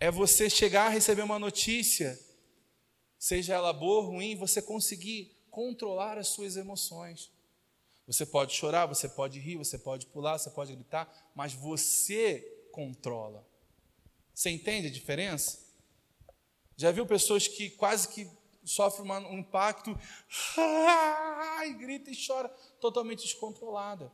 É 0.00 0.10
você 0.10 0.48
chegar 0.48 0.86
a 0.86 0.90
receber 0.90 1.22
uma 1.22 1.38
notícia, 1.38 2.18
seja 3.18 3.54
ela 3.54 3.72
boa 3.72 4.02
ou 4.02 4.10
ruim, 4.12 4.36
você 4.36 4.62
conseguir 4.62 5.36
controlar 5.50 6.18
as 6.18 6.28
suas 6.28 6.56
emoções. 6.56 7.32
Você 8.06 8.24
pode 8.24 8.54
chorar, 8.54 8.86
você 8.86 9.08
pode 9.08 9.40
rir, 9.40 9.56
você 9.56 9.76
pode 9.76 10.06
pular, 10.06 10.38
você 10.38 10.50
pode 10.50 10.74
gritar, 10.74 11.30
mas 11.34 11.52
você 11.52 12.40
controla. 12.70 13.46
Você 14.32 14.50
entende 14.50 14.86
a 14.86 14.90
diferença? 14.90 15.66
Já 16.76 16.92
viu 16.92 17.04
pessoas 17.04 17.48
que 17.48 17.70
quase 17.70 18.08
que 18.08 18.30
sofrem 18.64 19.10
um 19.10 19.38
impacto, 19.38 19.90
e 21.66 21.72
grita 21.74 22.10
e 22.10 22.26
chora, 22.26 22.48
totalmente 22.80 23.24
descontrolada. 23.24 24.12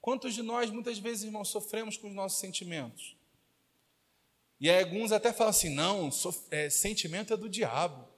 Quantos 0.00 0.32
de 0.32 0.42
nós, 0.42 0.70
muitas 0.70 0.98
vezes, 0.98 1.24
irmãos, 1.24 1.48
sofremos 1.48 1.96
com 1.96 2.08
os 2.08 2.14
nossos 2.14 2.38
sentimentos? 2.38 3.19
E 4.60 4.68
aí, 4.68 4.82
alguns 4.82 5.10
até 5.12 5.32
falam 5.32 5.50
assim: 5.50 5.70
não, 5.70 6.10
é, 6.50 6.68
sentimento 6.68 7.32
é 7.32 7.36
do 7.36 7.48
diabo. 7.48 8.08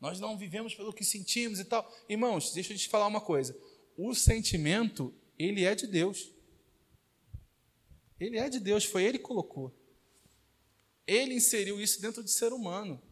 Nós 0.00 0.20
não 0.20 0.38
vivemos 0.38 0.74
pelo 0.74 0.92
que 0.92 1.04
sentimos 1.04 1.58
e 1.58 1.64
tal. 1.64 1.92
Irmãos, 2.08 2.52
deixa 2.52 2.72
eu 2.72 2.78
te 2.78 2.88
falar 2.88 3.06
uma 3.06 3.20
coisa 3.20 3.56
o 3.98 4.14
sentimento, 4.14 5.12
ele 5.36 5.64
é 5.64 5.74
de 5.74 5.88
Deus. 5.88 6.30
Ele 8.20 8.38
é 8.38 8.48
de 8.48 8.60
Deus, 8.60 8.84
foi 8.84 9.02
ele 9.02 9.18
que 9.18 9.24
colocou. 9.24 9.74
Ele 11.04 11.34
inseriu 11.34 11.80
isso 11.80 12.00
dentro 12.00 12.22
do 12.22 12.28
ser 12.28 12.52
humano. 12.52 13.02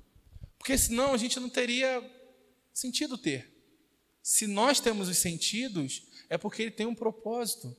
Porque 0.57 0.79
senão 0.79 1.13
a 1.13 1.17
gente 1.17 1.41
não 1.41 1.49
teria 1.49 2.01
sentido 2.73 3.19
ter. 3.19 3.53
Se 4.23 4.47
nós 4.47 4.79
temos 4.79 5.09
os 5.09 5.19
sentidos, 5.19 6.07
é 6.29 6.39
porque 6.39 6.63
ele 6.63 6.71
tem 6.71 6.87
um 6.87 6.95
propósito. 6.95 7.77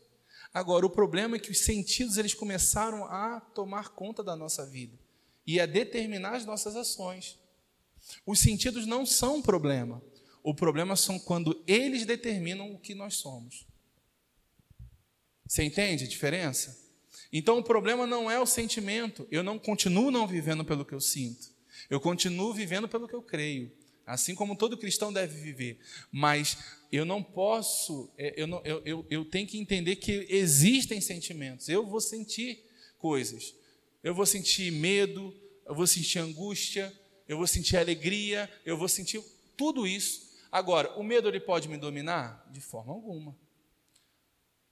Agora, 0.57 0.87
o 0.87 0.89
problema 0.89 1.35
é 1.35 1.39
que 1.39 1.51
os 1.51 1.59
sentidos 1.59 2.17
eles 2.17 2.33
começaram 2.33 3.05
a 3.05 3.39
tomar 3.39 3.89
conta 3.89 4.23
da 4.23 4.35
nossa 4.35 4.65
vida 4.65 4.97
e 5.45 5.59
a 5.59 5.67
determinar 5.67 6.35
as 6.35 6.47
nossas 6.47 6.75
ações. 6.75 7.37
Os 8.25 8.39
sentidos 8.39 8.87
não 8.87 9.05
são 9.05 9.35
um 9.35 9.41
problema. 9.43 10.01
O 10.41 10.55
problema 10.55 10.95
são 10.95 11.19
quando 11.19 11.63
eles 11.67 12.07
determinam 12.07 12.73
o 12.73 12.79
que 12.79 12.95
nós 12.95 13.17
somos. 13.17 13.67
Você 15.45 15.61
entende 15.61 16.05
a 16.05 16.07
diferença? 16.07 16.75
Então 17.31 17.59
o 17.59 17.63
problema 17.63 18.07
não 18.07 18.29
é 18.29 18.39
o 18.39 18.47
sentimento. 18.47 19.27
Eu 19.29 19.43
não 19.43 19.59
continuo 19.59 20.09
não 20.09 20.25
vivendo 20.25 20.65
pelo 20.65 20.83
que 20.83 20.95
eu 20.95 20.99
sinto. 20.99 21.49
Eu 21.87 22.01
continuo 22.01 22.51
vivendo 22.51 22.87
pelo 22.87 23.07
que 23.07 23.13
eu 23.13 23.21
creio. 23.21 23.71
Assim 24.07 24.33
como 24.33 24.55
todo 24.55 24.77
cristão 24.77 25.11
deve 25.11 25.37
viver. 25.37 25.79
Mas 26.09 26.57
eu 26.89 27.03
não 27.03 27.21
posso, 27.21 28.09
é, 28.17 28.33
eu, 28.41 28.47
não, 28.47 28.61
eu, 28.63 28.81
eu, 28.85 29.05
eu 29.09 29.25
tenho 29.25 29.45
que 29.45 29.57
entender 29.57 29.97
que 29.97 30.25
existem 30.29 31.01
sentimentos. 31.01 31.67
Eu 31.67 31.85
vou 31.85 31.99
sentir 31.99 32.63
coisas. 32.97 33.53
Eu 34.01 34.15
vou 34.15 34.25
sentir 34.25 34.71
medo, 34.71 35.35
eu 35.65 35.75
vou 35.75 35.85
sentir 35.85 36.19
angústia, 36.19 36.97
eu 37.27 37.35
vou 37.35 37.45
sentir 37.45 37.75
alegria, 37.75 38.49
eu 38.65 38.77
vou 38.77 38.87
sentir 38.87 39.21
tudo 39.57 39.85
isso. 39.85 40.37
Agora, 40.49 40.97
o 40.97 41.03
medo 41.03 41.27
ele 41.27 41.41
pode 41.41 41.67
me 41.67 41.77
dominar? 41.77 42.47
De 42.49 42.61
forma 42.61 42.93
alguma. 42.93 43.37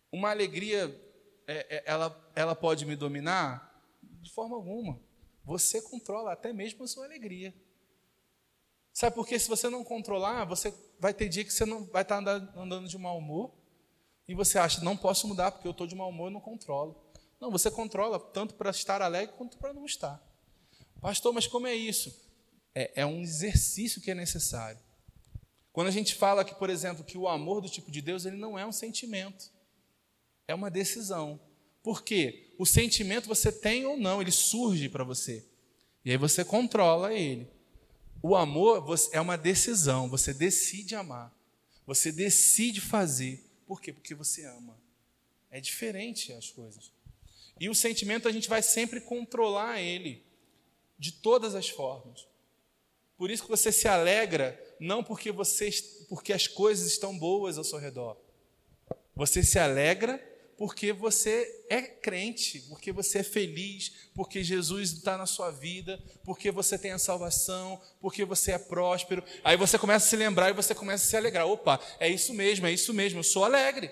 Uma 0.09 0.29
alegria, 0.29 0.97
é, 1.45 1.75
é, 1.75 1.83
ela, 1.85 2.31
ela 2.33 2.55
pode 2.55 2.85
me 2.85 2.95
dominar? 2.95 3.83
De 4.21 4.31
forma 4.31 4.55
alguma. 4.55 4.97
Você 5.43 5.81
controla 5.81 6.31
até 6.31 6.53
mesmo 6.53 6.85
a 6.85 6.87
sua 6.87 7.03
alegria. 7.03 7.53
Sabe 8.95 9.13
por 9.13 9.27
quê? 9.27 9.37
Se 9.37 9.49
você 9.49 9.69
não 9.69 9.83
controlar, 9.83 10.45
você 10.45 10.73
vai 10.97 11.13
ter 11.13 11.27
dia 11.27 11.43
que 11.43 11.51
você 11.51 11.65
não 11.65 11.83
vai 11.83 12.03
estar 12.03 12.19
andando, 12.19 12.57
andando 12.57 12.87
de 12.87 12.97
mau 12.97 13.17
humor 13.17 13.53
e 14.25 14.33
você 14.33 14.57
acha, 14.57 14.81
não 14.81 14.95
posso 14.95 15.27
mudar 15.27 15.51
porque 15.51 15.67
eu 15.67 15.73
estou 15.73 15.85
de 15.85 15.93
mau 15.93 16.09
humor 16.09 16.31
e 16.31 16.33
não 16.33 16.39
controlo. 16.39 16.95
Não, 17.37 17.51
você 17.51 17.69
controla 17.69 18.17
tanto 18.17 18.55
para 18.55 18.69
estar 18.69 19.01
alegre 19.01 19.35
quanto 19.37 19.57
para 19.57 19.73
não 19.73 19.83
estar. 19.83 20.23
Pastor, 21.01 21.33
mas 21.33 21.45
como 21.45 21.67
é 21.67 21.75
isso? 21.75 22.09
É, 22.73 23.01
é 23.01 23.05
um 23.05 23.21
exercício 23.21 24.01
que 24.01 24.11
é 24.11 24.15
necessário. 24.15 24.79
Quando 25.73 25.87
a 25.87 25.91
gente 25.91 26.15
fala 26.15 26.45
que, 26.45 26.55
por 26.55 26.69
exemplo, 26.69 27.03
que 27.03 27.17
o 27.17 27.27
amor 27.27 27.59
do 27.59 27.69
tipo 27.69 27.91
de 27.91 28.01
Deus, 28.01 28.23
ele 28.23 28.37
não 28.37 28.57
é 28.57 28.65
um 28.65 28.71
sentimento. 28.71 29.51
É 30.47 30.55
uma 30.55 30.71
decisão. 30.71 31.37
Por 31.83 32.01
quê? 32.01 32.55
O 32.57 32.65
sentimento 32.65 33.27
você 33.27 33.51
tem 33.51 33.85
ou 33.85 33.97
não, 33.97 34.21
ele 34.21 34.31
surge 34.31 34.87
para 34.87 35.03
você. 35.03 35.45
E 36.05 36.11
aí 36.11 36.17
você 36.17 36.45
controla 36.45 37.13
ele. 37.13 37.53
O 38.27 38.35
amor 38.35 38.83
é 39.11 39.21
uma 39.21 39.37
decisão, 39.37 40.09
você 40.09 40.33
decide 40.33 40.95
amar. 40.95 41.31
Você 41.85 42.11
decide 42.11 42.81
fazer. 42.81 43.39
Por 43.67 43.79
quê? 43.79 43.93
Porque 43.93 44.15
você 44.15 44.43
ama. 44.45 44.75
É 45.51 45.61
diferente 45.61 46.33
as 46.33 46.49
coisas. 46.49 46.91
E 47.59 47.69
o 47.69 47.75
sentimento 47.75 48.27
a 48.27 48.31
gente 48.31 48.49
vai 48.49 48.63
sempre 48.63 48.99
controlar 48.99 49.79
ele 49.79 50.25
de 50.97 51.11
todas 51.11 51.53
as 51.53 51.69
formas. 51.69 52.27
Por 53.15 53.29
isso 53.29 53.43
que 53.43 53.49
você 53.49 53.71
se 53.71 53.87
alegra 53.87 54.59
não 54.79 55.03
porque 55.03 55.31
você 55.31 55.69
porque 56.09 56.33
as 56.33 56.47
coisas 56.47 56.87
estão 56.87 57.15
boas 57.15 57.59
ao 57.59 57.63
seu 57.63 57.77
redor. 57.77 58.17
Você 59.15 59.43
se 59.43 59.59
alegra 59.59 60.19
porque 60.57 60.93
você 60.93 61.65
é 61.69 61.81
crente, 61.81 62.61
porque 62.69 62.91
você 62.91 63.19
é 63.19 63.23
feliz, 63.23 63.91
porque 64.13 64.43
Jesus 64.43 64.93
está 64.93 65.17
na 65.17 65.25
sua 65.25 65.51
vida, 65.51 66.01
porque 66.23 66.49
você 66.49 66.77
tem 66.77 66.91
a 66.91 66.97
salvação, 66.97 67.81
porque 67.99 68.23
você 68.23 68.53
é 68.53 68.57
próspero. 68.57 69.23
Aí 69.43 69.57
você 69.57 69.77
começa 69.77 70.05
a 70.05 70.09
se 70.09 70.15
lembrar 70.15 70.49
e 70.49 70.53
você 70.53 70.73
começa 70.73 71.03
a 71.03 71.07
se 71.07 71.17
alegrar. 71.17 71.45
Opa, 71.45 71.79
é 71.99 72.09
isso 72.09 72.33
mesmo, 72.33 72.65
é 72.65 72.71
isso 72.71 72.93
mesmo, 72.93 73.19
eu 73.19 73.23
sou 73.23 73.43
alegre. 73.43 73.91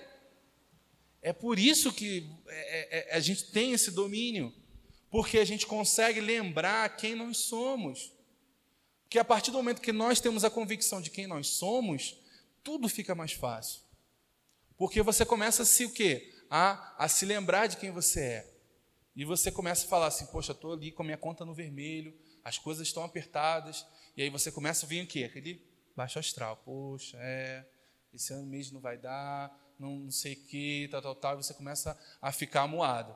É 1.20 1.32
por 1.32 1.58
isso 1.58 1.92
que 1.92 2.30
é, 2.46 2.98
é, 2.98 3.14
é 3.14 3.16
a 3.16 3.20
gente 3.20 3.50
tem 3.50 3.72
esse 3.72 3.90
domínio, 3.90 4.52
porque 5.10 5.38
a 5.38 5.44
gente 5.44 5.66
consegue 5.66 6.20
lembrar 6.20 6.96
quem 6.96 7.14
nós 7.14 7.38
somos. 7.38 8.12
Que 9.08 9.18
a 9.18 9.24
partir 9.24 9.50
do 9.50 9.58
momento 9.58 9.82
que 9.82 9.92
nós 9.92 10.18
temos 10.18 10.44
a 10.44 10.50
convicção 10.50 11.00
de 11.00 11.10
quem 11.10 11.26
nós 11.26 11.48
somos, 11.48 12.18
tudo 12.62 12.88
fica 12.88 13.14
mais 13.14 13.32
fácil. 13.32 13.80
Porque 14.76 15.02
você 15.02 15.24
começa 15.24 15.62
a 15.62 15.66
se 15.66 15.84
o 15.84 15.90
quê? 15.90 16.33
A, 16.50 16.94
a 16.98 17.08
se 17.08 17.24
lembrar 17.24 17.66
de 17.66 17.76
quem 17.76 17.90
você 17.90 18.20
é. 18.20 18.54
E 19.16 19.24
você 19.24 19.50
começa 19.50 19.86
a 19.86 19.88
falar 19.88 20.08
assim: 20.08 20.26
Poxa, 20.26 20.52
estou 20.52 20.72
ali 20.72 20.90
com 20.90 21.02
a 21.02 21.06
minha 21.06 21.18
conta 21.18 21.44
no 21.44 21.54
vermelho, 21.54 22.16
as 22.42 22.58
coisas 22.58 22.86
estão 22.86 23.04
apertadas. 23.04 23.86
E 24.16 24.22
aí 24.22 24.30
você 24.30 24.50
começa 24.50 24.86
a 24.86 24.88
vir 24.88 25.04
o 25.04 25.06
quê? 25.06 25.24
Aquele 25.24 25.64
baixo 25.96 26.18
astral. 26.18 26.56
Poxa, 26.64 27.16
é, 27.20 27.66
esse 28.12 28.32
ano 28.32 28.46
mesmo 28.46 28.74
não 28.74 28.80
vai 28.80 28.98
dar, 28.98 29.50
não, 29.78 29.98
não 30.00 30.10
sei 30.10 30.34
o 30.34 30.46
quê, 30.46 30.88
tal, 30.90 31.02
tal, 31.02 31.14
tal. 31.14 31.34
E 31.34 31.42
você 31.42 31.54
começa 31.54 31.98
a 32.20 32.32
ficar 32.32 32.62
amuado. 32.62 33.14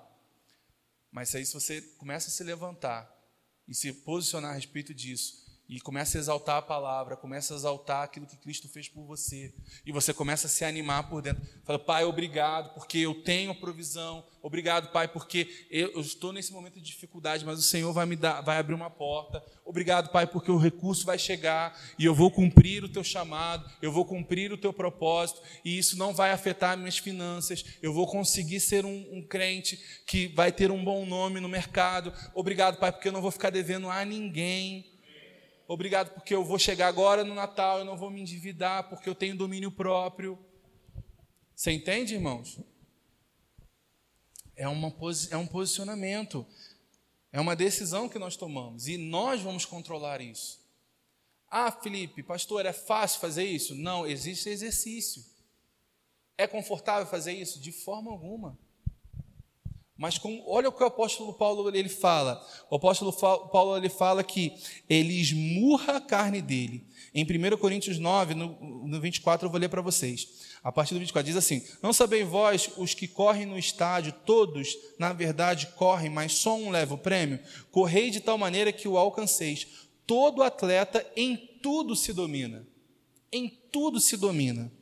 Mas 1.10 1.34
aí, 1.34 1.44
se 1.44 1.54
você 1.54 1.80
começa 1.96 2.28
a 2.28 2.30
se 2.30 2.44
levantar 2.44 3.10
e 3.66 3.74
se 3.74 3.92
posicionar 3.92 4.52
a 4.52 4.54
respeito 4.54 4.94
disso, 4.94 5.47
e 5.68 5.78
começa 5.80 6.16
a 6.16 6.20
exaltar 6.20 6.56
a 6.56 6.62
palavra, 6.62 7.14
começa 7.14 7.52
a 7.52 7.56
exaltar 7.56 8.02
aquilo 8.02 8.26
que 8.26 8.38
Cristo 8.38 8.68
fez 8.68 8.88
por 8.88 9.04
você. 9.04 9.52
E 9.84 9.92
você 9.92 10.14
começa 10.14 10.46
a 10.46 10.50
se 10.50 10.64
animar 10.64 11.10
por 11.10 11.20
dentro. 11.20 11.46
Fala, 11.62 11.78
Pai, 11.78 12.04
obrigado, 12.04 12.72
porque 12.72 12.98
eu 12.98 13.22
tenho 13.22 13.54
provisão. 13.54 14.24
Obrigado, 14.42 14.90
Pai, 14.90 15.06
porque 15.08 15.66
eu, 15.70 16.00
estou 16.00 16.32
nesse 16.32 16.54
momento 16.54 16.74
de 16.74 16.80
dificuldade, 16.80 17.44
mas 17.44 17.58
o 17.58 17.62
Senhor 17.62 17.92
vai 17.92 18.06
me 18.06 18.16
dar, 18.16 18.40
vai 18.40 18.56
abrir 18.56 18.72
uma 18.72 18.88
porta. 18.88 19.44
Obrigado, 19.62 20.10
Pai, 20.10 20.26
porque 20.26 20.50
o 20.50 20.56
recurso 20.56 21.04
vai 21.04 21.18
chegar 21.18 21.78
e 21.98 22.04
eu 22.06 22.14
vou 22.14 22.30
cumprir 22.30 22.82
o 22.82 22.88
teu 22.88 23.04
chamado, 23.04 23.70
eu 23.82 23.92
vou 23.92 24.06
cumprir 24.06 24.50
o 24.50 24.56
teu 24.56 24.72
propósito, 24.72 25.42
e 25.62 25.76
isso 25.76 25.98
não 25.98 26.14
vai 26.14 26.30
afetar 26.30 26.78
minhas 26.78 26.96
finanças. 26.96 27.62
Eu 27.82 27.92
vou 27.92 28.06
conseguir 28.06 28.60
ser 28.60 28.86
um, 28.86 29.06
um 29.12 29.22
crente 29.22 29.78
que 30.06 30.28
vai 30.28 30.50
ter 30.50 30.70
um 30.70 30.82
bom 30.82 31.04
nome 31.04 31.40
no 31.40 31.48
mercado. 31.48 32.10
Obrigado, 32.34 32.78
Pai, 32.78 32.90
porque 32.90 33.08
eu 33.08 33.12
não 33.12 33.20
vou 33.20 33.30
ficar 33.30 33.50
devendo 33.50 33.90
a 33.90 34.02
ninguém. 34.02 34.97
Obrigado 35.70 36.14
porque 36.14 36.34
eu 36.34 36.42
vou 36.42 36.58
chegar 36.58 36.88
agora 36.88 37.22
no 37.22 37.34
Natal, 37.34 37.80
eu 37.80 37.84
não 37.84 37.94
vou 37.94 38.10
me 38.10 38.22
endividar 38.22 38.88
porque 38.88 39.06
eu 39.06 39.14
tenho 39.14 39.36
domínio 39.36 39.70
próprio. 39.70 40.38
Você 41.54 41.70
entende, 41.70 42.14
irmãos? 42.14 42.58
É, 44.56 44.66
uma, 44.66 44.90
é 45.30 45.36
um 45.36 45.46
posicionamento, 45.46 46.46
é 47.30 47.38
uma 47.38 47.54
decisão 47.54 48.08
que 48.08 48.18
nós 48.18 48.34
tomamos 48.34 48.88
e 48.88 48.96
nós 48.96 49.42
vamos 49.42 49.66
controlar 49.66 50.22
isso. 50.22 50.58
Ah, 51.50 51.70
Felipe, 51.70 52.22
pastor, 52.22 52.64
é 52.64 52.72
fácil 52.72 53.20
fazer 53.20 53.44
isso? 53.44 53.74
Não, 53.74 54.06
existe 54.06 54.48
exercício. 54.48 55.22
É 56.38 56.46
confortável 56.46 57.06
fazer 57.06 57.34
isso? 57.34 57.60
De 57.60 57.72
forma 57.72 58.10
alguma. 58.10 58.58
Mas 59.98 60.16
com, 60.16 60.44
olha 60.46 60.68
o 60.68 60.72
que 60.72 60.80
o 60.80 60.86
apóstolo 60.86 61.34
Paulo 61.34 61.68
ele 61.76 61.88
fala. 61.88 62.40
O 62.70 62.76
apóstolo 62.76 63.12
Paulo 63.12 63.76
ele 63.76 63.88
fala 63.88 64.22
que 64.22 64.52
ele 64.88 65.20
esmurra 65.20 65.96
a 65.96 66.00
carne 66.00 66.40
dele. 66.40 66.86
Em 67.12 67.24
1 67.24 67.56
Coríntios 67.56 67.98
9, 67.98 68.32
no, 68.34 68.86
no 68.86 69.00
24, 69.00 69.46
eu 69.46 69.50
vou 69.50 69.58
ler 69.58 69.68
para 69.68 69.82
vocês. 69.82 70.28
A 70.62 70.70
partir 70.70 70.94
do 70.94 71.00
24 71.00 71.26
diz 71.26 71.36
assim: 71.36 71.64
Não 71.82 71.92
sabeis 71.92 72.28
vós, 72.28 72.70
os 72.76 72.94
que 72.94 73.08
correm 73.08 73.44
no 73.44 73.58
estádio, 73.58 74.14
todos, 74.24 74.76
na 75.00 75.12
verdade, 75.12 75.66
correm, 75.74 76.08
mas 76.08 76.32
só 76.32 76.56
um 76.56 76.70
leva 76.70 76.94
o 76.94 76.98
prêmio? 76.98 77.40
Correi 77.72 78.08
de 78.08 78.20
tal 78.20 78.38
maneira 78.38 78.72
que 78.72 78.86
o 78.86 78.96
alcanceis. 78.96 79.66
Todo 80.06 80.44
atleta 80.44 81.04
em 81.16 81.36
tudo 81.60 81.96
se 81.96 82.12
domina. 82.12 82.64
Em 83.32 83.48
tudo 83.48 83.98
se 83.98 84.16
domina 84.16 84.77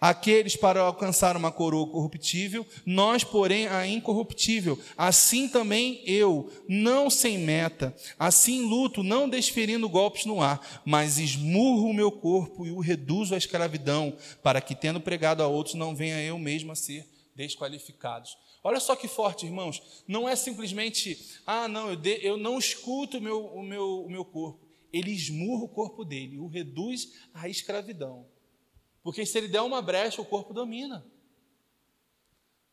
aqueles 0.00 0.56
para 0.56 0.80
alcançar 0.80 1.36
uma 1.36 1.52
coroa 1.52 1.86
corruptível, 1.86 2.66
nós, 2.86 3.22
porém, 3.22 3.66
a 3.66 3.86
incorruptível. 3.86 4.78
Assim 4.96 5.48
também 5.48 6.02
eu, 6.06 6.50
não 6.68 7.10
sem 7.10 7.38
meta, 7.38 7.94
assim 8.18 8.62
luto, 8.62 9.02
não 9.02 9.28
desferindo 9.28 9.88
golpes 9.88 10.24
no 10.24 10.40
ar, 10.40 10.82
mas 10.84 11.18
esmurro 11.18 11.90
o 11.90 11.94
meu 11.94 12.10
corpo 12.10 12.66
e 12.66 12.70
o 12.70 12.80
reduzo 12.80 13.34
à 13.34 13.38
escravidão, 13.38 14.16
para 14.42 14.60
que, 14.60 14.74
tendo 14.74 15.00
pregado 15.00 15.42
a 15.42 15.46
outros, 15.46 15.74
não 15.74 15.94
venha 15.94 16.22
eu 16.22 16.38
mesmo 16.38 16.72
a 16.72 16.76
ser 16.76 17.06
desqualificados. 17.36 18.36
Olha 18.62 18.80
só 18.80 18.94
que 18.94 19.08
forte, 19.08 19.46
irmãos. 19.46 20.02
Não 20.06 20.28
é 20.28 20.36
simplesmente, 20.36 21.18
ah, 21.46 21.66
não, 21.66 21.90
eu, 21.90 21.96
de, 21.96 22.20
eu 22.22 22.36
não 22.36 22.58
escuto 22.58 23.18
o 23.18 23.20
meu, 23.20 23.46
o, 23.46 23.62
meu, 23.62 24.04
o 24.04 24.10
meu 24.10 24.24
corpo. 24.24 24.68
Ele 24.92 25.10
esmurra 25.10 25.64
o 25.64 25.68
corpo 25.68 26.04
dele, 26.04 26.38
o 26.38 26.46
reduz 26.46 27.12
à 27.32 27.48
escravidão. 27.48 28.26
Porque 29.02 29.24
se 29.24 29.38
ele 29.38 29.48
der 29.48 29.62
uma 29.62 29.80
brecha, 29.80 30.20
o 30.20 30.26
corpo 30.26 30.52
domina. 30.52 31.04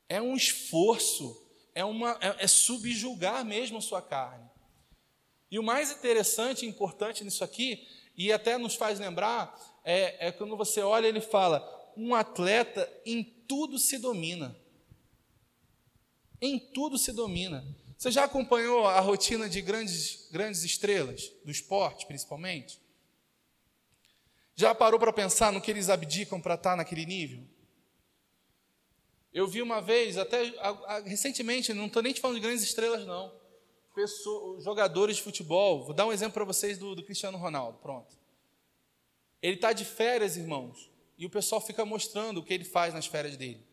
É 0.09 0.21
um 0.21 0.35
esforço, 0.35 1.45
é, 1.73 1.83
uma, 1.83 2.17
é, 2.21 2.43
é 2.43 2.47
subjugar 2.47 3.43
mesmo 3.45 3.77
a 3.77 3.81
sua 3.81 4.01
carne. 4.01 4.49
E 5.49 5.57
o 5.57 5.63
mais 5.63 5.91
interessante 5.91 6.65
e 6.65 6.69
importante 6.69 7.23
nisso 7.23 7.43
aqui, 7.43 7.87
e 8.15 8.31
até 8.31 8.57
nos 8.57 8.75
faz 8.75 8.99
lembrar, 8.99 9.57
é, 9.83 10.27
é 10.27 10.31
quando 10.31 10.57
você 10.57 10.81
olha, 10.81 11.07
ele 11.07 11.21
fala: 11.21 11.93
um 11.95 12.13
atleta 12.13 12.91
em 13.05 13.23
tudo 13.23 13.77
se 13.77 13.97
domina. 13.97 14.55
Em 16.41 16.59
tudo 16.59 16.97
se 16.97 17.11
domina. 17.11 17.65
Você 17.97 18.11
já 18.11 18.25
acompanhou 18.25 18.85
a 18.85 18.99
rotina 18.99 19.49
de 19.49 19.59
grandes, 19.61 20.27
grandes 20.31 20.63
estrelas, 20.63 21.31
do 21.43 21.49
esporte 21.49 22.05
principalmente? 22.05 22.79
Já 24.59 24.73
parou 24.73 24.99
para 24.99 25.13
pensar 25.13 25.53
no 25.53 25.61
que 25.61 25.69
eles 25.69 25.87
abdicam 25.87 26.41
para 26.41 26.55
estar 26.55 26.71
tá 26.71 26.75
naquele 26.75 27.05
nível? 27.05 27.47
Eu 29.31 29.45
vi 29.47 29.61
uma 29.61 29.79
vez, 29.79 30.17
até 30.17 30.51
recentemente, 31.05 31.71
não 31.75 31.85
estou 31.85 32.01
nem 32.01 32.11
te 32.11 32.19
falando 32.19 32.37
de 32.37 32.41
grandes 32.41 32.63
estrelas, 32.63 33.05
não. 33.05 33.31
Pessoas, 33.93 34.63
jogadores 34.63 35.17
de 35.17 35.21
futebol, 35.21 35.85
vou 35.85 35.93
dar 35.93 36.07
um 36.07 36.11
exemplo 36.11 36.33
para 36.33 36.43
vocês 36.43 36.79
do, 36.79 36.95
do 36.95 37.03
Cristiano 37.03 37.37
Ronaldo, 37.37 37.77
pronto. 37.77 38.17
Ele 39.43 39.57
está 39.57 39.73
de 39.73 39.85
férias, 39.85 40.37
irmãos, 40.37 40.89
e 41.19 41.27
o 41.27 41.29
pessoal 41.29 41.61
fica 41.61 41.85
mostrando 41.85 42.39
o 42.39 42.43
que 42.43 42.51
ele 42.51 42.65
faz 42.65 42.95
nas 42.95 43.05
férias 43.05 43.37
dele. 43.37 43.63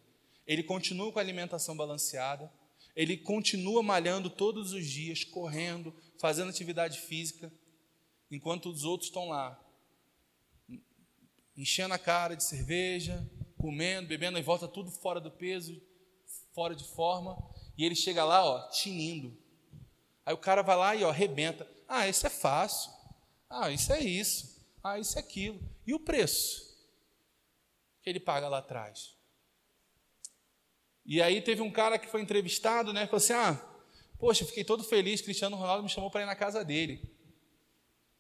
Ele 0.47 0.63
continua 0.63 1.11
com 1.11 1.19
a 1.19 1.23
alimentação 1.23 1.75
balanceada, 1.75 2.53
ele 2.95 3.17
continua 3.17 3.83
malhando 3.83 4.29
todos 4.29 4.75
os 4.75 4.87
dias, 4.87 5.25
correndo, 5.25 5.95
fazendo 6.19 6.51
atividade 6.51 7.01
física, 7.01 7.51
enquanto 8.31 8.69
os 8.69 8.85
outros 8.85 9.09
estão 9.09 9.31
lá, 9.31 9.64
enchendo 11.57 11.95
a 11.95 11.99
cara 11.99 12.35
de 12.35 12.45
cerveja, 12.45 13.27
comendo, 13.59 14.09
bebendo, 14.09 14.39
e 14.39 14.43
volta 14.43 14.69
tudo 14.69 14.91
fora 14.91 15.21
do 15.21 15.31
peso, 15.31 15.81
fora 16.53 16.75
de 16.75 16.85
forma, 16.85 17.37
e 17.77 17.85
ele 17.85 17.95
chega 17.95 18.25
lá, 18.25 18.45
ó, 18.45 18.69
tinindo. 18.69 19.37
Aí 20.25 20.35
o 20.35 20.39
cara 20.39 20.63
vai 20.63 20.77
lá 20.77 20.95
e 20.95 21.05
ó, 21.05 21.11
arrebenta. 21.11 21.69
Ah, 21.89 22.09
isso 22.09 22.27
é 22.27 22.31
fácil. 22.31 22.91
Ah, 23.49 23.71
isso 23.71 23.93
é 23.93 24.01
isso. 24.01 24.65
Ah, 24.83 24.99
isso 24.99 25.17
é 25.17 25.21
aquilo. 25.21 25.61
E 25.87 25.95
o 25.95 26.01
preço 26.01 26.75
que 28.03 28.11
ele 28.11 28.21
paga 28.21 28.49
lá 28.49 28.59
atrás? 28.59 29.15
E 31.05 31.21
aí 31.21 31.43
teve 31.43 31.61
um 31.61 31.71
cara 31.71 31.99
que 31.99 32.09
foi 32.09 32.23
entrevistado, 32.23 32.93
né? 32.93 33.07
Falou 33.07 33.19
assim: 33.19 33.35
Ah, 33.35 33.61
poxa, 34.19 34.47
fiquei 34.47 34.65
todo 34.65 34.83
feliz, 34.83 35.21
Cristiano 35.21 35.57
Ronaldo 35.57 35.83
me 35.83 35.89
chamou 35.89 36.11
para 36.11 36.23
ir 36.23 36.27
na 36.27 36.35
casa 36.35 36.65
dele. 36.65 37.15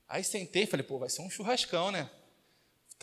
Aí 0.06 0.22
sentei 0.22 0.64
e 0.64 0.66
falei, 0.66 0.84
pô, 0.84 0.98
vai 0.98 1.08
ser 1.08 1.22
um 1.22 1.30
churrascão, 1.30 1.90
né? 1.90 2.10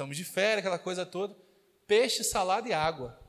Estamos 0.01 0.17
de 0.17 0.25
férias, 0.25 0.65
aquela 0.65 0.79
coisa 0.79 1.05
toda. 1.05 1.37
Peixe, 1.85 2.23
salada 2.23 2.67
e 2.67 2.73
água. 2.73 3.21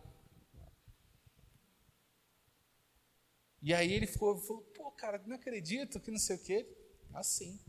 E 3.60 3.74
aí 3.74 3.92
ele 3.92 4.06
ficou, 4.06 4.38
falou, 4.38 4.62
pô, 4.74 4.90
cara, 4.92 5.22
não 5.26 5.36
acredito 5.36 6.00
que 6.00 6.10
não 6.10 6.18
sei 6.18 6.36
o 6.36 6.42
quê. 6.42 6.66
Assim. 7.12 7.60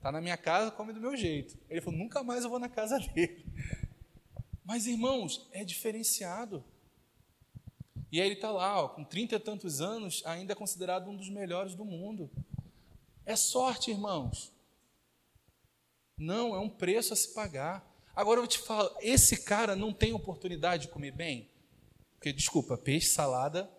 Tá 0.00 0.10
na 0.10 0.20
minha 0.20 0.36
casa, 0.36 0.72
come 0.72 0.92
do 0.92 1.00
meu 1.00 1.16
jeito. 1.16 1.56
Ele 1.68 1.80
falou, 1.80 1.96
nunca 1.96 2.24
mais 2.24 2.42
eu 2.42 2.50
vou 2.50 2.58
na 2.58 2.68
casa 2.68 2.98
dele. 3.14 3.46
Mas, 4.64 4.88
irmãos, 4.88 5.48
é 5.52 5.64
diferenciado. 5.64 6.64
E 8.10 8.20
aí 8.20 8.26
ele 8.26 8.34
está 8.34 8.50
lá, 8.50 8.82
ó, 8.82 8.88
com 8.88 9.04
trinta 9.04 9.36
e 9.36 9.38
tantos 9.38 9.80
anos, 9.80 10.26
ainda 10.26 10.56
considerado 10.56 11.08
um 11.08 11.16
dos 11.16 11.28
melhores 11.28 11.76
do 11.76 11.84
mundo. 11.84 12.28
É 13.24 13.36
sorte, 13.36 13.92
irmãos. 13.92 14.53
Não, 16.16 16.54
é 16.54 16.58
um 16.58 16.68
preço 16.68 17.12
a 17.12 17.16
se 17.16 17.34
pagar. 17.34 17.84
Agora 18.14 18.40
eu 18.40 18.46
te 18.46 18.58
falo, 18.58 18.94
esse 19.00 19.44
cara 19.44 19.74
não 19.74 19.92
tem 19.92 20.12
oportunidade 20.12 20.86
de 20.86 20.92
comer 20.92 21.10
bem? 21.10 21.50
Porque, 22.14 22.32
desculpa, 22.32 22.78
peixe, 22.78 23.08
salada, 23.08 23.70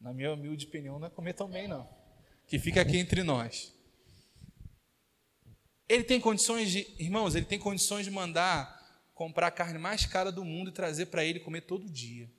na 0.00 0.12
minha 0.12 0.32
humilde 0.32 0.66
opinião, 0.66 0.98
não 0.98 1.06
é 1.06 1.10
comer 1.10 1.34
tão 1.34 1.48
bem, 1.48 1.68
não. 1.68 1.88
Que 2.46 2.58
fica 2.58 2.80
aqui 2.80 2.98
entre 2.98 3.22
nós. 3.22 3.72
Ele 5.88 6.04
tem 6.04 6.20
condições 6.20 6.70
de, 6.70 6.86
irmãos, 6.98 7.34
ele 7.34 7.46
tem 7.46 7.58
condições 7.58 8.04
de 8.04 8.10
mandar 8.10 8.78
comprar 9.14 9.48
a 9.48 9.50
carne 9.50 9.80
mais 9.80 10.06
cara 10.06 10.30
do 10.30 10.44
mundo 10.44 10.70
e 10.70 10.72
trazer 10.72 11.06
para 11.06 11.24
ele 11.24 11.40
comer 11.40 11.62
todo 11.62 11.90
dia. 11.90 12.30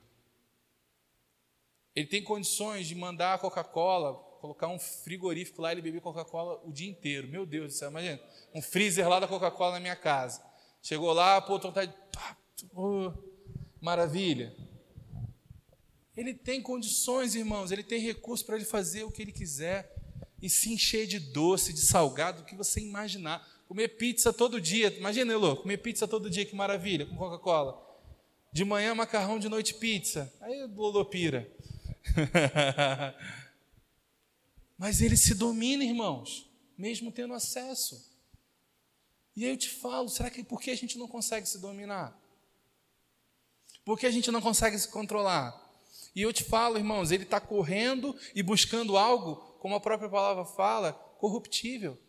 Ele 1.94 2.08
tem 2.08 2.24
condições 2.24 2.88
de 2.88 2.96
mandar 2.96 3.34
a 3.34 3.38
Coca-Cola, 3.38 4.14
colocar 4.40 4.68
um 4.68 4.80
frigorífico 4.80 5.62
lá 5.62 5.70
e 5.70 5.76
ele 5.76 5.82
beber 5.82 6.02
Coca-Cola 6.02 6.62
o 6.64 6.72
dia 6.72 6.90
inteiro. 6.90 7.28
Meu 7.28 7.46
Deus 7.46 7.74
do 7.74 7.78
céu, 7.78 7.90
imagina, 7.90 8.20
um 8.54 8.62
freezer 8.62 9.08
lá 9.08 9.20
da 9.20 9.28
Coca-Cola 9.28 9.74
na 9.74 9.80
minha 9.80 9.96
casa. 9.96 10.42
Chegou 10.82 11.12
lá, 11.12 11.42
pô, 11.42 11.60
tô 11.60 11.68
vontade, 11.68 11.94
pá, 12.12 12.38
oh, 12.74 13.12
maravilha. 13.82 14.56
Ele 16.16 16.34
tem 16.34 16.62
condições, 16.62 17.36
irmãos, 17.36 17.72
ele 17.72 17.84
tem 17.84 18.00
recursos 18.00 18.46
para 18.46 18.56
ele 18.56 18.66
fazer 18.66 19.04
o 19.04 19.12
que 19.12 19.22
ele 19.22 19.32
quiser 19.32 19.94
e 20.42 20.50
se 20.50 20.72
encher 20.72 21.06
de 21.06 21.20
doce, 21.20 21.74
de 21.74 21.82
salgado, 21.82 22.42
o 22.42 22.46
que 22.46 22.56
você 22.56 22.80
imaginar. 22.80 23.46
Comer 23.68 23.90
pizza 23.90 24.34
todo 24.34 24.60
dia, 24.60 24.88
imagina, 24.98 25.32
Elô, 25.32 25.58
comer 25.58 25.78
pizza 25.78 26.08
todo 26.08 26.30
dia, 26.30 26.46
que 26.46 26.56
maravilha, 26.56 27.06
com 27.06 27.16
Coca-Cola. 27.16 27.80
De 28.52 28.66
manhã, 28.66 28.96
macarrão, 28.96 29.38
de 29.38 29.48
noite, 29.48 29.76
pizza. 29.76 30.34
Aí, 30.42 30.66
Lolo 30.76 31.06
pira. 31.06 31.48
Mas 34.80 35.02
ele 35.02 35.18
se 35.18 35.36
domina, 35.36 35.84
irmãos, 35.84 36.50
mesmo 36.78 37.12
tendo 37.12 37.34
acesso. 37.34 38.02
E 39.36 39.44
aí 39.44 39.52
eu 39.52 39.58
te 39.58 39.70
falo, 39.70 40.08
será 40.08 40.30
que 40.30 40.42
por 40.42 40.62
que 40.62 40.72
a 40.72 40.76
gente 40.76 40.98
não 40.98 41.06
consegue 41.06 41.46
se 41.46 41.58
dominar? 41.58 42.18
Por 43.84 44.00
que 44.00 44.06
a 44.06 44.12
gente 44.12 44.32
não 44.32 44.42
consegue 44.42 44.80
se 44.80 44.88
controlar? 44.88 45.54
E 46.16 46.22
eu 46.22 46.32
te 46.32 46.46
falo, 46.46 46.78
irmãos, 46.78 47.12
ele 47.12 47.24
está 47.24 47.42
correndo 47.42 48.18
e 48.34 48.42
buscando 48.42 48.98
algo, 48.98 49.36
como 49.60 49.76
a 49.76 49.82
própria 49.82 50.10
palavra 50.10 50.46
fala, 50.46 50.94
corruptível. 50.94 52.00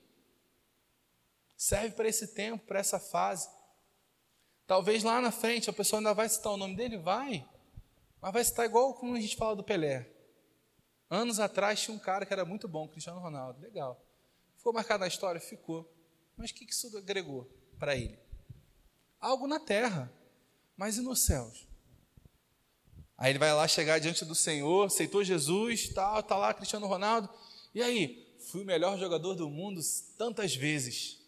Serve 1.57 1.91
para 1.97 2.09
esse 2.09 2.29
tempo, 2.29 2.65
para 2.67 2.79
essa 2.79 3.01
fase. 3.01 3.49
Talvez 4.65 5.03
lá 5.03 5.21
na 5.21 5.33
frente 5.33 5.69
a 5.69 5.73
pessoa 5.73 5.99
ainda 5.99 6.15
vai 6.15 6.29
citar 6.29 6.53
o 6.53 6.57
nome 6.57 6.77
dele, 6.77 6.99
vai. 6.99 7.45
Mas 8.21 8.33
vai 8.33 8.45
citar 8.45 8.65
igual 8.65 8.95
como 8.95 9.17
a 9.17 9.21
gente 9.21 9.35
fala 9.35 9.57
do 9.57 9.65
Pelé. 9.65 10.20
Anos 11.11 11.41
atrás 11.41 11.83
tinha 11.83 11.95
um 11.95 11.99
cara 11.99 12.25
que 12.25 12.33
era 12.33 12.45
muito 12.45 12.69
bom, 12.69 12.87
Cristiano 12.87 13.19
Ronaldo. 13.19 13.61
Legal. 13.61 14.01
Ficou 14.57 14.73
marcado 14.73 15.01
na 15.01 15.09
história? 15.09 15.41
Ficou. 15.41 15.93
Mas 16.37 16.53
o 16.53 16.55
que 16.55 16.65
isso 16.71 16.97
agregou 16.97 17.51
para 17.81 17.97
ele? 17.97 18.17
Algo 19.21 19.49
na 19.49 19.59
terra. 19.59 20.11
Mas 20.77 20.99
e 20.99 21.01
nos 21.01 21.21
céus? 21.21 21.67
Aí 23.19 23.33
ele 23.33 23.41
vai 23.41 23.53
lá 23.53 23.67
chegar 23.67 23.99
diante 23.99 24.25
do 24.25 24.35
Senhor, 24.35 24.87
aceitou 24.87 25.23
Jesus, 25.23 25.89
tal, 25.89 26.23
tá 26.23 26.37
lá 26.37 26.55
Cristiano 26.55 26.87
Ronaldo. 26.87 27.29
E 27.75 27.83
aí, 27.83 28.35
fui 28.51 28.63
o 28.63 28.65
melhor 28.65 28.97
jogador 28.97 29.35
do 29.35 29.51
mundo 29.51 29.81
tantas 30.17 30.55
vezes. 30.55 31.19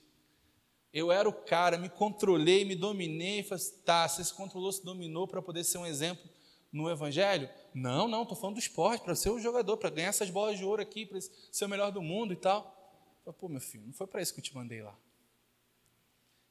Eu 0.93 1.11
era 1.11 1.28
o 1.28 1.33
cara, 1.33 1.76
me 1.76 1.89
controlei, 1.91 2.64
me 2.64 2.76
dominei, 2.76 3.43
falei, 3.43 3.64
tá, 3.85 4.09
você 4.09 4.24
se 4.24 4.33
controlou, 4.33 4.72
se 4.72 4.85
dominou 4.85 5.26
para 5.26 5.43
poder 5.43 5.64
ser 5.64 5.78
um 5.78 5.87
exemplo 5.87 6.30
no 6.72 6.90
Evangelho? 6.90 7.48
Não, 7.74 8.08
não, 8.08 8.22
estou 8.22 8.36
falando 8.36 8.56
do 8.56 8.60
esporte, 8.60 9.04
para 9.04 9.14
ser 9.14 9.30
um 9.30 9.38
jogador, 9.38 9.76
para 9.76 9.90
ganhar 9.90 10.08
essas 10.08 10.30
bolas 10.30 10.58
de 10.58 10.64
ouro 10.64 10.80
aqui, 10.80 11.04
para 11.04 11.20
ser 11.20 11.64
o 11.64 11.68
melhor 11.68 11.92
do 11.92 12.00
mundo 12.00 12.32
e 12.32 12.36
tal. 12.36 12.62
Falei, 13.24 13.38
Pô, 13.38 13.48
meu 13.48 13.60
filho, 13.60 13.86
não 13.86 13.92
foi 13.92 14.06
para 14.06 14.22
isso 14.22 14.32
que 14.32 14.40
eu 14.40 14.44
te 14.44 14.54
mandei 14.54 14.82
lá. 14.82 14.96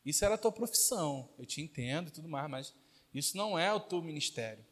Isso 0.05 0.23
era 0.23 0.35
a 0.35 0.37
tua 0.37 0.51
profissão, 0.51 1.29
eu 1.37 1.45
te 1.45 1.61
entendo 1.61 2.07
e 2.07 2.11
tudo 2.11 2.27
mais, 2.27 2.49
mas 2.49 2.73
isso 3.13 3.35
não 3.35 3.57
é 3.57 3.73
o 3.73 3.79
teu 3.79 4.01
ministério. 4.01 4.65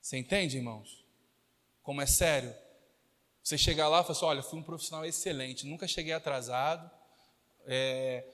Você 0.00 0.18
entende, 0.18 0.56
irmãos? 0.56 1.04
Como 1.82 2.00
é 2.00 2.06
sério? 2.06 2.54
Você 3.42 3.58
chegar 3.58 3.88
lá 3.88 4.00
e 4.00 4.02
falar 4.02 4.12
assim: 4.12 4.24
olha, 4.24 4.42
fui 4.42 4.58
um 4.58 4.62
profissional 4.62 5.04
excelente, 5.04 5.66
nunca 5.66 5.88
cheguei 5.88 6.12
atrasado, 6.12 6.90
é, 7.66 8.26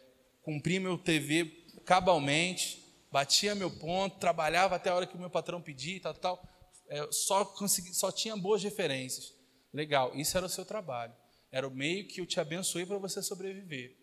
cumpri 0.42 0.78
meu 0.78 0.98
TV 0.98 1.46
cabalmente, 1.84 2.89
batia 3.10 3.54
meu 3.54 3.70
ponto, 3.70 4.18
trabalhava 4.18 4.76
até 4.76 4.90
a 4.90 4.94
hora 4.94 5.06
que 5.06 5.16
o 5.16 5.18
meu 5.18 5.30
patrão 5.30 5.60
pedia 5.60 5.96
e 5.96 6.00
tal, 6.00 6.14
tal. 6.14 6.48
É, 6.88 7.06
só, 7.10 7.44
consegui, 7.44 7.94
só 7.94 8.10
tinha 8.10 8.36
boas 8.36 8.62
referências. 8.62 9.34
Legal, 9.72 10.14
isso 10.14 10.36
era 10.36 10.46
o 10.46 10.50
seu 10.50 10.64
trabalho. 10.64 11.12
Era 11.50 11.66
o 11.66 11.70
meio 11.70 12.06
que 12.06 12.20
eu 12.20 12.26
te 12.26 12.40
abençoei 12.40 12.86
para 12.86 12.98
você 12.98 13.22
sobreviver. 13.22 13.96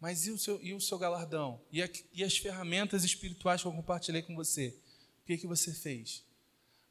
Mas 0.00 0.26
e 0.26 0.30
o 0.30 0.38
seu, 0.38 0.60
e 0.62 0.74
o 0.74 0.80
seu 0.80 0.98
galardão? 0.98 1.60
E, 1.70 1.82
a, 1.82 1.88
e 2.12 2.22
as 2.22 2.36
ferramentas 2.36 3.04
espirituais 3.04 3.62
que 3.62 3.68
eu 3.68 3.72
compartilhei 3.72 4.22
com 4.22 4.34
você? 4.34 4.76
O 5.22 5.26
que, 5.26 5.38
que 5.38 5.46
você 5.46 5.72
fez? 5.72 6.24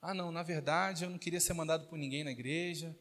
Ah, 0.02 0.14
não, 0.14 0.32
na 0.32 0.44
verdade 0.44 1.04
eu 1.04 1.10
não 1.10 1.18
queria 1.18 1.40
ser 1.40 1.54
mandado 1.54 1.88
por 1.88 1.98
ninguém 1.98 2.24
na 2.24 2.32
igreja. 2.32 2.96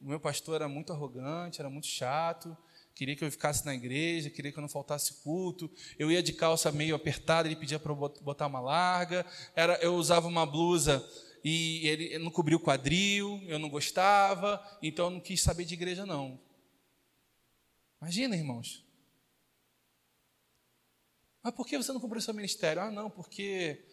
O 0.00 0.06
meu 0.08 0.18
pastor 0.18 0.56
era 0.56 0.68
muito 0.68 0.92
arrogante, 0.92 1.60
era 1.60 1.70
muito 1.70 1.86
chato 1.86 2.56
queria 2.94 3.16
que 3.16 3.24
eu 3.24 3.30
ficasse 3.30 3.64
na 3.64 3.74
igreja, 3.74 4.30
queria 4.30 4.52
que 4.52 4.58
eu 4.58 4.62
não 4.62 4.68
faltasse 4.68 5.14
culto. 5.22 5.70
Eu 5.98 6.10
ia 6.10 6.22
de 6.22 6.32
calça 6.32 6.70
meio 6.70 6.94
apertada, 6.94 7.48
ele 7.48 7.56
pedia 7.56 7.78
para 7.78 7.92
eu 7.92 7.96
botar 7.96 8.46
uma 8.46 8.60
larga. 8.60 9.26
Era, 9.54 9.74
eu 9.82 9.94
usava 9.94 10.28
uma 10.28 10.46
blusa 10.46 11.04
e 11.44 11.86
ele 11.86 12.18
não 12.18 12.30
cobria 12.30 12.56
o 12.56 12.60
quadril, 12.60 13.42
eu 13.46 13.58
não 13.58 13.68
gostava, 13.68 14.62
então 14.80 15.06
eu 15.06 15.10
não 15.10 15.20
quis 15.20 15.42
saber 15.42 15.64
de 15.64 15.74
igreja 15.74 16.06
não. 16.06 16.38
Imagina, 18.00 18.36
irmãos. 18.36 18.84
Mas 21.42 21.54
por 21.54 21.66
que 21.66 21.76
você 21.76 21.92
não 21.92 22.00
cumpriu 22.00 22.20
seu 22.20 22.34
ministério? 22.34 22.82
Ah, 22.82 22.90
não, 22.90 23.10
porque 23.10 23.84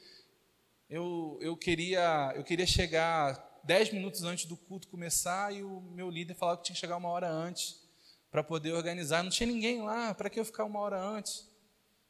eu, 0.87 1.39
eu, 1.41 1.57
queria, 1.57 2.33
eu 2.35 2.43
queria 2.43 2.67
chegar 2.67 3.59
dez 3.63 3.91
minutos 3.91 4.23
antes 4.23 4.45
do 4.45 4.55
culto 4.55 4.87
começar 4.87 5.53
e 5.53 5.63
o 5.63 5.81
meu 5.81 6.09
líder 6.09 6.35
falava 6.35 6.59
que 6.59 6.65
tinha 6.65 6.75
que 6.75 6.79
chegar 6.79 6.97
uma 6.97 7.09
hora 7.09 7.27
antes 7.27 7.88
para 8.29 8.43
poder 8.43 8.73
organizar. 8.73 9.23
Não 9.23 9.29
tinha 9.29 9.47
ninguém 9.47 9.81
lá, 9.81 10.13
para 10.13 10.29
que 10.29 10.39
eu 10.39 10.45
ficar 10.45 10.65
uma 10.65 10.79
hora 10.79 11.01
antes? 11.01 11.47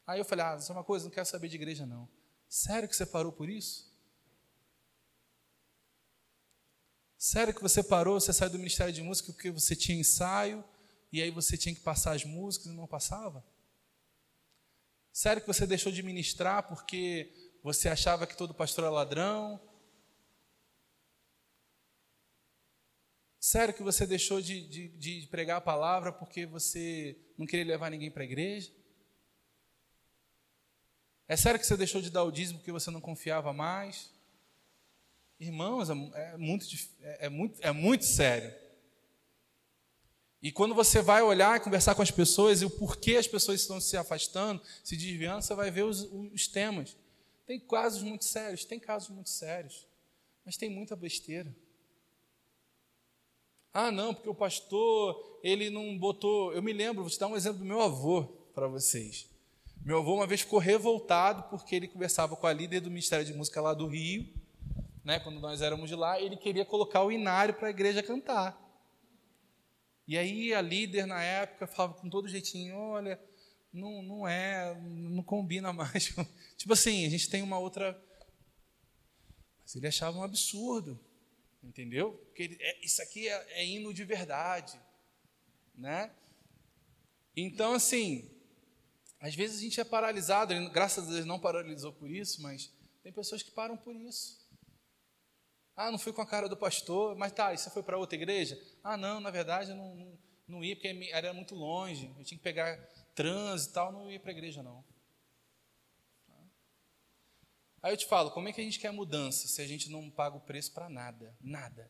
Aí 0.05 0.19
eu 0.19 0.25
falei: 0.25 0.45
Ah, 0.45 0.57
é 0.67 0.71
uma 0.71 0.83
coisa, 0.83 1.05
não 1.05 1.11
quero 1.11 1.25
saber 1.25 1.47
de 1.47 1.55
igreja, 1.55 1.85
não. 1.85 2.09
Sério 2.47 2.89
que 2.89 2.95
você 2.95 3.05
parou 3.05 3.31
por 3.31 3.49
isso? 3.49 3.89
Sério 7.17 7.53
que 7.53 7.61
você 7.61 7.83
parou, 7.83 8.19
você 8.19 8.31
saiu 8.31 8.49
do 8.49 8.57
Ministério 8.57 8.93
de 8.93 9.03
Música 9.03 9.31
porque 9.33 9.51
você 9.51 9.75
tinha 9.75 9.99
ensaio 9.99 10.63
e 11.11 11.21
aí 11.21 11.29
você 11.29 11.57
tinha 11.57 11.75
que 11.75 11.81
passar 11.81 12.13
as 12.13 12.23
músicas 12.23 12.67
e 12.67 12.75
não 12.75 12.87
passava? 12.87 13.43
Sério 15.11 15.41
que 15.41 15.47
você 15.47 15.67
deixou 15.67 15.91
de 15.91 16.01
ministrar 16.01 16.63
porque 16.63 17.29
você 17.61 17.89
achava 17.89 18.25
que 18.25 18.37
todo 18.37 18.53
pastor 18.53 18.85
era 18.85 18.93
ladrão? 18.93 19.59
Sério 23.39 23.73
que 23.73 23.81
você 23.81 24.05
deixou 24.05 24.41
de, 24.41 24.67
de, 24.67 24.87
de 24.89 25.27
pregar 25.27 25.57
a 25.57 25.61
palavra 25.61 26.11
porque 26.11 26.45
você 26.45 27.17
não 27.37 27.45
queria 27.45 27.65
levar 27.65 27.89
ninguém 27.89 28.11
para 28.11 28.23
a 28.23 28.25
igreja? 28.25 28.69
É 31.25 31.37
sério 31.37 31.59
que 31.59 31.65
você 31.65 31.77
deixou 31.77 32.01
de 32.01 32.09
dar 32.09 32.23
o 32.23 32.31
dízimo 32.31 32.59
porque 32.59 32.71
você 32.71 32.91
não 32.91 32.99
confiava 32.99 33.53
mais? 33.53 34.11
Irmãos, 35.39 35.89
é, 35.89 35.93
é 36.33 36.37
muito, 36.37 36.65
é, 37.01 37.25
é, 37.27 37.29
muito, 37.29 37.59
é 37.61 37.71
muito 37.71 38.03
sério. 38.03 38.53
E 40.41 40.51
quando 40.51 40.75
você 40.75 41.01
vai 41.01 41.21
olhar 41.21 41.55
e 41.55 41.63
conversar 41.63 41.95
com 41.95 42.01
as 42.01 42.11
pessoas 42.11 42.61
e 42.61 42.65
o 42.65 42.69
porquê 42.69 43.15
as 43.15 43.27
pessoas 43.27 43.61
estão 43.61 43.79
se 43.79 43.95
afastando, 43.95 44.61
se 44.83 44.97
desviando, 44.97 45.41
você 45.41 45.53
vai 45.53 45.71
ver 45.71 45.83
os, 45.83 46.01
os 46.01 46.47
temas. 46.47 46.97
Tem 47.45 47.57
casos 47.57 48.01
muito 48.03 48.25
sérios, 48.25 48.65
tem 48.65 48.79
casos 48.79 49.09
muito 49.09 49.29
sérios, 49.29 49.87
mas 50.43 50.57
tem 50.57 50.69
muita 50.69 50.95
besteira. 50.95 51.55
Ah, 53.81 53.91
não, 53.93 54.13
porque 54.13 54.29
o 54.29 54.35
pastor, 54.35 55.39
ele 55.41 55.69
não 55.69 55.97
botou. 55.97 56.51
Eu 56.53 56.61
me 56.61 56.73
lembro, 56.73 57.01
vou 57.01 57.09
te 57.09 57.17
dar 57.17 57.27
um 57.27 57.35
exemplo 57.37 57.59
do 57.59 57.65
meu 57.65 57.79
avô 57.79 58.23
para 58.53 58.67
vocês. 58.67 59.29
Meu 59.85 59.99
avô 59.99 60.15
uma 60.15 60.27
vez 60.27 60.41
ficou 60.41 60.59
revoltado 60.59 61.43
porque 61.43 61.77
ele 61.77 61.87
conversava 61.87 62.35
com 62.35 62.45
a 62.45 62.51
líder 62.51 62.81
do 62.81 62.89
Ministério 62.89 63.25
de 63.25 63.33
Música 63.33 63.61
lá 63.61 63.73
do 63.73 63.87
Rio, 63.87 64.27
né, 65.01 65.17
quando 65.21 65.39
nós 65.39 65.61
éramos 65.61 65.89
de 65.89 65.95
lá, 65.95 66.19
ele 66.19 66.35
queria 66.35 66.65
colocar 66.65 67.03
o 67.03 67.11
inário 67.11 67.53
para 67.53 67.67
a 67.67 67.71
igreja 67.71 68.03
cantar. 68.03 68.59
E 70.05 70.17
aí 70.17 70.53
a 70.53 70.59
líder 70.59 71.05
na 71.05 71.23
época 71.23 71.65
falava 71.65 71.93
com 71.93 72.09
todo 72.09 72.27
jeitinho: 72.27 72.75
olha, 72.75 73.17
não, 73.71 74.01
não 74.01 74.27
é, 74.27 74.77
não 74.81 75.23
combina 75.23 75.71
mais. 75.71 76.13
tipo 76.57 76.73
assim, 76.73 77.05
a 77.05 77.09
gente 77.09 77.29
tem 77.29 77.41
uma 77.41 77.57
outra. 77.57 77.97
Mas 79.61 79.73
ele 79.73 79.87
achava 79.87 80.17
um 80.17 80.23
absurdo. 80.23 80.99
Entendeu? 81.61 82.13
Porque 82.25 82.57
é, 82.59 82.85
isso 82.85 83.01
aqui 83.01 83.27
é, 83.27 83.61
é 83.61 83.65
hino 83.65 83.93
de 83.93 84.03
verdade. 84.03 84.79
Né? 85.75 86.11
Então, 87.35 87.73
assim, 87.73 88.29
às 89.19 89.35
vezes 89.35 89.59
a 89.59 89.61
gente 89.61 89.79
é 89.79 89.83
paralisado, 89.83 90.53
graças 90.71 91.07
a 91.07 91.11
Deus 91.11 91.25
não 91.25 91.39
paralisou 91.39 91.91
por 91.93 92.09
isso, 92.09 92.41
mas 92.41 92.71
tem 93.03 93.11
pessoas 93.11 93.43
que 93.43 93.51
param 93.51 93.77
por 93.77 93.95
isso. 93.95 94.39
Ah, 95.75 95.91
não 95.91 95.99
fui 95.99 96.11
com 96.11 96.21
a 96.21 96.27
cara 96.27 96.49
do 96.49 96.57
pastor, 96.57 97.15
mas 97.15 97.31
tá, 97.31 97.53
e 97.53 97.57
você 97.57 97.69
foi 97.69 97.83
para 97.83 97.97
outra 97.97 98.17
igreja? 98.17 98.61
Ah, 98.83 98.97
não, 98.97 99.19
na 99.19 99.31
verdade 99.31 99.71
eu 99.71 99.77
não, 99.77 99.95
não, 99.95 100.19
não 100.47 100.63
ia 100.63 100.75
porque 100.75 101.09
era 101.11 101.33
muito 101.33 101.55
longe, 101.55 102.13
eu 102.17 102.25
tinha 102.25 102.37
que 102.37 102.43
pegar 102.43 102.77
trânsito 103.15 103.71
e 103.71 103.73
tal, 103.73 103.91
não 103.91 104.11
ia 104.11 104.19
para 104.19 104.31
a 104.31 104.33
igreja 104.33 104.61
não. 104.61 104.83
Aí 107.81 107.93
eu 107.93 107.97
te 107.97 108.05
falo, 108.05 108.31
como 108.31 108.49
é 108.49 108.53
que 108.53 108.59
a 108.59 108.63
gente 108.63 108.79
quer 108.79 108.91
mudança 108.91 109.47
se 109.47 109.61
a 109.61 109.67
gente 109.67 109.89
não 109.89 110.09
paga 110.09 110.35
o 110.35 110.41
preço 110.41 110.73
para 110.73 110.89
nada? 110.89 111.35
Nada. 111.39 111.89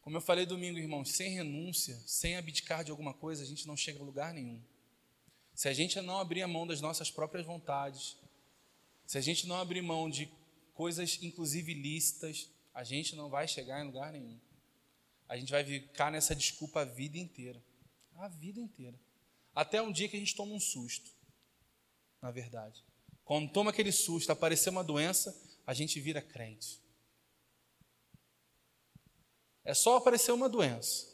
Como 0.00 0.16
eu 0.16 0.20
falei 0.20 0.44
domingo, 0.44 0.78
irmãos, 0.78 1.12
sem 1.12 1.30
renúncia, 1.30 1.96
sem 2.06 2.36
abdicar 2.36 2.82
de 2.82 2.90
alguma 2.90 3.14
coisa, 3.14 3.44
a 3.44 3.46
gente 3.46 3.68
não 3.68 3.76
chega 3.76 4.00
a 4.00 4.04
lugar 4.04 4.34
nenhum. 4.34 4.60
Se 5.54 5.68
a 5.68 5.72
gente 5.72 6.00
não 6.00 6.18
abrir 6.18 6.42
a 6.42 6.48
mão 6.48 6.66
das 6.66 6.80
nossas 6.80 7.08
próprias 7.08 7.46
vontades, 7.46 8.16
se 9.06 9.16
a 9.16 9.20
gente 9.20 9.46
não 9.46 9.56
abrir 9.56 9.80
mão 9.80 10.10
de 10.10 10.28
coisas, 10.74 11.22
inclusive 11.22 11.72
lícitas, 11.72 12.50
a 12.74 12.82
gente 12.82 13.14
não 13.14 13.28
vai 13.28 13.46
chegar 13.46 13.80
em 13.80 13.86
lugar 13.86 14.12
nenhum. 14.12 14.40
A 15.28 15.36
gente 15.36 15.52
vai 15.52 15.64
ficar 15.64 16.10
nessa 16.10 16.34
desculpa 16.34 16.80
a 16.80 16.84
vida 16.84 17.16
inteira. 17.16 17.62
A 18.16 18.26
vida 18.26 18.58
inteira. 18.58 18.98
Até 19.54 19.80
um 19.80 19.92
dia 19.92 20.08
que 20.08 20.16
a 20.16 20.18
gente 20.18 20.34
toma 20.34 20.52
um 20.52 20.60
susto, 20.60 21.10
na 22.20 22.30
verdade. 22.30 22.82
Quando 23.24 23.50
toma 23.52 23.70
aquele 23.70 23.92
susto, 23.92 24.30
aparecer 24.30 24.70
uma 24.70 24.84
doença, 24.84 25.34
a 25.66 25.72
gente 25.72 26.00
vira 26.00 26.20
crente. 26.20 26.80
É 29.64 29.74
só 29.74 29.96
aparecer 29.96 30.32
uma 30.32 30.48
doença. 30.48 31.06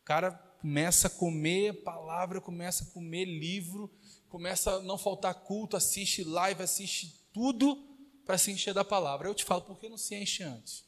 O 0.00 0.04
cara 0.04 0.32
começa 0.60 1.08
a 1.08 1.10
comer 1.10 1.82
palavra, 1.82 2.40
começa 2.40 2.84
a 2.84 2.86
comer 2.92 3.24
livro, 3.24 3.90
começa 4.28 4.76
a 4.76 4.82
não 4.82 4.96
faltar 4.96 5.34
culto, 5.34 5.76
assiste 5.76 6.22
live, 6.22 6.62
assiste 6.62 7.26
tudo 7.32 7.76
para 8.24 8.38
se 8.38 8.50
encher 8.50 8.74
da 8.74 8.84
palavra. 8.84 9.28
Eu 9.28 9.34
te 9.34 9.44
falo, 9.44 9.62
por 9.62 9.78
que 9.78 9.88
não 9.88 9.98
se 9.98 10.14
enche 10.14 10.42
antes? 10.42 10.86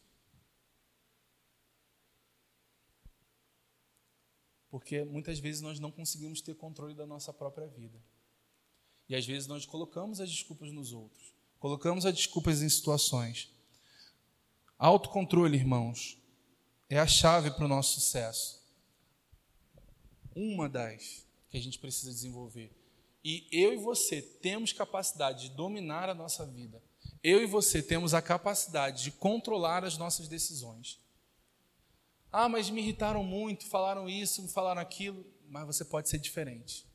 Porque 4.70 5.04
muitas 5.04 5.40
vezes 5.40 5.60
nós 5.60 5.80
não 5.80 5.90
conseguimos 5.90 6.40
ter 6.40 6.54
controle 6.54 6.94
da 6.94 7.04
nossa 7.04 7.32
própria 7.32 7.66
vida. 7.66 8.00
E 9.10 9.16
às 9.16 9.26
vezes 9.26 9.48
nós 9.48 9.66
colocamos 9.66 10.20
as 10.20 10.30
desculpas 10.30 10.70
nos 10.70 10.92
outros, 10.92 11.34
colocamos 11.58 12.06
as 12.06 12.14
desculpas 12.14 12.62
em 12.62 12.68
situações. 12.68 13.50
Autocontrole, 14.78 15.56
irmãos, 15.56 16.16
é 16.88 16.96
a 16.96 17.08
chave 17.08 17.50
para 17.50 17.64
o 17.64 17.68
nosso 17.68 18.00
sucesso. 18.00 18.62
Uma 20.32 20.68
das 20.68 21.26
que 21.48 21.56
a 21.56 21.60
gente 21.60 21.76
precisa 21.76 22.12
desenvolver. 22.12 22.72
E 23.24 23.48
eu 23.50 23.74
e 23.74 23.78
você 23.78 24.22
temos 24.22 24.72
capacidade 24.72 25.48
de 25.48 25.56
dominar 25.56 26.08
a 26.08 26.14
nossa 26.14 26.46
vida. 26.46 26.80
Eu 27.20 27.42
e 27.42 27.46
você 27.46 27.82
temos 27.82 28.14
a 28.14 28.22
capacidade 28.22 29.02
de 29.02 29.10
controlar 29.10 29.84
as 29.84 29.98
nossas 29.98 30.28
decisões. 30.28 31.00
Ah, 32.30 32.48
mas 32.48 32.70
me 32.70 32.80
irritaram 32.80 33.24
muito, 33.24 33.66
falaram 33.66 34.08
isso, 34.08 34.46
falaram 34.46 34.80
aquilo, 34.80 35.26
mas 35.48 35.66
você 35.66 35.84
pode 35.84 36.08
ser 36.08 36.18
diferente. 36.18 36.88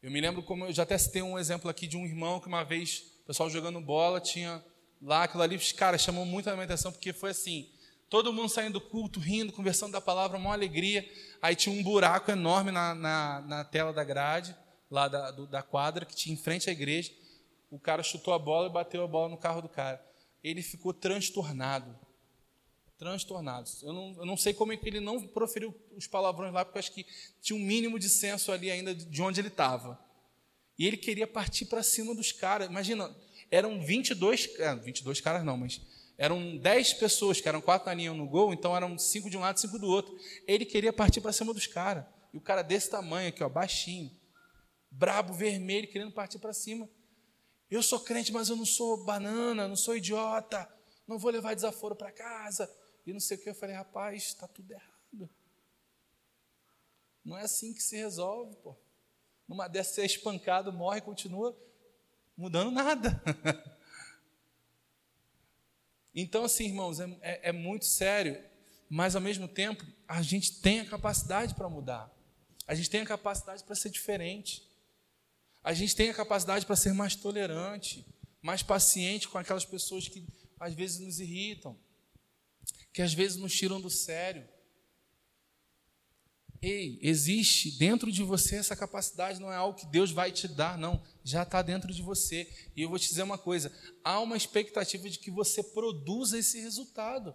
Eu 0.00 0.12
me 0.12 0.20
lembro 0.20 0.44
como 0.44 0.64
eu 0.64 0.72
já 0.72 0.84
até 0.84 0.96
citei 0.96 1.22
um 1.22 1.36
exemplo 1.36 1.68
aqui 1.68 1.86
de 1.86 1.96
um 1.96 2.06
irmão 2.06 2.38
que 2.38 2.46
uma 2.46 2.62
vez, 2.62 3.02
o 3.24 3.26
pessoal 3.26 3.50
jogando 3.50 3.80
bola, 3.80 4.20
tinha 4.20 4.64
lá 5.02 5.24
aquilo 5.24 5.42
ali, 5.42 5.58
cara, 5.74 5.98
chamou 5.98 6.24
muito 6.24 6.48
a 6.48 6.52
minha 6.52 6.64
atenção, 6.64 6.92
porque 6.92 7.12
foi 7.12 7.30
assim, 7.30 7.68
todo 8.08 8.32
mundo 8.32 8.48
saindo 8.48 8.74
do 8.74 8.80
culto, 8.80 9.18
rindo, 9.18 9.52
conversando 9.52 9.90
da 9.90 10.00
palavra, 10.00 10.38
uma 10.38 10.52
alegria. 10.52 11.04
Aí 11.42 11.56
tinha 11.56 11.74
um 11.74 11.82
buraco 11.82 12.30
enorme 12.30 12.70
na, 12.70 12.94
na, 12.94 13.40
na 13.40 13.64
tela 13.64 13.92
da 13.92 14.04
grade, 14.04 14.54
lá 14.88 15.08
da, 15.08 15.32
do, 15.32 15.48
da 15.48 15.62
quadra, 15.62 16.06
que 16.06 16.14
tinha 16.14 16.32
em 16.32 16.38
frente 16.38 16.70
à 16.70 16.72
igreja. 16.72 17.10
O 17.68 17.78
cara 17.78 18.02
chutou 18.04 18.32
a 18.32 18.38
bola 18.38 18.68
e 18.68 18.72
bateu 18.72 19.02
a 19.02 19.08
bola 19.08 19.28
no 19.28 19.36
carro 19.36 19.60
do 19.60 19.68
cara. 19.68 20.00
Ele 20.44 20.62
ficou 20.62 20.94
transtornado 20.94 21.98
transtornados. 22.98 23.82
Eu 23.82 23.92
não, 23.92 24.14
eu 24.18 24.26
não 24.26 24.36
sei 24.36 24.52
como 24.52 24.72
é 24.72 24.76
que 24.76 24.86
ele 24.86 25.00
não 25.00 25.26
proferiu 25.28 25.74
os 25.96 26.06
palavrões 26.06 26.52
lá, 26.52 26.64
porque 26.64 26.78
eu 26.78 26.80
acho 26.80 26.92
que 26.92 27.06
tinha 27.40 27.56
um 27.56 27.62
mínimo 27.62 27.98
de 27.98 28.08
senso 28.08 28.50
ali 28.50 28.70
ainda 28.70 28.94
de 28.94 29.22
onde 29.22 29.40
ele 29.40 29.48
estava. 29.48 29.98
E 30.76 30.86
ele 30.86 30.96
queria 30.96 31.26
partir 31.26 31.66
para 31.66 31.82
cima 31.82 32.14
dos 32.14 32.32
caras. 32.32 32.68
Imagina, 32.68 33.14
eram 33.50 33.80
22, 33.80 34.50
é, 34.58 34.74
22 34.74 35.20
caras 35.20 35.44
não, 35.44 35.56
mas 35.56 35.80
eram 36.18 36.56
10 36.56 36.94
pessoas, 36.94 37.40
que 37.40 37.48
eram 37.48 37.60
quatro 37.60 37.88
na 37.88 37.94
linha 37.94 38.12
no 38.12 38.26
gol, 38.26 38.52
então 38.52 38.76
eram 38.76 38.98
cinco 38.98 39.30
de 39.30 39.36
um 39.36 39.40
lado 39.40 39.56
e 39.56 39.60
cinco 39.60 39.78
do 39.78 39.86
outro. 39.86 40.18
Ele 40.46 40.64
queria 40.64 40.92
partir 40.92 41.20
para 41.20 41.32
cima 41.32 41.54
dos 41.54 41.66
caras. 41.66 42.04
E 42.34 42.36
o 42.36 42.40
cara 42.40 42.62
desse 42.62 42.90
tamanho 42.90 43.28
aqui, 43.28 43.42
ó, 43.42 43.48
baixinho, 43.48 44.10
brabo, 44.90 45.32
vermelho, 45.32 45.88
querendo 45.88 46.12
partir 46.12 46.38
para 46.38 46.52
cima. 46.52 46.88
Eu 47.70 47.82
sou 47.82 48.00
crente, 48.00 48.32
mas 48.32 48.48
eu 48.48 48.56
não 48.56 48.66
sou 48.66 49.04
banana, 49.04 49.68
não 49.68 49.76
sou 49.76 49.96
idiota, 49.96 50.68
não 51.06 51.18
vou 51.18 51.30
levar 51.30 51.54
desaforo 51.54 51.94
para 51.94 52.10
casa 52.10 52.68
e 53.08 53.12
não 53.14 53.20
sei 53.20 53.38
o 53.38 53.40
que. 53.40 53.48
Eu 53.48 53.54
falei, 53.54 53.74
rapaz, 53.74 54.22
está 54.22 54.46
tudo 54.46 54.70
errado. 54.70 55.30
Não 57.24 57.38
é 57.38 57.42
assim 57.42 57.72
que 57.72 57.82
se 57.82 57.96
resolve, 57.96 58.54
pô. 58.56 58.76
Numa 59.48 59.66
dessa 59.66 59.94
ser 59.94 60.04
espancado, 60.04 60.70
morre, 60.72 61.00
continua 61.00 61.56
mudando 62.36 62.70
nada. 62.70 63.22
então, 66.14 66.44
assim, 66.44 66.66
irmãos, 66.66 67.00
é, 67.00 67.18
é, 67.22 67.48
é 67.48 67.52
muito 67.52 67.86
sério, 67.86 68.44
mas 68.90 69.16
ao 69.16 69.22
mesmo 69.22 69.48
tempo, 69.48 69.86
a 70.06 70.20
gente 70.20 70.60
tem 70.60 70.80
a 70.80 70.86
capacidade 70.86 71.54
para 71.54 71.68
mudar. 71.68 72.14
A 72.66 72.74
gente 72.74 72.90
tem 72.90 73.00
a 73.00 73.06
capacidade 73.06 73.64
para 73.64 73.74
ser 73.74 73.88
diferente. 73.88 74.68
A 75.64 75.72
gente 75.72 75.96
tem 75.96 76.10
a 76.10 76.14
capacidade 76.14 76.66
para 76.66 76.76
ser 76.76 76.92
mais 76.92 77.16
tolerante, 77.16 78.06
mais 78.42 78.62
paciente 78.62 79.28
com 79.28 79.38
aquelas 79.38 79.64
pessoas 79.64 80.08
que 80.08 80.26
às 80.60 80.74
vezes 80.74 80.98
nos 80.98 81.20
irritam 81.20 81.74
que 82.92 83.02
às 83.02 83.12
vezes 83.12 83.36
nos 83.36 83.54
tiram 83.54 83.80
do 83.80 83.90
sério. 83.90 84.46
Ei, 86.60 86.98
existe 87.00 87.70
dentro 87.78 88.10
de 88.10 88.22
você 88.22 88.56
essa 88.56 88.74
capacidade, 88.74 89.40
não 89.40 89.52
é 89.52 89.56
algo 89.56 89.78
que 89.78 89.86
Deus 89.86 90.10
vai 90.10 90.32
te 90.32 90.48
dar, 90.48 90.76
não, 90.76 91.00
já 91.22 91.44
está 91.44 91.62
dentro 91.62 91.92
de 91.92 92.02
você. 92.02 92.52
E 92.74 92.82
eu 92.82 92.88
vou 92.88 92.98
te 92.98 93.08
dizer 93.08 93.22
uma 93.22 93.38
coisa: 93.38 93.72
há 94.02 94.18
uma 94.18 94.36
expectativa 94.36 95.08
de 95.08 95.18
que 95.18 95.30
você 95.30 95.62
produza 95.62 96.38
esse 96.38 96.60
resultado. 96.60 97.34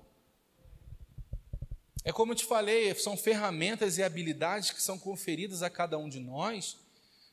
É 2.03 2.11
como 2.11 2.33
eu 2.33 2.35
te 2.35 2.43
falei, 2.43 2.93
são 2.95 3.15
ferramentas 3.15 3.97
e 3.97 4.03
habilidades 4.03 4.71
que 4.71 4.83
são 4.83 4.99
conferidas 4.99 5.63
a 5.63 5.69
cada 5.69 5.97
um 5.97 6.09
de 6.09 6.19
nós, 6.19 6.77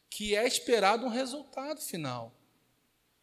que 0.08 0.36
é 0.36 0.46
esperado 0.46 1.04
um 1.04 1.08
resultado 1.08 1.80
final. 1.80 2.39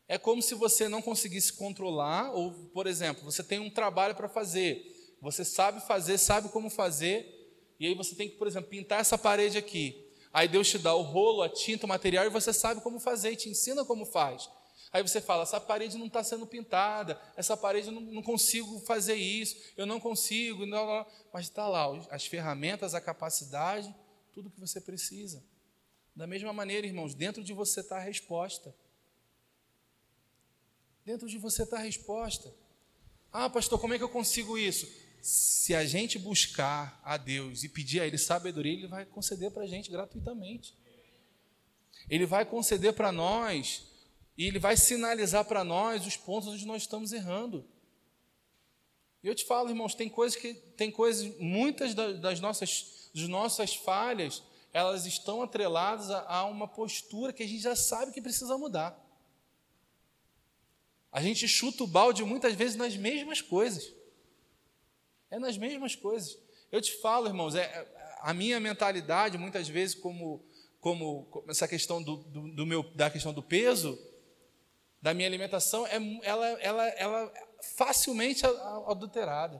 É 0.08 0.18
como 0.18 0.42
se 0.42 0.56
você 0.56 0.88
não 0.88 1.02
conseguisse 1.02 1.54
controlar, 1.54 2.32
ou, 2.32 2.52
por 2.74 2.88
exemplo, 2.88 3.24
você 3.24 3.44
tem 3.44 3.60
um 3.60 3.70
trabalho 3.70 4.16
para 4.16 4.30
fazer 4.30 4.94
você 5.22 5.44
sabe 5.44 5.86
fazer, 5.86 6.18
sabe 6.18 6.50
como 6.50 6.70
fazer, 6.70 7.34
e 7.80 7.88
aí 7.88 7.96
você 7.96 8.16
tem 8.16 8.30
que, 8.30 8.36
por 8.36 8.48
exemplo, 8.48 8.70
pintar 8.70 9.00
essa 9.00 9.18
parede 9.18 9.58
aqui. 9.58 10.06
Aí 10.32 10.48
Deus 10.48 10.70
te 10.70 10.78
dá 10.78 10.94
o 10.94 11.02
rolo, 11.02 11.42
a 11.42 11.50
tinta, 11.50 11.86
o 11.86 11.90
material, 11.90 12.26
e 12.26 12.30
você 12.30 12.54
sabe 12.54 12.82
como 12.82 13.00
fazer, 13.00 13.32
e 13.32 13.36
te 13.36 13.50
ensina 13.50 13.84
como 13.84 14.06
faz. 14.06 14.50
Aí 14.92 15.02
você 15.02 15.20
fala: 15.20 15.44
essa 15.44 15.60
parede 15.60 15.98
não 15.98 16.06
está 16.06 16.24
sendo 16.24 16.46
pintada, 16.46 17.20
essa 17.36 17.58
parede 17.58 17.90
não, 17.90 18.02
não, 18.02 18.22
consigo 18.22 18.80
fazer 18.82 19.16
isso, 19.16 19.58
eu 19.76 19.86
não 19.86 20.00
consigo, 20.00 20.66
não, 20.66 20.86
não. 20.86 21.06
mas 21.34 21.46
está 21.46 21.68
lá 21.68 21.88
as 22.12 22.26
ferramentas, 22.26 22.94
a 22.94 23.02
capacidade, 23.02 23.94
tudo 24.34 24.50
que 24.50 24.60
você 24.60 24.80
precisa. 24.80 25.44
Da 26.16 26.28
mesma 26.28 26.54
maneira, 26.54 26.86
irmãos, 26.86 27.14
dentro 27.14 27.44
de 27.44 27.54
você 27.54 27.82
está 27.82 27.98
a 27.98 28.02
resposta. 28.02 28.74
Dentro 31.08 31.28
de 31.28 31.38
você 31.38 31.64
está 31.64 31.78
a 31.78 31.82
resposta. 31.82 32.54
Ah, 33.32 33.50
pastor, 33.50 33.80
como 33.80 33.94
é 33.94 33.98
que 33.98 34.04
eu 34.04 34.10
consigo 34.10 34.58
isso? 34.58 34.86
se 35.30 35.76
a 35.76 35.86
gente 35.86 36.18
buscar 36.18 37.02
a 37.04 37.18
Deus 37.18 37.64
e 37.64 37.68
pedir 37.68 38.00
a 38.00 38.08
Ele 38.08 38.18
sabedoria, 38.18 38.72
Ele 38.72 38.88
vai 38.88 39.06
conceder 39.06 39.52
para 39.52 39.64
a 39.64 39.68
gente 39.68 39.92
gratuitamente. 39.92 40.74
Ele 42.10 42.26
vai 42.26 42.46
conceder 42.46 42.94
para 42.94 43.12
nós 43.12 43.84
e 44.38 44.46
Ele 44.46 44.60
vai 44.60 44.78
sinalizar 44.78 45.44
para 45.44 45.64
nós 45.64 46.06
os 46.08 46.16
pontos 46.16 46.48
onde 46.50 46.66
nós 46.66 46.84
estamos 46.84 47.12
errando. 47.12 47.66
E 49.22 49.28
eu 49.28 49.36
te 49.36 49.44
falo, 49.46 49.70
irmãos, 49.70 49.96
tem 49.96 50.08
coisas 50.08 50.40
que 50.40 50.54
tem 50.54 50.90
coisas, 50.90 51.38
muitas 51.40 51.94
das 51.94 52.40
nossas, 52.40 53.10
das 53.14 53.28
nossas 53.28 53.76
falhas, 53.76 54.42
elas 54.72 55.06
estão 55.06 55.42
atreladas 55.42 56.10
a, 56.10 56.46
uma 56.46 56.68
postura 56.68 57.34
que 57.34 57.44
a 57.44 57.48
gente 57.48 57.64
já 57.64 57.76
sabe 57.76 58.14
que 58.14 58.22
precisa 58.22 58.58
mudar. 58.58 59.07
A 61.18 61.22
gente 61.24 61.48
chuta 61.48 61.84
o 61.84 61.88
balde 61.88 62.24
muitas 62.24 62.54
vezes 62.54 62.76
nas 62.76 62.96
mesmas 62.96 63.42
coisas. 63.42 63.92
É 65.32 65.40
nas 65.40 65.58
mesmas 65.58 65.96
coisas. 65.96 66.38
Eu 66.72 66.80
te 66.80 66.96
falo, 66.98 67.26
irmãos, 67.26 67.56
é, 67.56 67.64
é, 67.64 68.18
a 68.22 68.36
minha 68.36 68.60
mentalidade, 68.60 69.36
muitas 69.36 69.68
vezes, 69.68 69.96
como, 69.96 70.46
como 70.80 71.44
essa 71.50 71.68
questão 71.68 72.04
do, 72.04 72.18
do, 72.18 72.54
do, 72.54 72.66
meu, 72.68 72.84
da 72.94 73.10
questão 73.10 73.34
do 73.34 73.42
peso, 73.42 73.98
da 75.02 75.12
minha 75.12 75.28
alimentação 75.28 75.88
é 75.88 75.96
ela, 76.22 76.48
ela, 76.62 76.88
ela 76.90 77.34
facilmente 77.76 78.46
adulterada. 78.86 79.60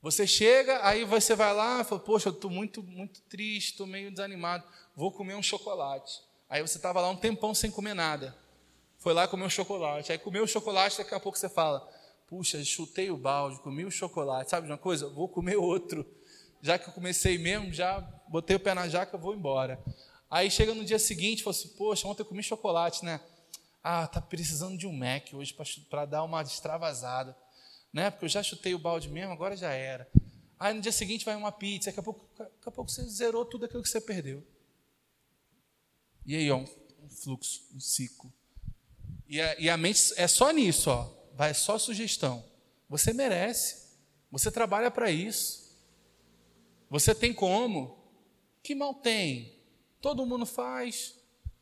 Você 0.00 0.26
chega, 0.26 0.82
aí 0.82 1.04
você 1.04 1.36
vai 1.36 1.52
lá, 1.52 1.84
fala, 1.84 2.00
poxa, 2.00 2.30
eu 2.30 2.32
estou 2.32 2.50
muito, 2.50 2.82
muito 2.82 3.20
triste, 3.24 3.72
estou 3.72 3.86
meio 3.86 4.10
desanimado, 4.10 4.66
vou 4.96 5.12
comer 5.12 5.34
um 5.34 5.42
chocolate. 5.42 6.22
Aí 6.48 6.62
você 6.62 6.78
estava 6.78 7.02
lá 7.02 7.10
um 7.10 7.16
tempão 7.16 7.54
sem 7.54 7.70
comer 7.70 7.92
nada. 7.92 8.47
Foi 8.98 9.12
lá 9.12 9.26
comer 9.26 9.44
um 9.44 9.50
chocolate. 9.50 10.12
Aí 10.12 10.18
comeu 10.18 10.44
o 10.44 10.46
chocolate, 10.46 10.98
daqui 10.98 11.14
a 11.14 11.20
pouco 11.20 11.38
você 11.38 11.48
fala, 11.48 11.88
puxa, 12.26 12.62
chutei 12.64 13.10
o 13.10 13.16
balde, 13.16 13.60
comi 13.60 13.84
o 13.84 13.90
chocolate. 13.90 14.50
Sabe 14.50 14.66
de 14.66 14.72
uma 14.72 14.78
coisa? 14.78 15.08
Vou 15.08 15.28
comer 15.28 15.56
outro. 15.56 16.06
Já 16.60 16.78
que 16.78 16.88
eu 16.88 16.92
comecei 16.92 17.38
mesmo, 17.38 17.72
já 17.72 18.00
botei 18.28 18.56
o 18.56 18.60
pé 18.60 18.74
na 18.74 18.88
jaca, 18.88 19.16
vou 19.16 19.34
embora. 19.34 19.82
Aí 20.30 20.50
chega 20.50 20.74
no 20.74 20.84
dia 20.84 20.98
seguinte, 20.98 21.42
fala 21.42 21.56
assim, 21.56 21.68
poxa, 21.68 22.06
ontem 22.06 22.22
eu 22.22 22.26
comi 22.26 22.42
chocolate, 22.42 23.04
né? 23.04 23.20
Ah, 23.82 24.06
tá 24.06 24.20
precisando 24.20 24.76
de 24.76 24.86
um 24.86 24.92
Mac 24.92 25.32
hoje 25.32 25.56
para 25.88 26.04
dar 26.04 26.24
uma 26.24 26.42
extravasada 26.42 27.34
né? 27.92 28.10
Porque 28.10 28.26
eu 28.26 28.28
já 28.28 28.42
chutei 28.42 28.74
o 28.74 28.78
balde 28.78 29.08
mesmo, 29.08 29.32
agora 29.32 29.56
já 29.56 29.72
era. 29.72 30.08
Aí 30.58 30.74
no 30.74 30.80
dia 30.80 30.92
seguinte 30.92 31.24
vai 31.24 31.36
uma 31.36 31.52
pizza, 31.52 31.90
daqui 31.90 32.00
a 32.00 32.02
pouco, 32.02 32.28
daqui 32.36 32.68
a 32.68 32.70
pouco 32.70 32.90
você 32.90 33.02
zerou 33.04 33.44
tudo 33.44 33.64
aquilo 33.64 33.82
que 33.82 33.88
você 33.88 34.00
perdeu. 34.00 34.44
E 36.26 36.34
aí, 36.34 36.50
ó, 36.50 36.58
um 36.58 37.08
fluxo, 37.08 37.62
um 37.74 37.80
ciclo. 37.80 38.32
E 39.28 39.40
a, 39.40 39.60
e 39.60 39.68
a 39.68 39.76
mente 39.76 40.14
é 40.16 40.26
só 40.26 40.50
nisso, 40.50 40.90
ó. 40.90 41.08
Vai 41.34 41.52
só 41.52 41.78
sugestão. 41.78 42.42
Você 42.88 43.12
merece. 43.12 43.88
Você 44.30 44.50
trabalha 44.50 44.90
para 44.90 45.10
isso. 45.10 45.76
Você 46.88 47.14
tem 47.14 47.32
como? 47.32 47.98
Que 48.62 48.74
mal 48.74 48.94
tem? 48.94 49.54
Todo 50.00 50.24
mundo 50.24 50.46
faz. 50.46 51.14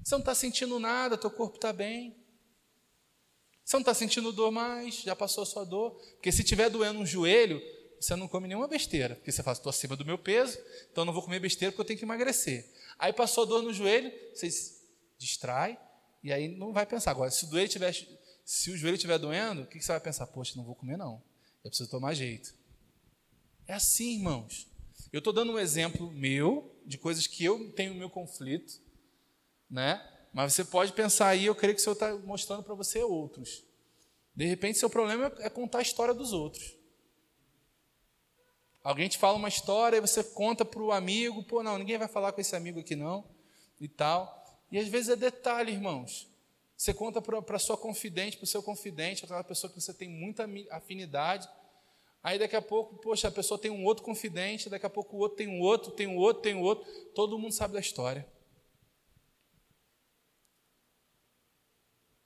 Você 0.03 0.15
não 0.15 0.21
está 0.21 0.35
sentindo 0.35 0.79
nada, 0.79 1.19
teu 1.19 1.31
corpo 1.31 1.57
está 1.57 1.73
bem. 1.73 2.17
Você 3.65 3.77
não 3.77 3.81
está 3.81 3.93
sentindo 3.93 4.33
dor 4.33 4.53
mais, 4.53 5.03
já 5.03 5.17
passou 5.17 5.43
a 5.43 5.47
sua 5.47 5.65
dor. 5.65 5.93
Porque 6.15 6.31
se 6.31 6.45
tiver 6.45 6.71
doendo 6.71 7.01
um 7.01 7.07
joelho, 7.07 7.61
você 8.01 8.15
não 8.15 8.29
come 8.29 8.47
nenhuma 8.47 8.69
besteira. 8.69 9.17
Porque 9.17 9.33
você 9.33 9.43
fala, 9.43 9.57
estou 9.57 9.71
acima 9.71 9.97
do 9.97 10.05
meu 10.05 10.17
peso, 10.17 10.57
então 10.93 11.05
não 11.05 11.13
vou 11.13 11.23
comer 11.23 11.41
besteira 11.41 11.73
porque 11.73 11.81
eu 11.81 11.87
tenho 11.87 11.99
que 11.99 12.05
emagrecer. 12.05 12.73
Aí 12.97 13.13
passou 13.13 13.43
a 13.43 13.47
dor 13.47 13.63
no 13.63 13.73
joelho, 13.75 14.13
você 14.33 14.49
se 14.49 14.87
distrai 15.19 15.77
e 16.27 16.33
aí 16.33 16.49
não 16.49 16.73
vai 16.73 16.85
pensar. 16.85 17.13
Agora, 17.13 17.31
se 17.31 17.45
o, 17.45 17.49
joelho 17.49 17.69
tiver, 17.69 17.93
se 18.45 18.71
o 18.73 18.77
joelho 18.77 18.97
estiver 18.97 19.17
doendo, 19.17 19.63
o 19.63 19.67
que 19.67 19.81
você 19.81 19.93
vai 19.93 20.01
pensar? 20.01 20.27
Poxa, 20.27 20.55
não 20.57 20.65
vou 20.65 20.75
comer 20.75 20.97
não. 20.97 21.23
Eu 21.63 21.71
preciso 21.71 21.89
tomar 21.89 22.15
jeito. 22.15 22.53
É 23.65 23.75
assim, 23.75 24.17
irmãos. 24.17 24.67
Eu 25.13 25.19
estou 25.19 25.33
dando 25.33 25.53
um 25.53 25.59
exemplo 25.59 26.11
meu, 26.11 26.77
de 26.85 26.99
coisas 26.99 27.29
que 27.29 27.45
eu 27.45 27.71
tenho 27.75 27.95
meu 27.95 28.11
conflito, 28.11 28.73
né? 29.71 30.05
Mas 30.33 30.53
você 30.53 30.65
pode 30.65 30.93
pensar 30.95 31.29
aí, 31.29 31.47
eu 31.47 31.55
creio 31.55 31.77
que 31.77 31.81
o 31.81 31.85
Senhor 31.85 31.95
está 31.95 32.13
mostrando 32.17 32.65
para 32.65 32.75
você 32.75 33.05
outros. 33.05 33.65
De 34.35 34.47
repente, 34.47 34.79
seu 34.79 34.91
problema 34.91 35.33
é 35.39 35.49
contar 35.49 35.79
a 35.79 35.83
história 35.83 36.13
dos 36.13 36.33
outros. 36.33 36.77
Alguém 38.83 39.09
te 39.09 39.17
fala 39.17 39.39
uma 39.39 39.49
história 39.49 39.99
e 39.99 40.01
você 40.01 40.25
conta 40.25 40.65
para 40.65 40.83
o 40.83 40.91
amigo, 40.91 41.45
pô, 41.45 41.63
não, 41.63 41.79
ninguém 41.79 41.99
vai 41.99 42.09
falar 42.09 42.33
com 42.33 42.41
esse 42.41 42.57
amigo 42.57 42.81
aqui 42.81 42.97
não, 42.97 43.25
e 43.81 43.87
tal. 43.87 44.36
E 44.71 44.79
às 44.79 44.89
vezes 44.89 45.11
é 45.11 45.17
detalhe, 45.17 45.73
irmãos. 45.73 46.29
Você 46.77 46.93
conta 46.93 47.23
para 47.23 47.59
sua 47.59 47.77
confidente, 47.77 48.37
para 48.37 48.45
o 48.45 48.49
seu 48.49 48.63
confidente, 48.63 49.25
aquela 49.25 49.43
pessoa 49.43 49.73
que 49.73 49.81
você 49.81 49.95
tem 49.95 50.09
muita 50.09 50.47
afinidade. 50.71 51.49
Aí 52.23 52.39
daqui 52.39 52.57
a 52.57 52.61
pouco, 52.61 52.97
poxa, 52.97 53.29
a 53.29 53.31
pessoa 53.31 53.59
tem 53.59 53.71
um 53.71 53.85
outro 53.85 54.05
confidente, 54.05 54.69
daqui 54.69 54.85
a 54.85 54.91
pouco 54.91 55.17
o 55.17 55.21
outro 55.21 55.39
tem 55.39 55.49
um 55.49 55.61
outro, 55.61 55.93
tem 55.93 56.07
um 56.07 56.17
outro, 56.17 56.43
tem 56.43 56.55
um 56.55 56.61
outro. 56.61 56.85
Todo 57.15 57.39
mundo 57.39 57.53
sabe 57.53 57.75
da 57.75 57.81
história. 57.81 58.27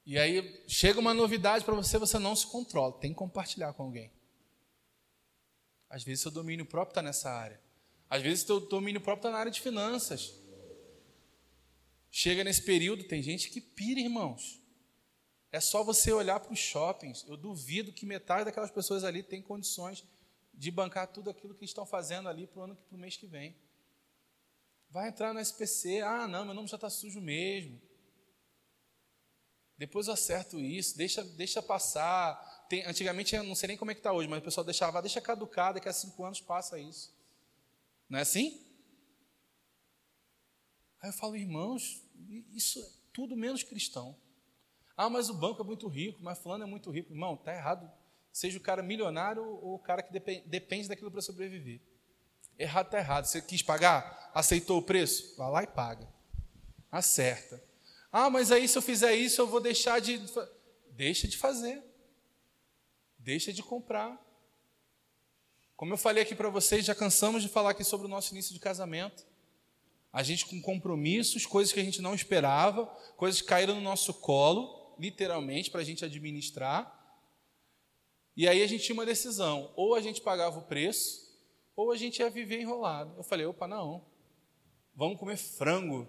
E 0.04 0.18
aí 0.18 0.64
chega 0.66 0.98
uma 0.98 1.14
novidade 1.14 1.64
para 1.64 1.74
você, 1.74 1.96
você 1.96 2.18
não 2.18 2.34
se 2.34 2.46
controla, 2.46 2.98
tem 2.98 3.12
que 3.12 3.18
compartilhar 3.18 3.72
com 3.74 3.84
alguém. 3.84 4.10
Às 5.88 6.02
vezes 6.02 6.22
seu 6.22 6.30
domínio 6.32 6.66
próprio 6.66 6.92
está 6.92 7.02
nessa 7.02 7.30
área. 7.30 7.60
Às 8.08 8.22
vezes 8.22 8.44
seu 8.44 8.58
domínio 8.58 9.00
próprio 9.00 9.20
está 9.20 9.30
na 9.30 9.38
área 9.38 9.52
de 9.52 9.60
finanças. 9.60 10.34
Chega 12.10 12.42
nesse 12.42 12.62
período, 12.62 13.04
tem 13.04 13.22
gente 13.22 13.50
que 13.50 13.60
pira, 13.60 14.00
irmãos. 14.00 14.60
É 15.52 15.60
só 15.60 15.82
você 15.84 16.12
olhar 16.12 16.40
para 16.40 16.52
os 16.52 16.58
shoppings. 16.58 17.24
Eu 17.26 17.36
duvido 17.36 17.92
que 17.92 18.06
metade 18.06 18.44
daquelas 18.44 18.70
pessoas 18.70 19.04
ali 19.04 19.22
tem 19.22 19.40
condições 19.42 20.04
de 20.52 20.70
bancar 20.70 21.06
tudo 21.06 21.30
aquilo 21.30 21.54
que 21.54 21.64
estão 21.64 21.86
fazendo 21.86 22.28
ali 22.28 22.46
para 22.46 22.60
o 22.60 22.64
ano, 22.64 22.78
mês 22.92 23.16
que 23.16 23.26
vem. 23.26 23.56
Vai 24.88 25.08
entrar 25.08 25.32
no 25.32 25.40
SPC. 25.40 26.00
Ah, 26.00 26.26
não, 26.26 26.44
meu 26.44 26.54
nome 26.54 26.68
já 26.68 26.76
está 26.76 26.90
sujo 26.90 27.20
mesmo. 27.20 27.80
Depois 29.78 30.08
eu 30.08 30.12
acerto 30.12 30.60
isso, 30.60 30.96
deixa, 30.96 31.24
deixa 31.24 31.62
passar. 31.62 32.66
Tem, 32.68 32.84
antigamente, 32.84 33.34
eu 33.34 33.42
não 33.42 33.54
sei 33.54 33.68
nem 33.68 33.76
como 33.78 33.90
é 33.90 33.94
que 33.94 34.00
está 34.00 34.12
hoje, 34.12 34.28
mas 34.28 34.40
o 34.40 34.42
pessoal 34.42 34.62
deixava, 34.64 35.00
deixa 35.00 35.20
caducar, 35.20 35.72
daqui 35.72 35.88
a 35.88 35.92
cinco 35.92 36.22
anos 36.22 36.40
passa 36.40 36.78
isso. 36.78 37.14
Não 38.06 38.18
é 38.18 38.22
assim? 38.22 38.60
Aí 41.02 41.08
eu 41.08 41.14
falo, 41.14 41.36
irmãos, 41.36 42.02
isso 42.52 42.80
é 42.80 42.86
tudo 43.12 43.36
menos 43.36 43.62
cristão. 43.62 44.16
Ah, 44.96 45.08
mas 45.08 45.30
o 45.30 45.34
banco 45.34 45.62
é 45.62 45.64
muito 45.64 45.88
rico, 45.88 46.18
mas 46.22 46.38
fulano 46.38 46.64
é 46.64 46.66
muito 46.66 46.90
rico. 46.90 47.12
Irmão, 47.12 47.34
está 47.34 47.54
errado. 47.54 47.90
Seja 48.32 48.58
o 48.58 48.60
cara 48.60 48.82
milionário 48.82 49.42
ou 49.42 49.74
o 49.74 49.78
cara 49.78 50.02
que 50.02 50.12
depende, 50.12 50.46
depende 50.46 50.88
daquilo 50.88 51.10
para 51.10 51.22
sobreviver. 51.22 51.80
Errado 52.58 52.86
está 52.86 52.98
errado. 52.98 53.24
Você 53.24 53.40
quis 53.40 53.62
pagar? 53.62 54.30
Aceitou 54.34 54.78
o 54.78 54.82
preço? 54.82 55.36
Vai 55.36 55.50
lá 55.50 55.62
e 55.62 55.66
paga. 55.66 56.06
Acerta. 56.92 57.62
Ah, 58.12 58.28
mas 58.28 58.52
aí 58.52 58.68
se 58.68 58.76
eu 58.76 58.82
fizer 58.82 59.14
isso 59.14 59.40
eu 59.40 59.46
vou 59.46 59.60
deixar 59.60 60.00
de. 60.00 60.22
Deixa 60.90 61.26
de 61.26 61.38
fazer. 61.38 61.82
Deixa 63.18 63.52
de 63.52 63.62
comprar. 63.62 64.20
Como 65.76 65.94
eu 65.94 65.98
falei 65.98 66.22
aqui 66.22 66.34
para 66.34 66.50
vocês, 66.50 66.84
já 66.84 66.94
cansamos 66.94 67.42
de 67.42 67.48
falar 67.48 67.70
aqui 67.70 67.84
sobre 67.84 68.06
o 68.06 68.10
nosso 68.10 68.34
início 68.34 68.52
de 68.52 68.60
casamento. 68.60 69.24
A 70.12 70.22
gente 70.22 70.46
com 70.46 70.60
compromissos, 70.60 71.46
coisas 71.46 71.72
que 71.72 71.80
a 71.80 71.84
gente 71.84 72.02
não 72.02 72.14
esperava, 72.14 72.86
coisas 73.16 73.40
que 73.40 73.48
caíram 73.48 73.74
no 73.76 73.80
nosso 73.80 74.14
colo, 74.14 74.96
literalmente, 74.98 75.70
para 75.70 75.80
a 75.80 75.84
gente 75.84 76.04
administrar. 76.04 76.98
E 78.36 78.48
aí 78.48 78.62
a 78.62 78.66
gente 78.66 78.84
tinha 78.84 78.94
uma 78.94 79.06
decisão: 79.06 79.72
ou 79.76 79.94
a 79.94 80.00
gente 80.00 80.20
pagava 80.20 80.58
o 80.58 80.66
preço, 80.66 81.30
ou 81.76 81.92
a 81.92 81.96
gente 81.96 82.18
ia 82.18 82.30
viver 82.30 82.60
enrolado. 82.60 83.14
Eu 83.16 83.22
falei: 83.22 83.46
opa, 83.46 83.68
não. 83.68 84.04
Vamos 84.94 85.18
comer 85.18 85.36
frango 85.36 86.08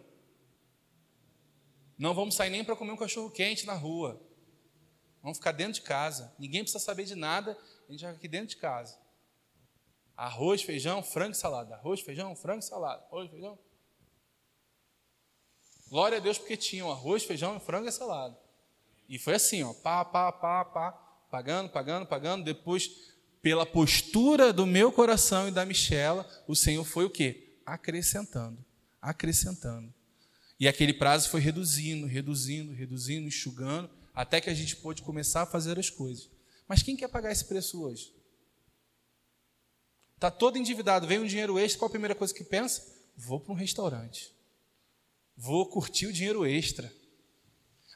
não 2.01 2.15
vamos 2.15 2.33
sair 2.33 2.49
nem 2.49 2.65
para 2.65 2.75
comer 2.75 2.93
um 2.93 2.97
cachorro 2.97 3.29
quente 3.29 3.63
na 3.63 3.75
rua. 3.75 4.19
Vamos 5.21 5.37
ficar 5.37 5.51
dentro 5.51 5.73
de 5.73 5.81
casa. 5.83 6.33
Ninguém 6.39 6.63
precisa 6.63 6.83
saber 6.83 7.03
de 7.03 7.13
nada, 7.13 7.55
a 7.87 7.91
gente 7.91 8.03
vai 8.03 8.11
aqui 8.11 8.27
dentro 8.27 8.47
de 8.47 8.57
casa. 8.57 8.97
Arroz, 10.17 10.63
feijão, 10.63 11.03
frango 11.03 11.33
e 11.33 11.35
salada. 11.35 11.75
Arroz, 11.75 12.01
feijão, 12.01 12.35
frango 12.35 12.57
e 12.57 12.65
salada. 12.65 13.03
Arroz, 13.05 13.29
feijão. 13.29 13.59
Glória 15.91 16.19
a 16.19 16.21
Deus 16.21 16.37
porque 16.37 16.55
tinham 16.55 16.89
arroz, 16.89 17.25
feijão, 17.25 17.59
frango 17.59 17.89
e 17.89 17.91
salada. 17.91 18.39
E 19.09 19.19
foi 19.19 19.33
assim, 19.35 19.61
ó, 19.61 19.73
pá, 19.73 20.05
pá, 20.05 20.31
pá, 20.31 20.63
pá, 20.63 20.91
pagando, 21.29 21.69
pagando, 21.69 22.05
pagando. 22.05 22.45
Depois, 22.45 22.89
pela 23.41 23.65
postura 23.65 24.53
do 24.53 24.65
meu 24.65 24.89
coração 24.89 25.49
e 25.49 25.51
da 25.51 25.65
Michela, 25.65 26.25
o 26.47 26.55
Senhor 26.55 26.85
foi 26.85 27.03
o 27.03 27.09
quê? 27.09 27.57
Acrescentando, 27.65 28.57
acrescentando. 29.01 29.93
E 30.57 30.65
aquele 30.65 30.93
prazo 30.93 31.29
foi 31.29 31.41
reduzindo, 31.41 32.07
reduzindo, 32.07 32.71
reduzindo, 32.71 33.27
enxugando, 33.27 33.89
até 34.15 34.39
que 34.39 34.49
a 34.49 34.53
gente 34.53 34.77
pôde 34.77 35.01
começar 35.01 35.41
a 35.41 35.45
fazer 35.45 35.77
as 35.77 35.89
coisas. 35.89 36.29
Mas 36.69 36.81
quem 36.81 36.95
quer 36.95 37.09
pagar 37.09 37.33
esse 37.33 37.43
preço 37.43 37.83
hoje? 37.83 38.13
Está 40.15 40.31
todo 40.31 40.57
endividado, 40.57 41.05
vem 41.05 41.19
um 41.19 41.27
dinheiro 41.27 41.59
extra, 41.59 41.79
qual 41.79 41.87
a 41.87 41.91
primeira 41.91 42.15
coisa 42.15 42.33
que 42.33 42.45
pensa? 42.45 42.81
Vou 43.17 43.41
para 43.41 43.51
um 43.51 43.57
restaurante. 43.57 44.33
Vou 45.43 45.65
curtir 45.65 46.05
o 46.05 46.13
dinheiro 46.13 46.45
extra. 46.45 46.93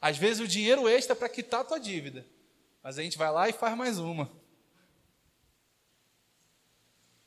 Às 0.01 0.17
vezes 0.17 0.41
o 0.41 0.47
dinheiro 0.47 0.89
extra 0.89 1.13
é 1.13 1.15
para 1.15 1.29
quitar 1.29 1.61
a 1.61 1.63
tua 1.63 1.79
dívida. 1.79 2.25
Mas 2.81 2.97
a 2.97 3.03
gente 3.03 3.19
vai 3.19 3.31
lá 3.31 3.47
e 3.47 3.53
faz 3.53 3.77
mais 3.77 3.99
uma. 3.99 4.31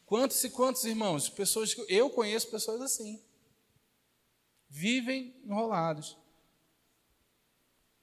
Quantos 0.05 0.43
e 0.43 0.51
quantos 0.51 0.85
irmãos? 0.85 1.29
Pessoas, 1.29 1.73
eu 1.87 2.11
conheço 2.11 2.51
pessoas 2.51 2.81
assim 2.81 3.23
vivem 4.69 5.37
enrolados. 5.45 6.19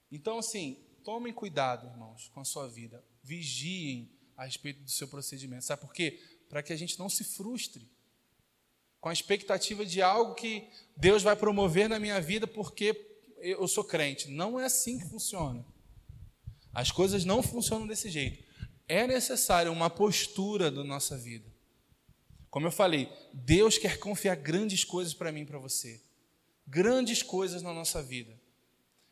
Então, 0.10 0.40
assim, 0.40 0.82
tomem 1.04 1.34
cuidado, 1.34 1.86
irmãos, 1.86 2.30
com 2.30 2.40
a 2.40 2.46
sua 2.46 2.66
vida. 2.66 3.04
Vigiem 3.22 4.10
a 4.38 4.46
respeito 4.46 4.82
do 4.82 4.90
seu 4.90 5.10
procedimento. 5.10 5.66
Sabe 5.66 5.82
por 5.82 5.94
quê? 5.94 6.24
Para 6.48 6.64
que 6.64 6.72
a 6.72 6.78
gente 6.78 6.98
não 6.98 7.10
se 7.10 7.26
frustre 7.26 7.94
com 9.06 9.10
a 9.10 9.14
expectativa 9.14 9.86
de 9.86 10.02
algo 10.02 10.34
que 10.34 10.68
Deus 10.98 11.22
vai 11.22 11.36
promover 11.36 11.88
na 11.88 12.00
minha 12.00 12.20
vida 12.20 12.48
porque 12.48 13.08
eu 13.38 13.68
sou 13.68 13.84
crente. 13.84 14.32
Não 14.32 14.60
é 14.60 14.66
assim 14.66 14.98
que 14.98 15.08
funciona. 15.08 15.64
As 16.74 16.90
coisas 16.90 17.24
não 17.24 17.44
funcionam 17.44 17.86
desse 17.86 18.10
jeito. 18.10 18.44
É 18.88 19.06
necessário 19.06 19.72
uma 19.72 19.92
postura 19.92 20.72
da 20.72 20.84
nossa 20.84 21.16
vida. 21.16 21.48
Como 22.50 22.66
eu 22.66 22.72
falei, 22.72 23.08
Deus 23.32 23.78
quer 23.78 24.00
confiar 24.00 24.38
grandes 24.38 24.84
coisas 24.84 25.14
para 25.14 25.32
mim 25.32 25.42
e 25.42 25.46
para 25.46 25.60
você 25.60 26.02
grandes 26.66 27.22
coisas 27.22 27.62
na 27.62 27.72
nossa 27.72 28.02
vida. 28.02 28.36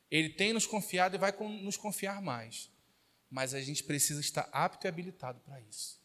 Ele 0.09 0.29
tem 0.29 0.53
nos 0.53 0.65
confiado 0.65 1.15
e 1.15 1.19
vai 1.19 1.31
nos 1.61 1.77
confiar 1.77 2.19
mais. 2.19 2.67
Mas 3.29 3.53
a 3.53 3.61
gente 3.61 3.83
precisa 3.83 4.21
estar 4.21 4.49
apto 4.51 4.87
e 4.87 4.89
habilitado 4.89 5.39
para 5.41 5.61
isso. 5.61 6.02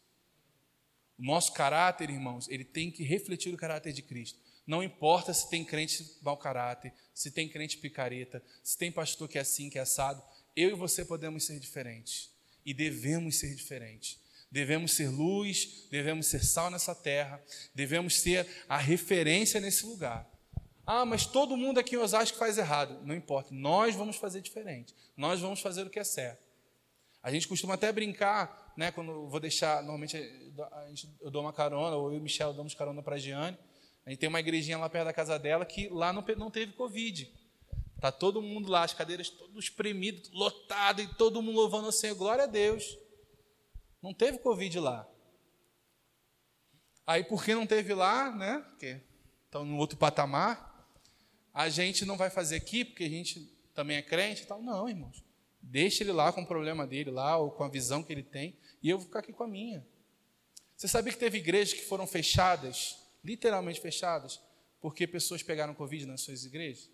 O 1.19 1.23
nosso 1.23 1.51
caráter, 1.51 2.09
irmãos, 2.09 2.47
ele 2.47 2.63
tem 2.63 2.89
que 2.89 3.03
refletir 3.03 3.53
o 3.53 3.57
caráter 3.57 3.91
de 3.91 4.01
Cristo. 4.01 4.39
Não 4.65 4.81
importa 4.81 5.33
se 5.33 5.49
tem 5.49 5.65
crente 5.65 6.17
mau 6.21 6.37
caráter, 6.37 6.93
se 7.13 7.29
tem 7.29 7.49
crente 7.49 7.77
picareta, 7.77 8.41
se 8.63 8.77
tem 8.77 8.89
pastor 8.89 9.27
que 9.27 9.37
é 9.37 9.41
assim, 9.41 9.69
que 9.69 9.77
é 9.77 9.81
assado. 9.81 10.23
Eu 10.55 10.69
e 10.69 10.73
você 10.73 11.03
podemos 11.03 11.45
ser 11.45 11.59
diferentes. 11.59 12.31
E 12.65 12.73
devemos 12.73 13.37
ser 13.37 13.53
diferentes. 13.53 14.17
Devemos 14.49 14.93
ser 14.93 15.09
luz, 15.09 15.87
devemos 15.91 16.27
ser 16.27 16.43
sal 16.43 16.71
nessa 16.71 16.95
terra, 16.95 17.43
devemos 17.75 18.19
ser 18.19 18.47
a 18.69 18.77
referência 18.77 19.59
nesse 19.59 19.85
lugar. 19.85 20.29
Ah, 20.85 21.05
mas 21.05 21.25
todo 21.25 21.57
mundo 21.57 21.79
aqui 21.79 21.95
em 21.95 21.99
Osasco 21.99 22.37
faz 22.37 22.57
errado. 22.57 23.05
Não 23.05 23.13
importa, 23.13 23.53
nós 23.53 23.93
vamos 23.93 24.15
fazer 24.15 24.41
diferente. 24.41 24.95
Nós 25.17 25.41
vamos 25.41 25.59
fazer 25.59 25.85
o 25.85 25.89
que 25.89 25.99
é 25.99 26.03
certo. 26.03 26.47
A 27.21 27.29
gente 27.31 27.47
costuma 27.47 27.73
até 27.73 27.91
brincar, 27.91 28.68
né, 28.79 28.93
quando 28.93 29.11
eu 29.11 29.27
vou 29.27 29.41
deixar, 29.41 29.83
normalmente 29.83 30.15
eu 31.19 31.29
dou 31.29 31.41
uma 31.41 31.51
carona, 31.51 31.97
ou 31.97 32.11
eu 32.11 32.15
e 32.15 32.19
o 32.19 32.23
Michel 32.23 32.53
damos 32.53 32.73
carona 32.73 33.03
para 33.03 33.15
a 33.15 33.19
Giane. 33.19 33.57
A 34.05 34.09
gente 34.09 34.19
tem 34.19 34.29
uma 34.29 34.39
igrejinha 34.39 34.77
lá 34.77 34.89
perto 34.89 35.03
da 35.03 35.13
casa 35.13 35.37
dela 35.37 35.65
que 35.65 35.89
lá 35.89 36.13
não, 36.13 36.23
não 36.37 36.49
teve 36.49 36.71
Covid. 36.71 37.29
Está 37.97 38.09
todo 38.09 38.41
mundo 38.41 38.69
lá, 38.71 38.85
as 38.85 38.93
cadeiras 38.93 39.29
todas 39.29 39.65
espremidas, 39.65 40.31
lotado, 40.31 41.01
e 41.01 41.07
todo 41.15 41.41
mundo 41.41 41.57
louvando 41.57 41.89
o 41.89 41.91
Senhor. 41.91 42.15
Glória 42.15 42.45
a 42.45 42.47
Deus. 42.47 42.97
Não 44.01 44.13
teve 44.13 44.39
Covid 44.39 44.79
lá. 44.79 45.05
Aí, 47.05 47.25
porque 47.25 47.53
não 47.53 47.67
teve 47.67 47.93
lá, 47.93 48.33
né? 48.33 48.63
Porque 48.69 49.01
estão 49.43 49.65
no 49.65 49.75
outro 49.75 49.97
patamar, 49.97 50.87
a 51.53 51.67
gente 51.67 52.05
não 52.05 52.15
vai 52.15 52.29
fazer 52.29 52.55
aqui, 52.55 52.85
porque 52.85 53.03
a 53.03 53.09
gente 53.09 53.41
também 53.75 53.97
é 53.97 54.01
crente 54.01 54.43
e 54.43 54.45
tal. 54.45 54.61
Não, 54.61 54.87
irmãos. 54.87 55.21
Deixa 55.61 56.01
ele 56.01 56.13
lá 56.13 56.31
com 56.31 56.41
o 56.41 56.47
problema 56.47 56.87
dele 56.87 57.11
lá, 57.11 57.37
ou 57.37 57.51
com 57.51 57.65
a 57.65 57.69
visão 57.69 58.01
que 58.01 58.13
ele 58.13 58.23
tem, 58.23 58.57
e 58.81 58.89
eu 58.89 58.97
vou 58.97 59.07
ficar 59.07 59.19
aqui 59.19 59.33
com 59.33 59.43
a 59.43 59.47
minha. 59.47 59.85
Você 60.75 60.87
sabia 60.87 61.11
que 61.11 61.19
teve 61.19 61.37
igrejas 61.37 61.73
que 61.73 61.85
foram 61.85 62.07
fechadas, 62.07 62.97
literalmente 63.23 63.81
fechadas, 63.81 64.39
porque 64.79 65.05
pessoas 65.05 65.43
pegaram 65.43 65.73
Covid 65.75 66.05
nas 66.05 66.21
suas 66.21 66.45
igrejas? 66.45 66.89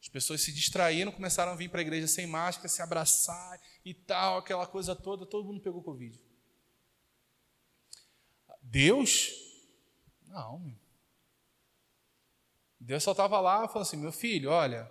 As 0.00 0.08
pessoas 0.08 0.40
se 0.40 0.52
distraíram, 0.52 1.12
começaram 1.12 1.52
a 1.52 1.56
vir 1.56 1.68
para 1.68 1.80
a 1.80 1.82
igreja 1.82 2.06
sem 2.06 2.26
máscara, 2.26 2.68
se 2.68 2.80
abraçar 2.80 3.60
e 3.84 3.92
tal, 3.92 4.38
aquela 4.38 4.66
coisa 4.66 4.94
toda, 4.94 5.26
todo 5.26 5.46
mundo 5.46 5.60
pegou 5.60 5.82
Covid. 5.82 6.18
Deus? 8.62 9.32
Não. 10.26 10.74
Deus 12.80 13.02
só 13.02 13.12
estava 13.12 13.40
lá 13.40 13.66
falando 13.68 13.86
assim: 13.86 13.96
meu 13.96 14.12
filho, 14.12 14.50
olha, 14.50 14.90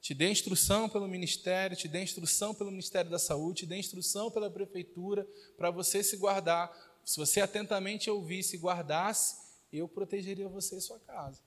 te 0.00 0.14
dei 0.14 0.30
instrução 0.30 0.88
pelo 0.88 1.08
ministério, 1.08 1.76
te 1.76 1.88
dei 1.88 2.02
instrução 2.02 2.54
pelo 2.54 2.70
Ministério 2.70 3.10
da 3.10 3.18
Saúde, 3.18 3.60
te 3.60 3.66
dei 3.66 3.78
instrução 3.78 4.30
pela 4.30 4.50
prefeitura 4.50 5.26
para 5.56 5.70
você 5.70 6.02
se 6.02 6.16
guardar. 6.16 6.70
Se 7.04 7.16
você 7.16 7.40
atentamente 7.40 8.08
ouvisse 8.10 8.56
e 8.56 8.58
guardasse, 8.58 9.36
eu 9.72 9.88
protegeria 9.88 10.48
você 10.48 10.76
e 10.76 10.80
sua 10.80 10.98
casa. 11.00 11.42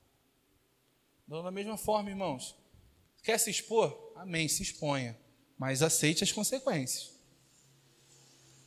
Então, 1.26 1.44
da 1.44 1.52
mesma 1.52 1.78
forma, 1.78 2.10
irmãos, 2.10 2.56
quer 3.24 3.38
se 3.38 3.50
expor? 3.50 4.12
Amém, 4.16 4.48
se 4.48 4.62
exponha, 4.62 5.18
mas 5.58 5.82
aceite 5.82 6.24
as 6.24 6.32
consequências. 6.32 7.16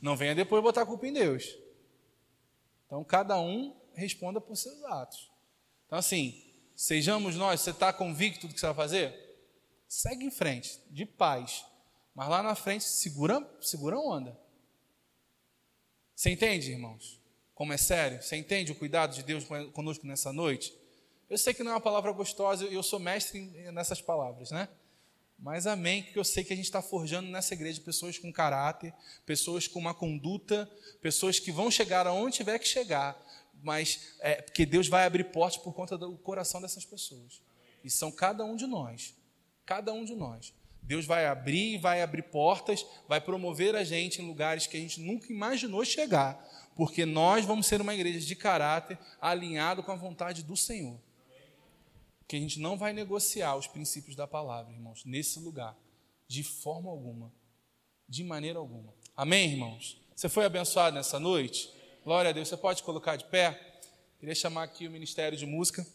Não 0.01 0.15
venha 0.15 0.35
depois 0.35 0.63
botar 0.63 0.81
a 0.81 0.85
culpa 0.85 1.07
em 1.07 1.13
Deus. 1.13 1.55
Então, 2.85 3.03
cada 3.03 3.39
um 3.39 3.75
responda 3.93 4.41
por 4.41 4.55
seus 4.55 4.83
atos. 4.85 5.31
Então, 5.85 5.97
assim, 5.97 6.43
sejamos 6.75 7.35
nós, 7.35 7.61
você 7.61 7.71
está 7.71 7.93
convicto 7.93 8.47
do 8.47 8.53
que 8.53 8.59
você 8.59 8.65
vai 8.65 8.75
fazer? 8.75 9.24
Segue 9.95 10.25
em 10.25 10.31
frente, 10.31 10.77
de 10.91 11.05
paz. 11.05 11.65
Mas 12.13 12.27
lá 12.27 12.43
na 12.43 12.53
frente, 12.53 12.83
segura, 12.83 13.41
segura 13.61 13.97
onda. 13.97 14.37
Você 16.13 16.29
entende, 16.31 16.71
irmãos? 16.71 17.21
Como 17.53 17.71
é 17.71 17.77
sério? 17.77 18.21
Você 18.21 18.35
entende 18.35 18.73
o 18.73 18.75
cuidado 18.75 19.15
de 19.15 19.23
Deus 19.23 19.45
conosco 19.71 20.05
nessa 20.05 20.33
noite? 20.33 20.73
Eu 21.29 21.37
sei 21.37 21.53
que 21.53 21.63
não 21.63 21.71
é 21.71 21.75
uma 21.75 21.81
palavra 21.81 22.11
gostosa, 22.11 22.65
eu 22.65 22.83
sou 22.83 22.99
mestre 22.99 23.39
nessas 23.71 24.01
palavras, 24.01 24.51
né? 24.51 24.67
Mas 25.39 25.65
amém, 25.65 26.03
porque 26.03 26.19
eu 26.19 26.25
sei 26.25 26.43
que 26.43 26.51
a 26.51 26.55
gente 26.55 26.65
está 26.65 26.81
forjando 26.81 27.29
nessa 27.29 27.53
igreja 27.53 27.79
pessoas 27.79 28.17
com 28.17 28.31
caráter, 28.31 28.93
pessoas 29.25 29.65
com 29.65 29.79
uma 29.79 29.93
conduta, 29.93 30.69
pessoas 31.01 31.39
que 31.39 31.53
vão 31.53 31.71
chegar 31.71 32.05
aonde 32.05 32.37
tiver 32.37 32.59
que 32.59 32.67
chegar, 32.67 33.17
mas 33.63 34.15
é, 34.19 34.41
porque 34.41 34.65
Deus 34.65 34.89
vai 34.89 35.05
abrir 35.05 35.25
portas 35.31 35.57
por 35.57 35.73
conta 35.73 35.97
do 35.97 36.17
coração 36.17 36.61
dessas 36.61 36.85
pessoas. 36.85 37.41
E 37.83 37.89
são 37.89 38.11
cada 38.11 38.43
um 38.43 38.57
de 38.57 38.67
nós. 38.67 39.15
Cada 39.65 39.91
um 39.93 40.05
de 40.05 40.15
nós. 40.15 40.53
Deus 40.85 41.05
vai 41.05 41.25
abrir, 41.25 41.79
vai 41.79 42.01
abrir 42.01 42.23
portas, 42.23 42.85
vai 43.07 43.19
promover 43.19 43.75
a 43.75 43.83
gente 43.83 44.21
em 44.21 44.27
lugares 44.27 44.67
que 44.67 44.77
a 44.77 44.79
gente 44.79 45.01
nunca 45.01 45.31
imaginou 45.33 45.83
chegar, 45.83 46.37
porque 46.75 47.05
nós 47.05 47.43
vamos 47.43 47.65
ser 47.65 47.81
uma 47.81 47.93
igreja 47.93 48.19
de 48.19 48.35
caráter 48.35 48.99
alinhado 49.19 49.81
com 49.81 49.91
a 49.91 49.95
vontade 49.95 50.43
do 50.43 50.55
Senhor. 50.55 50.99
Que 52.27 52.35
a 52.35 52.39
gente 52.39 52.59
não 52.59 52.77
vai 52.77 52.93
negociar 52.93 53.55
os 53.55 53.65
princípios 53.65 54.15
da 54.15 54.27
palavra, 54.27 54.73
irmãos, 54.73 55.03
nesse 55.05 55.39
lugar, 55.39 55.75
de 56.27 56.43
forma 56.43 56.89
alguma, 56.89 57.33
de 58.07 58.23
maneira 58.23 58.59
alguma. 58.59 58.93
Amém, 59.17 59.53
irmãos? 59.53 59.99
Você 60.15 60.29
foi 60.29 60.45
abençoado 60.45 60.95
nessa 60.95 61.19
noite? 61.19 61.69
Glória 62.03 62.29
a 62.29 62.33
Deus. 62.33 62.47
Você 62.47 62.57
pode 62.57 62.83
colocar 62.83 63.15
de 63.15 63.25
pé? 63.25 63.79
Queria 64.19 64.35
chamar 64.35 64.63
aqui 64.63 64.87
o 64.87 64.91
Ministério 64.91 65.37
de 65.37 65.45
Música. 65.45 65.85